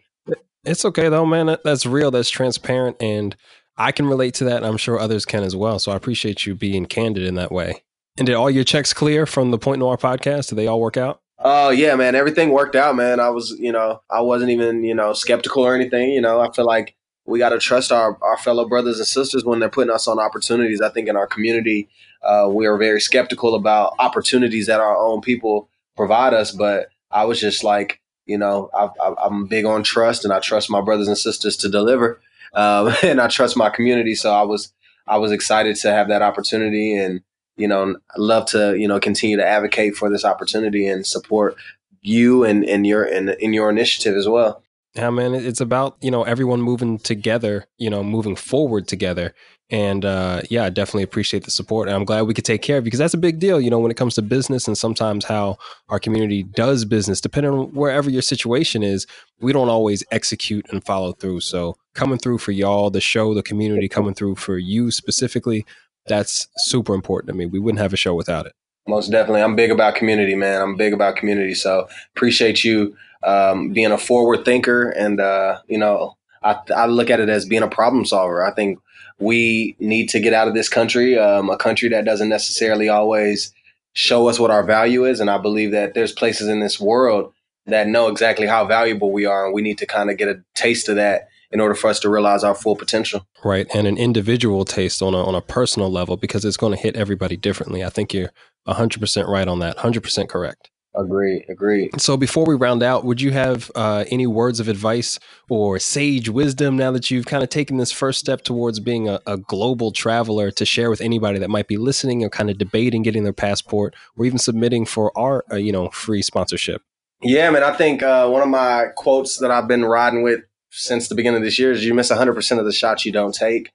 It's 0.66 0.84
okay 0.84 1.08
though, 1.08 1.26
man. 1.26 1.56
That's 1.64 1.86
real. 1.86 2.12
That's 2.12 2.30
transparent, 2.30 2.98
and 3.00 3.38
I 3.78 3.94
can 3.94 4.08
relate 4.08 4.34
to 4.36 4.44
that. 4.46 4.58
And 4.58 4.66
I'm 4.66 4.76
sure 4.76 5.00
others 5.00 5.26
can 5.26 5.44
as 5.44 5.56
well. 5.56 5.80
So 5.80 5.94
I 5.94 5.96
appreciate 5.96 6.46
you 6.46 6.56
being 6.56 6.86
candid 6.86 7.24
in 7.24 7.36
that 7.36 7.54
way. 7.54 7.84
And 8.18 8.26
did 8.26 8.36
all 8.36 8.50
your 8.50 8.66
checks 8.66 8.92
clear 8.92 9.26
from 9.26 9.52
the 9.52 9.58
Point 9.58 9.80
Noir 9.80 9.96
podcast? 9.96 10.50
Did 10.50 10.56
they 10.56 10.68
all 10.68 10.82
work 10.82 10.98
out? 10.98 11.22
Oh 11.38 11.70
yeah, 11.70 11.96
man. 11.96 12.16
Everything 12.16 12.50
worked 12.50 12.76
out, 12.76 12.98
man. 12.98 13.22
I 13.22 13.30
was, 13.30 13.52
you 13.58 13.72
know, 13.72 14.02
I 14.10 14.20
wasn't 14.20 14.52
even, 14.52 14.84
you 14.84 14.94
know, 14.94 15.14
skeptical 15.14 15.66
or 15.66 15.74
anything. 15.74 16.12
You 16.12 16.20
know, 16.20 16.42
I 16.42 16.52
feel 16.52 16.66
like 16.66 16.98
we 17.30 17.40
got 17.40 17.50
to 17.50 17.60
trust 17.60 17.92
our, 17.92 18.18
our 18.22 18.38
fellow 18.38 18.68
brothers 18.68 18.98
and 18.98 19.08
sisters 19.08 19.46
when 19.46 19.60
they're 19.60 19.70
putting 19.70 19.94
us 19.94 20.08
on 20.08 20.20
opportunities. 20.20 20.82
I 20.82 20.90
think 20.90 21.08
in 21.08 21.16
our 21.16 21.28
community, 21.28 21.88
uh, 22.24 22.50
we 22.52 22.66
are 22.66 22.78
very 22.78 23.00
skeptical 23.00 23.56
about 23.56 23.94
opportunities 24.00 24.68
that 24.68 24.80
our 24.80 24.98
own 24.98 25.22
people 25.22 25.70
provide 25.96 26.34
us. 26.34 26.52
But 26.52 26.90
I 27.12 27.26
was 27.26 27.40
just 27.40 27.64
like, 27.64 28.02
you 28.26 28.38
know, 28.38 28.70
I, 28.74 29.26
am 29.26 29.46
big 29.46 29.66
on 29.66 29.84
trust, 29.84 30.24
and 30.24 30.34
I 30.34 30.40
trust 30.40 30.70
my 30.70 30.82
brothers 30.82 31.08
and 31.08 31.18
sisters 31.18 31.56
to 31.58 31.70
deliver, 31.70 32.20
um, 32.54 32.94
and 33.04 33.22
I 33.22 33.28
trust 33.28 33.56
my 33.56 33.70
community. 33.70 34.16
So 34.16 34.32
I 34.32 34.42
was 34.42 34.74
I 35.08 35.18
was 35.18 35.32
excited 35.32 35.76
to 35.78 35.92
have 35.92 36.08
that 36.10 36.22
opportunity, 36.22 36.96
and 36.96 37.22
you 37.58 37.68
know, 37.68 37.96
love 38.18 38.46
to, 38.48 38.78
you 38.78 38.88
know, 38.88 39.00
continue 39.00 39.38
to 39.38 39.46
advocate 39.46 39.96
for 39.96 40.10
this 40.10 40.24
opportunity 40.24 40.88
and 40.88 41.06
support 41.06 41.58
you 42.02 42.46
and, 42.46 42.64
and 42.64 42.88
your 42.88 43.04
and 43.04 43.32
in 43.32 43.54
your 43.54 43.70
initiative 43.70 44.16
as 44.16 44.28
well. 44.28 44.64
Yeah, 44.96 45.12
man, 45.12 45.36
it's 45.36 45.62
about, 45.62 45.98
you 46.02 46.10
know, 46.10 46.24
everyone 46.24 46.62
moving 46.62 46.98
together, 46.98 47.66
you 47.78 47.90
know, 47.90 48.04
moving 48.04 48.36
forward 48.36 48.88
together. 48.88 49.36
And 49.70 50.04
uh, 50.04 50.42
yeah, 50.50 50.66
I 50.66 50.70
definitely 50.70 51.04
appreciate 51.04 51.44
the 51.44 51.52
support. 51.52 51.88
And 51.88 51.96
I'm 51.96 52.06
glad 52.06 52.24
we 52.24 52.34
could 52.34 52.46
take 52.46 52.64
care 52.64 52.78
of 52.78 52.84
you 52.84 52.86
because 52.86 53.00
that's 53.00 53.14
a 53.14 53.20
big 53.20 53.38
deal, 53.38 53.62
you 53.62 53.70
know, 53.70 53.78
when 53.78 53.92
it 53.92 53.98
comes 53.98 54.16
to 54.16 54.24
business 54.24 54.68
and 54.68 54.76
sometimes 54.76 55.26
how 55.26 55.58
our 55.90 56.00
community 56.00 56.42
does 56.42 56.86
business, 56.86 57.22
depending 57.22 57.52
on 57.52 57.68
wherever 57.68 58.10
your 58.10 58.24
situation 58.24 58.82
is, 58.82 59.06
we 59.40 59.54
don't 59.54 59.70
always 59.70 60.04
execute 60.10 60.66
and 60.72 60.84
follow 60.84 61.14
through. 61.14 61.42
So 61.42 61.78
coming 61.94 62.18
through 62.18 62.40
for 62.40 62.52
y'all, 62.52 62.90
the 62.90 63.00
show, 63.00 63.36
the 63.36 63.44
community 63.44 63.88
coming 63.88 64.16
through 64.16 64.36
for 64.36 64.58
you 64.58 64.90
specifically, 64.90 65.68
that's 66.08 66.48
super 66.58 66.96
important 66.96 67.28
to 67.28 67.36
me. 67.36 67.46
We 67.46 67.60
wouldn't 67.60 67.82
have 67.82 67.94
a 67.94 67.98
show 67.98 68.16
without 68.16 68.48
it. 68.48 68.54
Most 68.88 69.12
definitely. 69.12 69.44
I'm 69.44 69.56
big 69.56 69.70
about 69.70 69.94
community, 69.94 70.34
man. 70.34 70.64
I'm 70.64 70.76
big 70.76 70.94
about 70.94 71.16
community. 71.16 71.54
So 71.54 71.88
appreciate 72.16 72.64
you 72.64 72.98
um, 73.24 73.72
being 73.72 73.92
a 73.92 73.98
forward 73.98 74.46
thinker. 74.46 74.90
And, 74.90 75.20
uh, 75.20 75.60
you 75.68 75.78
know, 75.78 76.18
I, 76.44 76.60
I 76.76 76.86
look 76.86 77.10
at 77.10 77.20
it 77.20 77.30
as 77.30 77.46
being 77.46 77.64
a 77.64 77.68
problem 77.68 78.06
solver. 78.06 78.46
I 78.46 78.54
think 78.54 78.80
we 79.20 79.76
need 79.80 80.10
to 80.10 80.20
get 80.20 80.34
out 80.34 80.48
of 80.48 80.54
this 80.54 80.70
country, 80.70 81.18
um, 81.18 81.50
a 81.50 81.58
country 81.58 81.90
that 81.90 82.06
doesn't 82.06 82.30
necessarily 82.30 82.90
always 82.90 83.54
show 83.94 84.30
us 84.30 84.40
what 84.40 84.52
our 84.52 84.64
value 84.64 85.06
is. 85.06 85.20
And 85.20 85.30
I 85.30 85.38
believe 85.38 85.72
that 85.72 85.94
there's 85.94 86.14
places 86.14 86.48
in 86.48 86.60
this 86.60 86.80
world 86.80 87.34
that 87.66 87.88
know 87.88 88.08
exactly 88.08 88.48
how 88.48 88.66
valuable 88.66 89.12
we 89.12 89.26
are. 89.26 89.46
And 89.46 89.54
we 89.54 89.62
need 89.62 89.78
to 89.80 89.86
kind 89.86 90.10
of 90.10 90.18
get 90.18 90.30
a 90.30 90.42
taste 90.56 90.90
of 90.90 90.96
that 90.96 91.28
in 91.52 91.60
order 91.60 91.76
for 91.76 91.90
us 91.90 92.00
to 92.00 92.10
realize 92.10 92.44
our 92.44 92.56
full 92.56 92.76
potential. 92.76 93.26
Right. 93.44 93.68
And 93.74 93.88
an 93.88 93.98
individual 93.98 94.66
taste 94.66 95.02
on 95.02 95.14
a, 95.14 95.24
on 95.24 95.36
a 95.36 95.42
personal 95.42 95.92
level 95.92 96.16
because 96.16 96.46
it's 96.46 96.58
going 96.58 96.74
to 96.76 96.82
hit 96.82 96.96
everybody 96.96 97.38
differently. 97.38 97.84
I 97.84 97.90
think 97.90 98.14
you're 98.14 98.32
100% 98.68 99.28
right 99.28 99.48
on 99.48 99.60
that, 99.60 99.78
100% 99.78 100.30
correct. 100.30 100.70
Agree, 101.00 101.46
agree. 101.48 101.90
So 101.98 102.18
before 102.18 102.46
we 102.46 102.56
round 102.56 102.84
out, 102.84 103.06
would 103.06 103.22
you 103.22 103.32
have 103.32 103.72
uh, 103.74 104.04
any 104.10 104.28
words 104.28 104.60
of 104.60 104.68
advice 104.68 105.18
or 105.50 105.80
sage 105.80 106.28
wisdom 106.28 106.76
now 106.76 106.92
that 106.92 107.10
you've 107.10 107.26
kind 107.26 107.42
of 107.42 107.50
taken 107.50 107.78
this 107.78 107.92
first 107.92 108.20
step 108.20 108.42
towards 108.42 108.82
being 108.82 109.08
a, 109.08 109.22
a, 109.26 109.38
global 109.38 109.92
traveler 109.92 110.52
to 110.52 110.66
share 110.66 110.90
with 110.90 111.00
anybody 111.00 111.40
that 111.40 111.50
might 111.50 111.68
be 111.68 111.78
listening 111.78 112.24
or 112.24 112.30
kind 112.30 112.50
of 112.50 112.58
debating 112.58 113.02
getting 113.02 113.24
their 113.24 113.32
passport 113.32 113.96
or 114.18 114.26
even 114.26 114.38
submitting 114.38 114.86
for 114.86 115.18
our, 115.18 115.46
uh, 115.52 115.56
you 115.56 115.72
know, 115.72 115.90
free 115.90 116.22
sponsorship? 116.22 116.82
Yeah, 117.22 117.50
man. 117.50 117.64
I 117.64 117.74
think 117.74 118.04
uh, 118.04 118.28
one 118.28 118.42
of 118.42 118.50
my 118.50 118.88
quotes 118.96 119.38
that 119.38 119.52
I've 119.52 119.68
been 119.68 119.86
riding 119.86 120.22
with 120.22 120.42
since 120.70 121.08
the 121.08 121.16
beginning 121.16 121.38
of 121.38 121.44
this 121.44 121.58
year 121.58 121.72
is 121.72 121.86
you 121.86 121.94
miss 121.94 122.12
100% 122.12 122.60
of 122.60 122.66
the 122.66 122.74
shots 122.74 123.06
you 123.06 123.14
don't 123.14 123.34
take. 123.34 123.72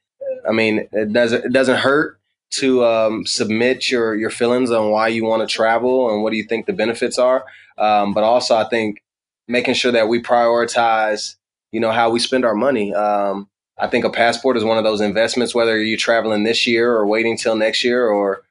I 0.46 0.52
mean, 0.52 0.88
it 0.92 1.12
doesn't 1.12 1.46
it 1.46 1.52
doesn't 1.52 1.78
hurt 1.78 2.20
to 2.58 2.84
um, 2.84 3.26
submit 3.26 3.90
your 3.90 4.14
your 4.14 4.30
feelings 4.30 4.70
on 4.70 4.90
why 4.90 5.08
you 5.08 5.24
want 5.24 5.48
to 5.48 5.52
travel 5.52 6.12
and 6.12 6.22
what 6.22 6.30
do 6.30 6.36
you 6.36 6.44
think 6.44 6.66
the 6.66 6.72
benefits 6.72 7.18
are. 7.18 7.44
Um, 7.78 8.14
but 8.14 8.24
also, 8.24 8.54
I 8.56 8.68
think 8.68 9.02
making 9.48 9.74
sure 9.74 9.92
that 9.92 10.08
we 10.08 10.22
prioritize, 10.22 11.36
you 11.72 11.80
know, 11.80 11.90
how 11.90 12.10
we 12.10 12.18
spend 12.18 12.44
our 12.44 12.54
money. 12.54 12.94
Um, 12.94 13.48
I 13.78 13.88
think 13.88 14.04
a 14.04 14.10
passport 14.10 14.56
is 14.56 14.64
one 14.64 14.78
of 14.78 14.84
those 14.84 15.00
investments, 15.00 15.54
whether 15.54 15.78
you're 15.78 15.98
traveling 15.98 16.44
this 16.44 16.66
year 16.66 16.92
or 16.92 17.06
waiting 17.06 17.36
till 17.36 17.56
next 17.56 17.82
year 17.82 18.08
or 18.08 18.42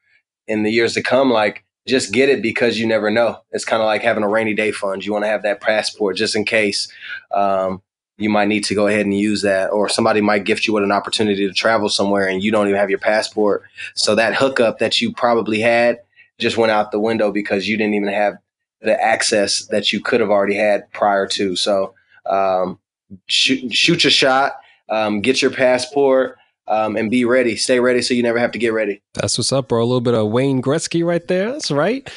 in 0.46 0.62
the 0.62 0.70
years 0.70 0.94
to 0.94 1.02
come. 1.02 1.30
Like, 1.30 1.64
just 1.86 2.12
get 2.12 2.28
it 2.28 2.42
because 2.42 2.78
you 2.78 2.86
never 2.86 3.10
know. 3.10 3.40
It's 3.50 3.64
kind 3.64 3.82
of 3.82 3.86
like 3.86 4.02
having 4.02 4.22
a 4.22 4.28
rainy 4.28 4.54
day 4.54 4.70
fund. 4.70 5.04
You 5.04 5.12
want 5.12 5.24
to 5.24 5.30
have 5.30 5.42
that 5.42 5.60
passport 5.60 6.16
just 6.16 6.36
in 6.36 6.44
case. 6.44 6.90
Um, 7.32 7.82
you 8.16 8.30
might 8.30 8.48
need 8.48 8.64
to 8.64 8.74
go 8.74 8.86
ahead 8.86 9.06
and 9.06 9.18
use 9.18 9.42
that 9.42 9.70
or 9.70 9.88
somebody 9.88 10.20
might 10.20 10.44
gift 10.44 10.66
you 10.66 10.74
with 10.74 10.84
an 10.84 10.92
opportunity 10.92 11.46
to 11.46 11.52
travel 11.52 11.88
somewhere 11.88 12.28
and 12.28 12.42
you 12.42 12.52
don't 12.52 12.68
even 12.68 12.78
have 12.78 12.90
your 12.90 12.98
passport. 12.98 13.64
So 13.94 14.14
that 14.14 14.34
hookup 14.34 14.78
that 14.78 15.00
you 15.00 15.12
probably 15.12 15.60
had 15.60 16.00
just 16.38 16.56
went 16.56 16.72
out 16.72 16.92
the 16.92 17.00
window 17.00 17.32
because 17.32 17.68
you 17.68 17.76
didn't 17.76 17.94
even 17.94 18.08
have 18.08 18.38
the 18.80 19.00
access 19.02 19.66
that 19.66 19.92
you 19.92 20.00
could 20.00 20.20
have 20.20 20.30
already 20.30 20.54
had 20.54 20.90
prior 20.92 21.26
to. 21.28 21.56
So 21.56 21.94
um, 22.26 22.78
shoot, 23.26 23.74
shoot 23.74 24.04
your 24.04 24.10
shot 24.10 24.54
um, 24.88 25.20
get 25.20 25.42
your 25.42 25.50
passport 25.50 26.38
um, 26.66 26.96
and 26.96 27.10
be 27.10 27.24
ready. 27.24 27.56
Stay 27.56 27.80
ready 27.80 28.02
so 28.02 28.14
you 28.14 28.22
never 28.22 28.38
have 28.38 28.52
to 28.52 28.58
get 28.58 28.72
ready. 28.72 29.02
That's 29.14 29.38
what's 29.38 29.52
up 29.52 29.68
bro. 29.68 29.82
A 29.82 29.84
little 29.84 30.00
bit 30.00 30.14
of 30.14 30.30
wayne 30.30 30.62
gretzky 30.62 31.04
right 31.04 31.26
there. 31.26 31.52
That's 31.52 31.70
right. 31.70 32.08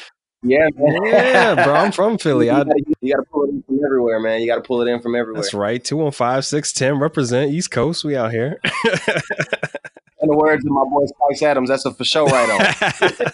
Yeah, 0.42 0.68
man. 0.76 1.02
yeah, 1.04 1.64
bro. 1.64 1.74
I'm 1.74 1.92
from 1.92 2.16
Philly. 2.18 2.46
you, 2.46 2.52
gotta, 2.52 2.82
you 3.00 3.14
gotta 3.14 3.26
pull 3.30 3.47
from 3.78 3.86
everywhere, 3.86 4.20
man. 4.20 4.40
You 4.40 4.46
gotta 4.46 4.60
pull 4.60 4.82
it 4.82 4.88
in 4.88 5.00
from 5.00 5.14
everywhere. 5.14 5.42
That's 5.42 5.54
right. 5.54 5.82
215 5.82 6.42
610 6.42 7.00
represent 7.00 7.52
East 7.52 7.70
Coast. 7.70 8.04
We 8.04 8.16
out 8.16 8.32
here. 8.32 8.60
in 10.20 10.28
the 10.28 10.36
words 10.36 10.64
of 10.64 10.70
my 10.70 10.84
boy 10.84 11.06
Spice 11.06 11.42
Adams, 11.42 11.68
that's 11.68 11.84
a 11.84 11.92
for 11.92 12.04
show 12.04 12.26
right 12.26 12.50
on. 12.50 13.32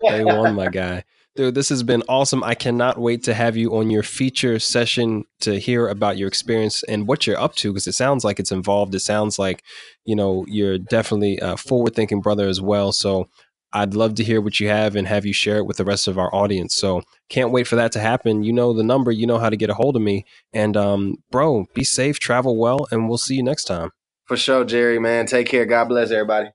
Day 0.02 0.24
one, 0.24 0.54
my 0.54 0.68
guy. 0.68 1.04
Dude, 1.36 1.54
this 1.54 1.68
has 1.68 1.84
been 1.84 2.02
awesome. 2.08 2.42
I 2.42 2.56
cannot 2.56 2.98
wait 2.98 3.22
to 3.24 3.34
have 3.34 3.56
you 3.56 3.76
on 3.76 3.90
your 3.90 4.02
feature 4.02 4.58
session 4.58 5.24
to 5.40 5.60
hear 5.60 5.86
about 5.86 6.16
your 6.16 6.26
experience 6.26 6.82
and 6.82 7.06
what 7.06 7.28
you're 7.28 7.38
up 7.38 7.54
to 7.56 7.72
because 7.72 7.86
it 7.86 7.92
sounds 7.92 8.24
like 8.24 8.40
it's 8.40 8.50
involved. 8.50 8.92
It 8.94 9.00
sounds 9.00 9.38
like, 9.38 9.62
you 10.04 10.16
know, 10.16 10.44
you're 10.48 10.78
definitely 10.78 11.38
a 11.38 11.56
forward 11.56 11.94
thinking 11.94 12.20
brother 12.20 12.48
as 12.48 12.60
well. 12.60 12.90
So 12.90 13.28
I'd 13.72 13.94
love 13.94 14.14
to 14.16 14.24
hear 14.24 14.40
what 14.40 14.60
you 14.60 14.68
have 14.68 14.96
and 14.96 15.06
have 15.06 15.26
you 15.26 15.32
share 15.32 15.58
it 15.58 15.66
with 15.66 15.76
the 15.76 15.84
rest 15.84 16.08
of 16.08 16.18
our 16.18 16.34
audience. 16.34 16.74
So 16.74 17.02
can't 17.28 17.50
wait 17.50 17.66
for 17.66 17.76
that 17.76 17.92
to 17.92 18.00
happen. 18.00 18.42
You 18.42 18.52
know 18.52 18.72
the 18.72 18.82
number, 18.82 19.10
you 19.10 19.26
know 19.26 19.38
how 19.38 19.50
to 19.50 19.56
get 19.56 19.70
a 19.70 19.74
hold 19.74 19.96
of 19.96 20.02
me. 20.02 20.24
And 20.52 20.76
um, 20.76 21.16
bro, 21.30 21.66
be 21.74 21.84
safe, 21.84 22.18
travel 22.18 22.58
well, 22.58 22.86
and 22.90 23.08
we'll 23.08 23.18
see 23.18 23.36
you 23.36 23.42
next 23.42 23.64
time. 23.64 23.90
For 24.26 24.36
sure, 24.36 24.64
Jerry, 24.64 24.98
man. 24.98 25.26
Take 25.26 25.48
care. 25.48 25.64
God 25.64 25.88
bless 25.88 26.10
everybody. 26.10 26.50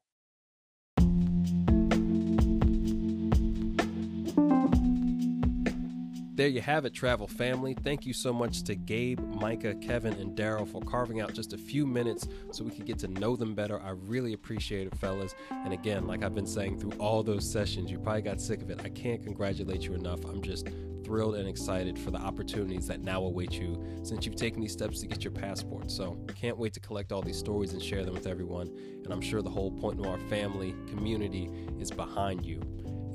There 6.43 6.49
you 6.49 6.59
have 6.59 6.83
it, 6.83 6.93
travel 6.93 7.25
family. 7.25 7.73
Thank 7.73 8.05
you 8.05 8.11
so 8.11 8.33
much 8.33 8.63
to 8.63 8.75
Gabe, 8.75 9.17
Micah, 9.33 9.75
Kevin, 9.75 10.11
and 10.15 10.37
Daryl 10.37 10.67
for 10.67 10.81
carving 10.81 11.21
out 11.21 11.31
just 11.31 11.53
a 11.53 11.57
few 11.57 11.87
minutes 11.87 12.27
so 12.51 12.65
we 12.65 12.71
could 12.71 12.85
get 12.85 12.99
to 12.99 13.07
know 13.07 13.37
them 13.37 13.55
better. 13.55 13.79
I 13.79 13.91
really 13.91 14.33
appreciate 14.33 14.87
it, 14.87 14.95
fellas. 14.97 15.35
And 15.49 15.71
again, 15.71 16.05
like 16.05 16.21
I've 16.21 16.35
been 16.35 16.45
saying 16.45 16.79
through 16.79 16.99
all 16.99 17.23
those 17.23 17.49
sessions, 17.49 17.89
you 17.89 17.97
probably 17.97 18.23
got 18.23 18.41
sick 18.41 18.61
of 18.61 18.69
it. 18.69 18.81
I 18.83 18.89
can't 18.89 19.23
congratulate 19.23 19.83
you 19.83 19.93
enough. 19.93 20.25
I'm 20.25 20.41
just 20.41 20.67
thrilled 21.05 21.35
and 21.35 21.47
excited 21.47 21.97
for 21.97 22.11
the 22.11 22.19
opportunities 22.19 22.87
that 22.87 22.99
now 22.99 23.23
await 23.23 23.53
you 23.53 23.81
since 24.03 24.25
you've 24.25 24.35
taken 24.35 24.59
these 24.59 24.73
steps 24.73 24.99
to 24.99 25.07
get 25.07 25.23
your 25.23 25.31
passport. 25.31 25.89
So, 25.89 26.17
can't 26.35 26.57
wait 26.57 26.73
to 26.73 26.81
collect 26.81 27.13
all 27.13 27.21
these 27.21 27.37
stories 27.39 27.71
and 27.71 27.81
share 27.81 28.03
them 28.03 28.15
with 28.15 28.27
everyone. 28.27 28.67
And 29.05 29.13
I'm 29.13 29.21
sure 29.21 29.41
the 29.41 29.49
whole 29.49 29.71
Point 29.71 29.97
Noir 29.97 30.19
family 30.29 30.75
community 30.89 31.49
is 31.79 31.89
behind 31.89 32.45
you. 32.45 32.59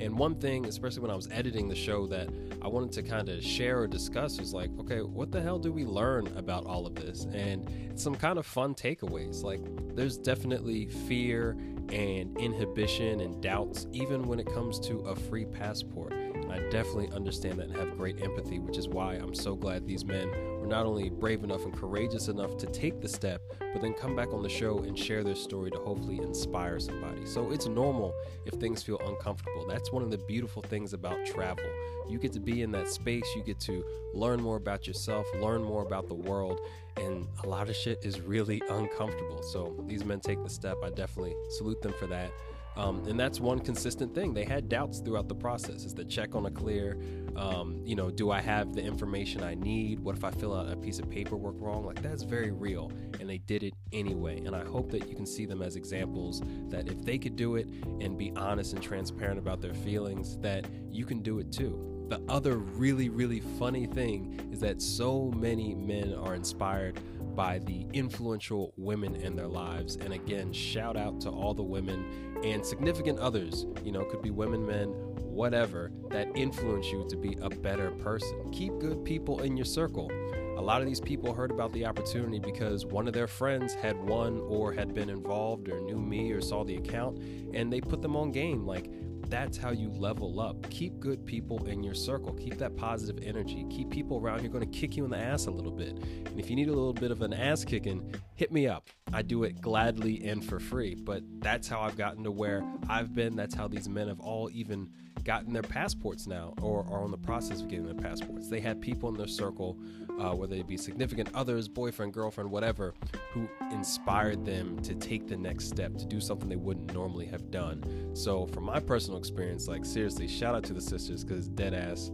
And 0.01 0.19
one 0.19 0.37
thing, 0.37 0.67
especially 0.67 1.03
when 1.03 1.11
I 1.11 1.17
was 1.17 1.29
editing 1.31 1.69
the 1.69 1.75
show, 1.75 2.07
that 2.07 2.29
I 2.63 2.69
wanted 2.69 2.93
to 2.93 3.03
kind 3.03 3.29
of 3.29 3.43
share 3.43 3.81
or 3.81 3.87
discuss 3.87 4.39
was 4.39 4.55
like, 4.55 4.71
okay, 4.81 5.03
what 5.03 5.33
the 5.33 5.41
hell 5.41 5.59
do 5.59 5.73
we 5.73 5.85
learn 5.85 6.27
about 6.37 6.67
all 6.67 6.87
of 6.87 6.95
this? 6.95 7.27
And 7.33 7.69
some 7.95 8.15
kind 8.15 8.39
of 8.39 8.47
fun 8.47 8.75
takeaways. 8.75 9.43
Like, 9.43 9.61
there's 9.95 10.17
definitely 10.17 10.87
fear 10.87 11.57
and 11.91 12.37
inhibition 12.39 13.21
and 13.21 13.43
doubts, 13.43 13.87
even 13.93 14.23
when 14.25 14.39
it 14.39 14.47
comes 14.53 14.79
to 14.81 14.99
a 15.01 15.17
free 15.17 15.45
passport. 15.45 16.13
And 16.49 16.67
I 16.67 16.71
definitely 16.71 17.11
understand 17.15 17.59
that 17.59 17.69
and 17.69 17.77
have 17.77 17.97
great 17.97 18.23
empathy, 18.23 18.59
which 18.59 18.79
is 18.79 18.89
why 18.89 19.15
I'm 19.15 19.35
so 19.35 19.55
glad 19.55 19.87
these 19.87 20.05
men 20.05 20.31
were 20.61 20.67
not 20.67 20.87
only 20.87 21.11
brave 21.11 21.45
enough 21.45 21.65
and 21.65 21.77
courageous 21.77 22.29
enough 22.29 22.57
to 22.59 22.67
take 22.67 23.01
the 23.01 23.09
step, 23.09 23.43
but 23.73 23.83
then 23.83 23.93
come 23.93 24.17
back 24.17 24.33
on 24.33 24.43
the 24.43 24.49
show 24.49 24.79
and 24.79 24.99
share 24.99 25.23
their 25.23 25.35
story 25.35 25.71
to 25.71 25.79
hopefully 25.79 26.19
inspire 26.19 26.81
somebody. 26.81 27.27
So 27.27 27.51
it's 27.51 27.67
normal 27.67 28.15
if 28.47 28.55
things 28.55 28.83
feel 28.83 28.99
uncomfortable. 29.07 29.67
That's 29.69 29.93
one 29.93 30.03
of 30.03 30.11
the 30.11 30.19
beautiful 30.19 30.63
things 30.63 30.95
about 30.95 31.27
travel. 31.27 31.65
You 32.09 32.19
get 32.19 32.33
to 32.33 32.41
be 32.41 32.63
in 32.63 32.71
that 32.73 32.89
space, 32.89 33.25
you 33.37 33.43
get 33.43 33.61
to 33.61 33.85
learn 34.15 34.41
more 34.41 34.57
about 34.57 34.87
yourself, 34.87 35.27
learn 35.41 35.63
more 35.63 35.83
about 35.83 36.09
the 36.09 36.15
world, 36.15 36.61
and 36.97 37.29
a 37.45 37.49
lot 37.49 37.69
of 37.69 37.77
shit 37.77 37.99
is 38.03 38.21
really 38.21 38.63
uncomfortable. 38.71 39.43
So 39.43 39.75
these 39.87 40.05
men 40.05 40.21
take 40.21 40.43
the 40.43 40.51
step. 40.51 40.79
I 40.83 40.91
definitely 40.91 41.35
salute 41.51 41.83
them 41.83 41.93
for 41.99 42.07
that. 42.07 42.31
Um, 42.79 43.05
and 43.09 43.19
that's 43.19 43.41
one 43.41 43.59
consistent 43.59 44.15
thing. 44.15 44.33
They 44.33 44.45
had 44.45 44.69
doubts 44.69 45.01
throughout 45.01 45.29
the 45.29 45.35
process. 45.35 45.85
Is 45.85 45.95
the 45.95 46.05
check 46.05 46.37
on 46.37 46.47
a 46.47 46.51
clear? 46.51 46.97
Um, 47.35 47.83
you 47.85 47.97
know, 47.97 48.09
do 48.09 48.31
I 48.31 48.41
have 48.41 48.73
the 48.73 48.83
information 48.83 49.43
I 49.43 49.55
need? 49.55 49.99
What 49.99 50.17
if 50.17 50.23
I 50.23 50.31
fill 50.31 50.55
out 50.57 50.73
a 50.73 50.77
piece 50.77 51.01
of 51.01 51.11
paperwork 51.11 51.57
wrong? 51.59 51.85
Like 51.85 52.01
that's 52.01 52.23
very 52.23 52.53
real. 52.53 52.93
And 53.19 53.29
they 53.29 53.39
did 53.39 53.65
it 53.65 53.75
anyway. 53.93 54.45
And 54.45 54.55
I 54.55 54.65
hope 54.65 54.93
that 54.93 55.09
you 55.09 55.17
can 55.17 55.27
see 55.27 55.45
them 55.45 55.61
as 55.61 55.75
examples 55.75 56.41
that 56.69 56.87
if 56.89 57.05
they 57.05 57.19
could 57.19 57.35
do 57.35 57.57
it 57.57 57.67
and 58.01 58.17
be 58.17 58.33
honest 58.37 58.75
and 58.75 58.83
transparent 58.83 59.41
about 59.41 59.61
their 59.61 59.75
feelings, 59.75 60.39
that 60.39 60.65
you 60.89 61.05
can 61.05 61.21
do 61.21 61.41
it 61.41 61.51
too. 61.51 61.85
The 62.09 62.23
other 62.29 62.57
really, 62.57 63.09
really 63.09 63.41
funny 63.59 63.87
thing 63.87 64.49
is 64.51 64.61
that 64.61 64.81
so 64.81 65.31
many 65.37 65.75
men 65.75 66.15
are 66.15 66.35
inspired 66.35 66.99
by 67.39 67.61
the 67.61 67.87
influential 67.93 68.75
women 68.77 69.15
in 69.15 69.37
their 69.37 69.47
lives. 69.47 69.95
And 69.95 70.13
again, 70.13 70.53
shout 70.53 70.97
out 70.97 71.21
to 71.21 71.31
all 71.31 71.55
the 71.55 71.63
women 71.63 72.05
and 72.43 72.67
significant 72.67 73.21
others, 73.21 73.65
you 73.85 73.93
know, 73.93 74.05
could 74.07 74.23
be 74.23 74.33
women, 74.33 74.67
men, 74.67 74.89
whatever, 74.89 75.93
that 76.11 76.27
influence 76.35 76.91
you 76.91 77.07
to 77.09 77.17
be 77.17 77.39
a 77.41 77.49
better 77.49 77.93
person. 77.93 78.51
Keep 78.51 78.81
good 78.81 79.05
people 79.05 79.43
in 79.43 79.57
your 79.57 79.67
circle. 79.67 80.11
A 80.57 80.61
lot 80.61 80.81
of 80.81 80.89
these 80.89 81.01
people 81.01 81.33
heard 81.33 81.53
about 81.53 81.73
the 81.73 81.87
opportunity 81.87 82.41
because 82.41 82.85
one 82.85 83.07
of 83.07 83.15
their 83.15 83.29
friends 83.29 83.73
had 83.73 83.97
won 84.09 84.41
or 84.49 84.73
had 84.73 84.93
been 84.93 85.09
involved 85.09 85.69
or 85.69 85.81
knew 85.81 86.01
me 86.01 86.33
or 86.33 86.41
saw 86.41 86.65
the 86.65 86.75
account 86.75 87.21
and 87.55 87.73
they 87.73 87.81
put 87.81 88.03
them 88.03 88.17
on 88.17 88.33
game. 88.33 88.67
Like, 88.67 88.91
that's 89.31 89.57
how 89.57 89.71
you 89.71 89.91
level 89.91 90.41
up. 90.41 90.69
Keep 90.71 91.01
good 91.01 91.25
people 91.25 91.65
in 91.67 91.83
your 91.83 91.95
circle. 91.95 92.33
Keep 92.35 92.59
that 92.59 92.77
positive 92.77 93.23
energy. 93.25 93.67
Keep 93.71 93.91
people 93.91 94.19
around 94.19 94.41
who 94.41 94.47
are 94.47 94.51
going 94.51 94.71
to 94.71 94.79
kick 94.79 94.97
you 94.97 95.05
in 95.05 95.11
the 95.11 95.19
ass 95.19 95.47
a 95.47 95.51
little 95.51 95.73
bit. 95.73 95.97
And 95.99 96.39
if 96.39 96.49
you 96.51 96.57
need 96.57 96.69
a 96.69 96.73
little 96.73 96.93
bit 96.93 97.11
of 97.11 97.23
an 97.23 97.33
ass 97.33 97.65
kicking, 97.65 98.15
hit 98.35 98.53
me 98.53 98.67
up. 98.67 98.89
I 99.13 99.23
do 99.23 99.45
it 99.45 99.61
gladly 99.61 100.27
and 100.27 100.45
for 100.45 100.59
free. 100.59 100.95
But 100.95 101.23
that's 101.41 101.69
how 101.69 101.81
I've 101.81 101.97
gotten 101.97 102.25
to 102.25 102.31
where 102.31 102.63
I've 102.89 103.15
been. 103.15 103.37
That's 103.37 103.55
how 103.55 103.69
these 103.69 103.89
men 103.89 104.09
have 104.09 104.21
all 104.21 104.51
even 104.53 104.91
gotten 105.25 105.53
their 105.53 105.63
passports 105.63 106.27
now 106.27 106.55
or 106.63 106.87
are 106.91 107.03
on 107.03 107.11
the 107.11 107.19
process 107.19 107.61
of 107.61 107.69
getting 107.69 107.85
their 107.85 107.95
passports. 107.95 108.49
They 108.49 108.61
had 108.61 108.81
people 108.81 109.11
in 109.11 109.17
their 109.17 109.27
circle, 109.27 109.79
uh, 110.19 110.35
whether 110.35 110.57
it 110.57 110.67
be 110.67 110.77
significant 110.77 111.29
others, 111.35 111.69
boyfriend, 111.69 112.13
girlfriend, 112.13 112.51
whatever, 112.51 112.95
who 113.33 113.49
inspired 113.71 114.45
them 114.45 114.79
to 114.81 114.95
take 114.95 115.29
the 115.29 115.37
next 115.37 115.69
step, 115.69 115.97
to 115.97 116.07
do 116.07 116.21
something 116.21 116.49
they 116.49 116.57
wouldn't 116.57 116.93
normally 116.93 117.27
have 117.27 117.51
done. 117.51 118.11
So, 118.15 118.47
from 118.47 118.65
my 118.65 118.81
personal 118.81 119.19
experience, 119.19 119.69
like 119.69 119.85
seriously, 119.85 120.29
shout 120.29 120.55
out 120.55 120.65
to 120.65 120.75
the 120.75 120.81
sisters 120.81 121.25
because 121.25 121.49
dead 121.49 121.75
ass, 121.75 122.11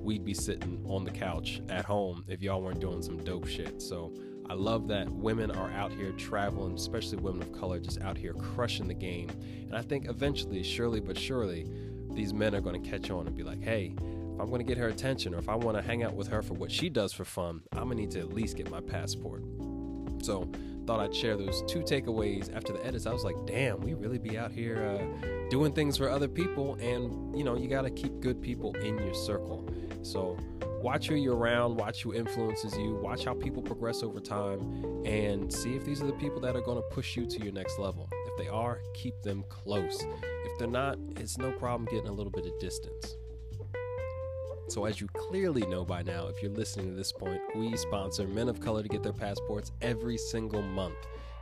we'd 0.00 0.24
be 0.24 0.34
sitting 0.34 0.84
on 0.88 1.04
the 1.04 1.10
couch 1.10 1.60
at 1.68 1.84
home 1.84 2.24
if 2.28 2.42
y'all 2.42 2.62
weren't 2.62 2.80
doing 2.80 3.02
some 3.02 3.22
dope 3.24 3.48
shit. 3.48 3.82
So, 3.82 4.12
I 4.50 4.54
love 4.54 4.88
that 4.88 5.10
women 5.10 5.50
are 5.50 5.70
out 5.72 5.92
here 5.92 6.12
traveling, 6.12 6.74
especially 6.74 7.18
women 7.18 7.42
of 7.42 7.52
color, 7.52 7.78
just 7.80 8.00
out 8.00 8.16
here 8.16 8.32
crushing 8.32 8.88
the 8.88 8.94
game. 8.94 9.28
And 9.66 9.76
I 9.76 9.82
think 9.82 10.08
eventually, 10.08 10.62
surely 10.62 11.00
but 11.00 11.18
surely, 11.18 11.70
these 12.12 12.32
men 12.32 12.54
are 12.54 12.62
going 12.62 12.82
to 12.82 12.90
catch 12.90 13.10
on 13.10 13.26
and 13.26 13.36
be 13.36 13.42
like, 13.42 13.62
hey, 13.62 13.94
if 14.38 14.42
I'm 14.42 14.50
going 14.50 14.64
to 14.64 14.64
get 14.64 14.78
her 14.78 14.86
attention 14.86 15.34
or 15.34 15.38
if 15.38 15.48
I 15.48 15.56
want 15.56 15.76
to 15.76 15.82
hang 15.82 16.04
out 16.04 16.14
with 16.14 16.28
her 16.28 16.42
for 16.42 16.54
what 16.54 16.70
she 16.70 16.88
does 16.88 17.12
for 17.12 17.24
fun, 17.24 17.60
I'm 17.72 17.86
going 17.86 17.96
to 17.96 18.02
need 18.04 18.12
to 18.12 18.20
at 18.20 18.32
least 18.32 18.56
get 18.56 18.70
my 18.70 18.80
passport. 18.80 19.42
So, 20.22 20.48
thought 20.86 21.00
I'd 21.00 21.12
share 21.12 21.36
those 21.36 21.64
two 21.66 21.80
takeaways 21.80 22.54
after 22.54 22.72
the 22.72 22.86
edits. 22.86 23.06
I 23.06 23.12
was 23.12 23.24
like, 23.24 23.34
damn, 23.46 23.80
we 23.80 23.94
really 23.94 24.18
be 24.18 24.38
out 24.38 24.52
here 24.52 24.96
uh, 24.96 25.48
doing 25.50 25.72
things 25.72 25.96
for 25.96 26.08
other 26.08 26.28
people. 26.28 26.76
And, 26.76 27.36
you 27.36 27.42
know, 27.42 27.56
you 27.56 27.66
got 27.66 27.82
to 27.82 27.90
keep 27.90 28.20
good 28.20 28.40
people 28.40 28.76
in 28.76 28.96
your 28.98 29.12
circle. 29.12 29.68
So, 30.02 30.38
watch 30.80 31.08
who 31.08 31.16
you're 31.16 31.34
around, 31.34 31.74
watch 31.74 32.04
who 32.04 32.14
influences 32.14 32.78
you, 32.78 32.94
watch 32.94 33.24
how 33.24 33.34
people 33.34 33.60
progress 33.60 34.04
over 34.04 34.20
time, 34.20 34.60
and 35.04 35.52
see 35.52 35.74
if 35.74 35.84
these 35.84 36.00
are 36.00 36.06
the 36.06 36.12
people 36.12 36.40
that 36.42 36.54
are 36.54 36.62
going 36.62 36.78
to 36.78 36.88
push 36.94 37.16
you 37.16 37.26
to 37.26 37.42
your 37.42 37.52
next 37.52 37.76
level. 37.80 38.08
If 38.28 38.38
they 38.38 38.48
are, 38.48 38.82
keep 38.94 39.20
them 39.22 39.42
close. 39.48 40.00
If 40.44 40.58
they're 40.60 40.68
not, 40.68 40.96
it's 41.16 41.38
no 41.38 41.50
problem 41.50 41.88
getting 41.90 42.08
a 42.08 42.12
little 42.12 42.30
bit 42.30 42.46
of 42.46 42.56
distance. 42.60 43.16
So, 44.68 44.84
as 44.84 45.00
you 45.00 45.08
clearly 45.08 45.62
know 45.66 45.84
by 45.84 46.02
now, 46.02 46.26
if 46.26 46.42
you're 46.42 46.52
listening 46.52 46.90
to 46.90 46.94
this 46.94 47.10
point, 47.10 47.40
we 47.56 47.74
sponsor 47.76 48.28
men 48.28 48.48
of 48.48 48.60
color 48.60 48.82
to 48.82 48.88
get 48.88 49.02
their 49.02 49.14
passports 49.14 49.72
every 49.80 50.18
single 50.18 50.60
month. 50.60 50.96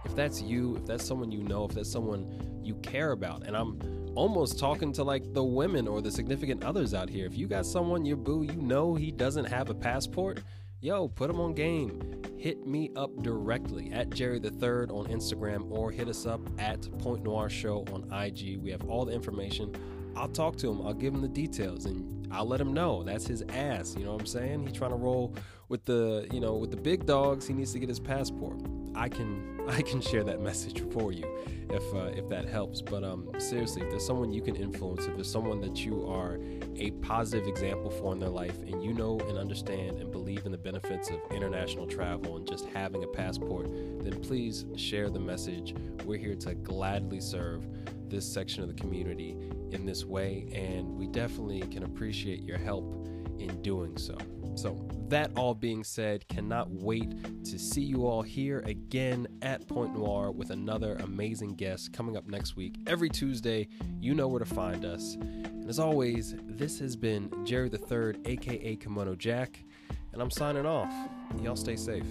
If 0.05 0.15
that's 0.15 0.41
you, 0.41 0.77
if 0.77 0.87
that's 0.87 1.05
someone 1.05 1.33
you 1.33 1.43
know, 1.43 1.65
if 1.65 1.73
that's 1.73 1.91
someone 1.91 2.61
you 2.63 2.77
care 2.77 3.11
about, 3.11 3.43
and 3.45 3.57
I'm 3.57 4.13
almost 4.15 4.59
talking 4.61 4.93
to 4.93 5.03
like 5.03 5.35
the 5.35 5.43
women 5.43 5.89
or 5.89 6.01
the 6.01 6.11
significant 6.11 6.63
others 6.63 6.95
out 6.95 7.09
here. 7.09 7.27
If 7.27 7.37
you 7.37 7.49
got 7.49 7.67
someone, 7.67 8.05
your 8.05 8.17
boo, 8.17 8.45
you 8.45 8.61
know 8.63 8.95
he 8.95 9.11
doesn't 9.11 9.47
have 9.47 9.71
a 9.71 9.75
passport, 9.75 10.41
yo, 10.81 11.09
put 11.09 11.29
him 11.29 11.41
on 11.41 11.53
game. 11.53 12.23
Hit 12.39 12.65
me 12.65 12.93
up 12.95 13.11
directly 13.23 13.91
at 13.93 14.11
Jerry 14.11 14.39
the 14.39 14.51
Third 14.51 14.93
on 14.93 15.07
Instagram 15.07 15.69
or 15.71 15.91
hit 15.91 16.09
us 16.09 16.27
up 16.27 16.41
at 16.61 16.87
Point 17.01 17.25
Noir 17.25 17.49
Show 17.49 17.85
on 17.93 18.05
IG. 18.13 18.59
We 18.59 18.71
have 18.71 18.89
all 18.89 19.05
the 19.05 19.13
information. 19.13 19.75
I'll 20.17 20.29
talk 20.29 20.57
to 20.59 20.71
him. 20.71 20.87
I'll 20.87 20.95
give 20.95 21.13
him 21.13 21.21
the 21.21 21.29
details 21.29 21.87
and 21.87 22.16
I'll 22.37 22.47
let 22.47 22.61
him 22.61 22.75
know 22.75 23.03
that's 23.03 23.27
his 23.27 23.43
ass. 23.49 23.95
You 23.99 24.05
know 24.05 24.13
what 24.13 24.21
I'm 24.21 24.27
saying? 24.27 24.67
He's 24.67 24.77
trying 24.77 24.91
to 24.91 24.97
roll 24.97 25.35
with 25.69 25.85
the, 25.87 26.29
you 26.31 26.39
know, 26.39 26.55
with 26.55 26.71
the 26.71 26.77
big 26.77 27.07
dogs. 27.07 27.47
He 27.47 27.55
needs 27.55 27.73
to 27.73 27.79
get 27.79 27.89
his 27.89 27.99
passport. 27.99 28.61
I 28.95 29.09
can 29.09 29.61
I 29.69 29.83
can 29.83 30.01
share 30.01 30.23
that 30.25 30.41
message 30.41 30.83
for 30.93 31.13
you 31.13 31.25
if 31.71 31.95
uh, 31.95 32.11
if 32.15 32.29
that 32.29 32.47
helps. 32.47 32.83
But 32.83 33.05
um, 33.05 33.31
seriously, 33.39 33.83
if 33.83 33.91
there's 33.91 34.07
someone 34.07 34.33
you 34.33 34.43
can 34.43 34.55
influence, 34.55 35.07
if 35.07 35.15
there's 35.15 35.31
someone 35.31 35.61
that 35.63 35.85
you 35.85 36.07
are 36.07 36.39
a 36.79 36.91
positive 37.03 37.47
example 37.47 37.91
for 37.91 38.13
in 38.13 38.19
their 38.19 38.29
life, 38.29 38.61
and 38.63 38.83
you 38.83 38.93
know 38.93 39.19
and 39.29 39.39
understand 39.39 39.99
and 39.99 40.11
believe 40.11 40.47
in 40.47 40.53
the 40.53 40.59
benefits 40.59 41.11
of 41.11 41.19
international 41.31 41.87
travel 41.87 42.37
and 42.37 42.47
just 42.47 42.67
having 42.67 43.05
a 43.05 43.07
passport, 43.07 43.69
then 43.69 44.21
please 44.23 44.65
share 44.77 45.11
the 45.11 45.21
message. 45.21 45.75
We're 46.05 46.19
here 46.19 46.37
to 46.37 46.55
gladly 46.55 47.21
serve 47.21 47.67
this 48.09 48.27
section 48.27 48.63
of 48.63 48.69
the 48.69 48.75
community 48.75 49.37
in 49.71 49.85
this 49.85 50.05
way, 50.05 50.49
and 50.53 50.97
we 50.97 51.07
definitely 51.07 51.61
can 51.61 51.83
appreciate 51.83 52.43
your 52.43 52.59
help 52.59 53.09
in 53.39 53.61
doing 53.63 53.97
so. 53.97 54.17
So, 54.57 54.89
that 55.09 55.31
all 55.37 55.55
being 55.55 55.85
said, 55.85 56.27
cannot 56.29 56.71
wait 56.71 57.45
to 57.45 57.59
see 57.59 57.83
you 57.83 58.07
all 58.07 58.23
here 58.23 58.61
again 58.67 59.29
at 59.43 59.69
Point 59.69 59.95
Noir 59.95 60.31
with 60.33 60.51
another 60.51 60.97
amazing 60.97 61.57
guest 61.57 61.93
coming 61.93 62.17
up 62.17 62.27
next 62.27 62.57
week. 62.57 62.77
Every 62.87 63.11
Tuesday, 63.11 63.69
you 64.01 64.15
know 64.15 64.29
where 64.29 64.41
to 64.41 64.47
find 64.47 64.85
us. 64.85 65.15
And 65.15 65.69
as 65.69 65.79
always, 65.79 66.35
this 66.47 66.79
has 66.81 66.97
been 66.97 67.31
Jerry 67.45 67.69
the 67.69 67.79
Third, 67.79 68.19
aka 68.25 68.77
Kimono 68.77 69.15
Jack, 69.15 69.63
and 70.13 70.23
I'm 70.23 70.31
signing 70.31 70.67
off. 70.67 70.93
Y'all 71.43 71.55
stay 71.55 71.77
safe. 71.77 72.07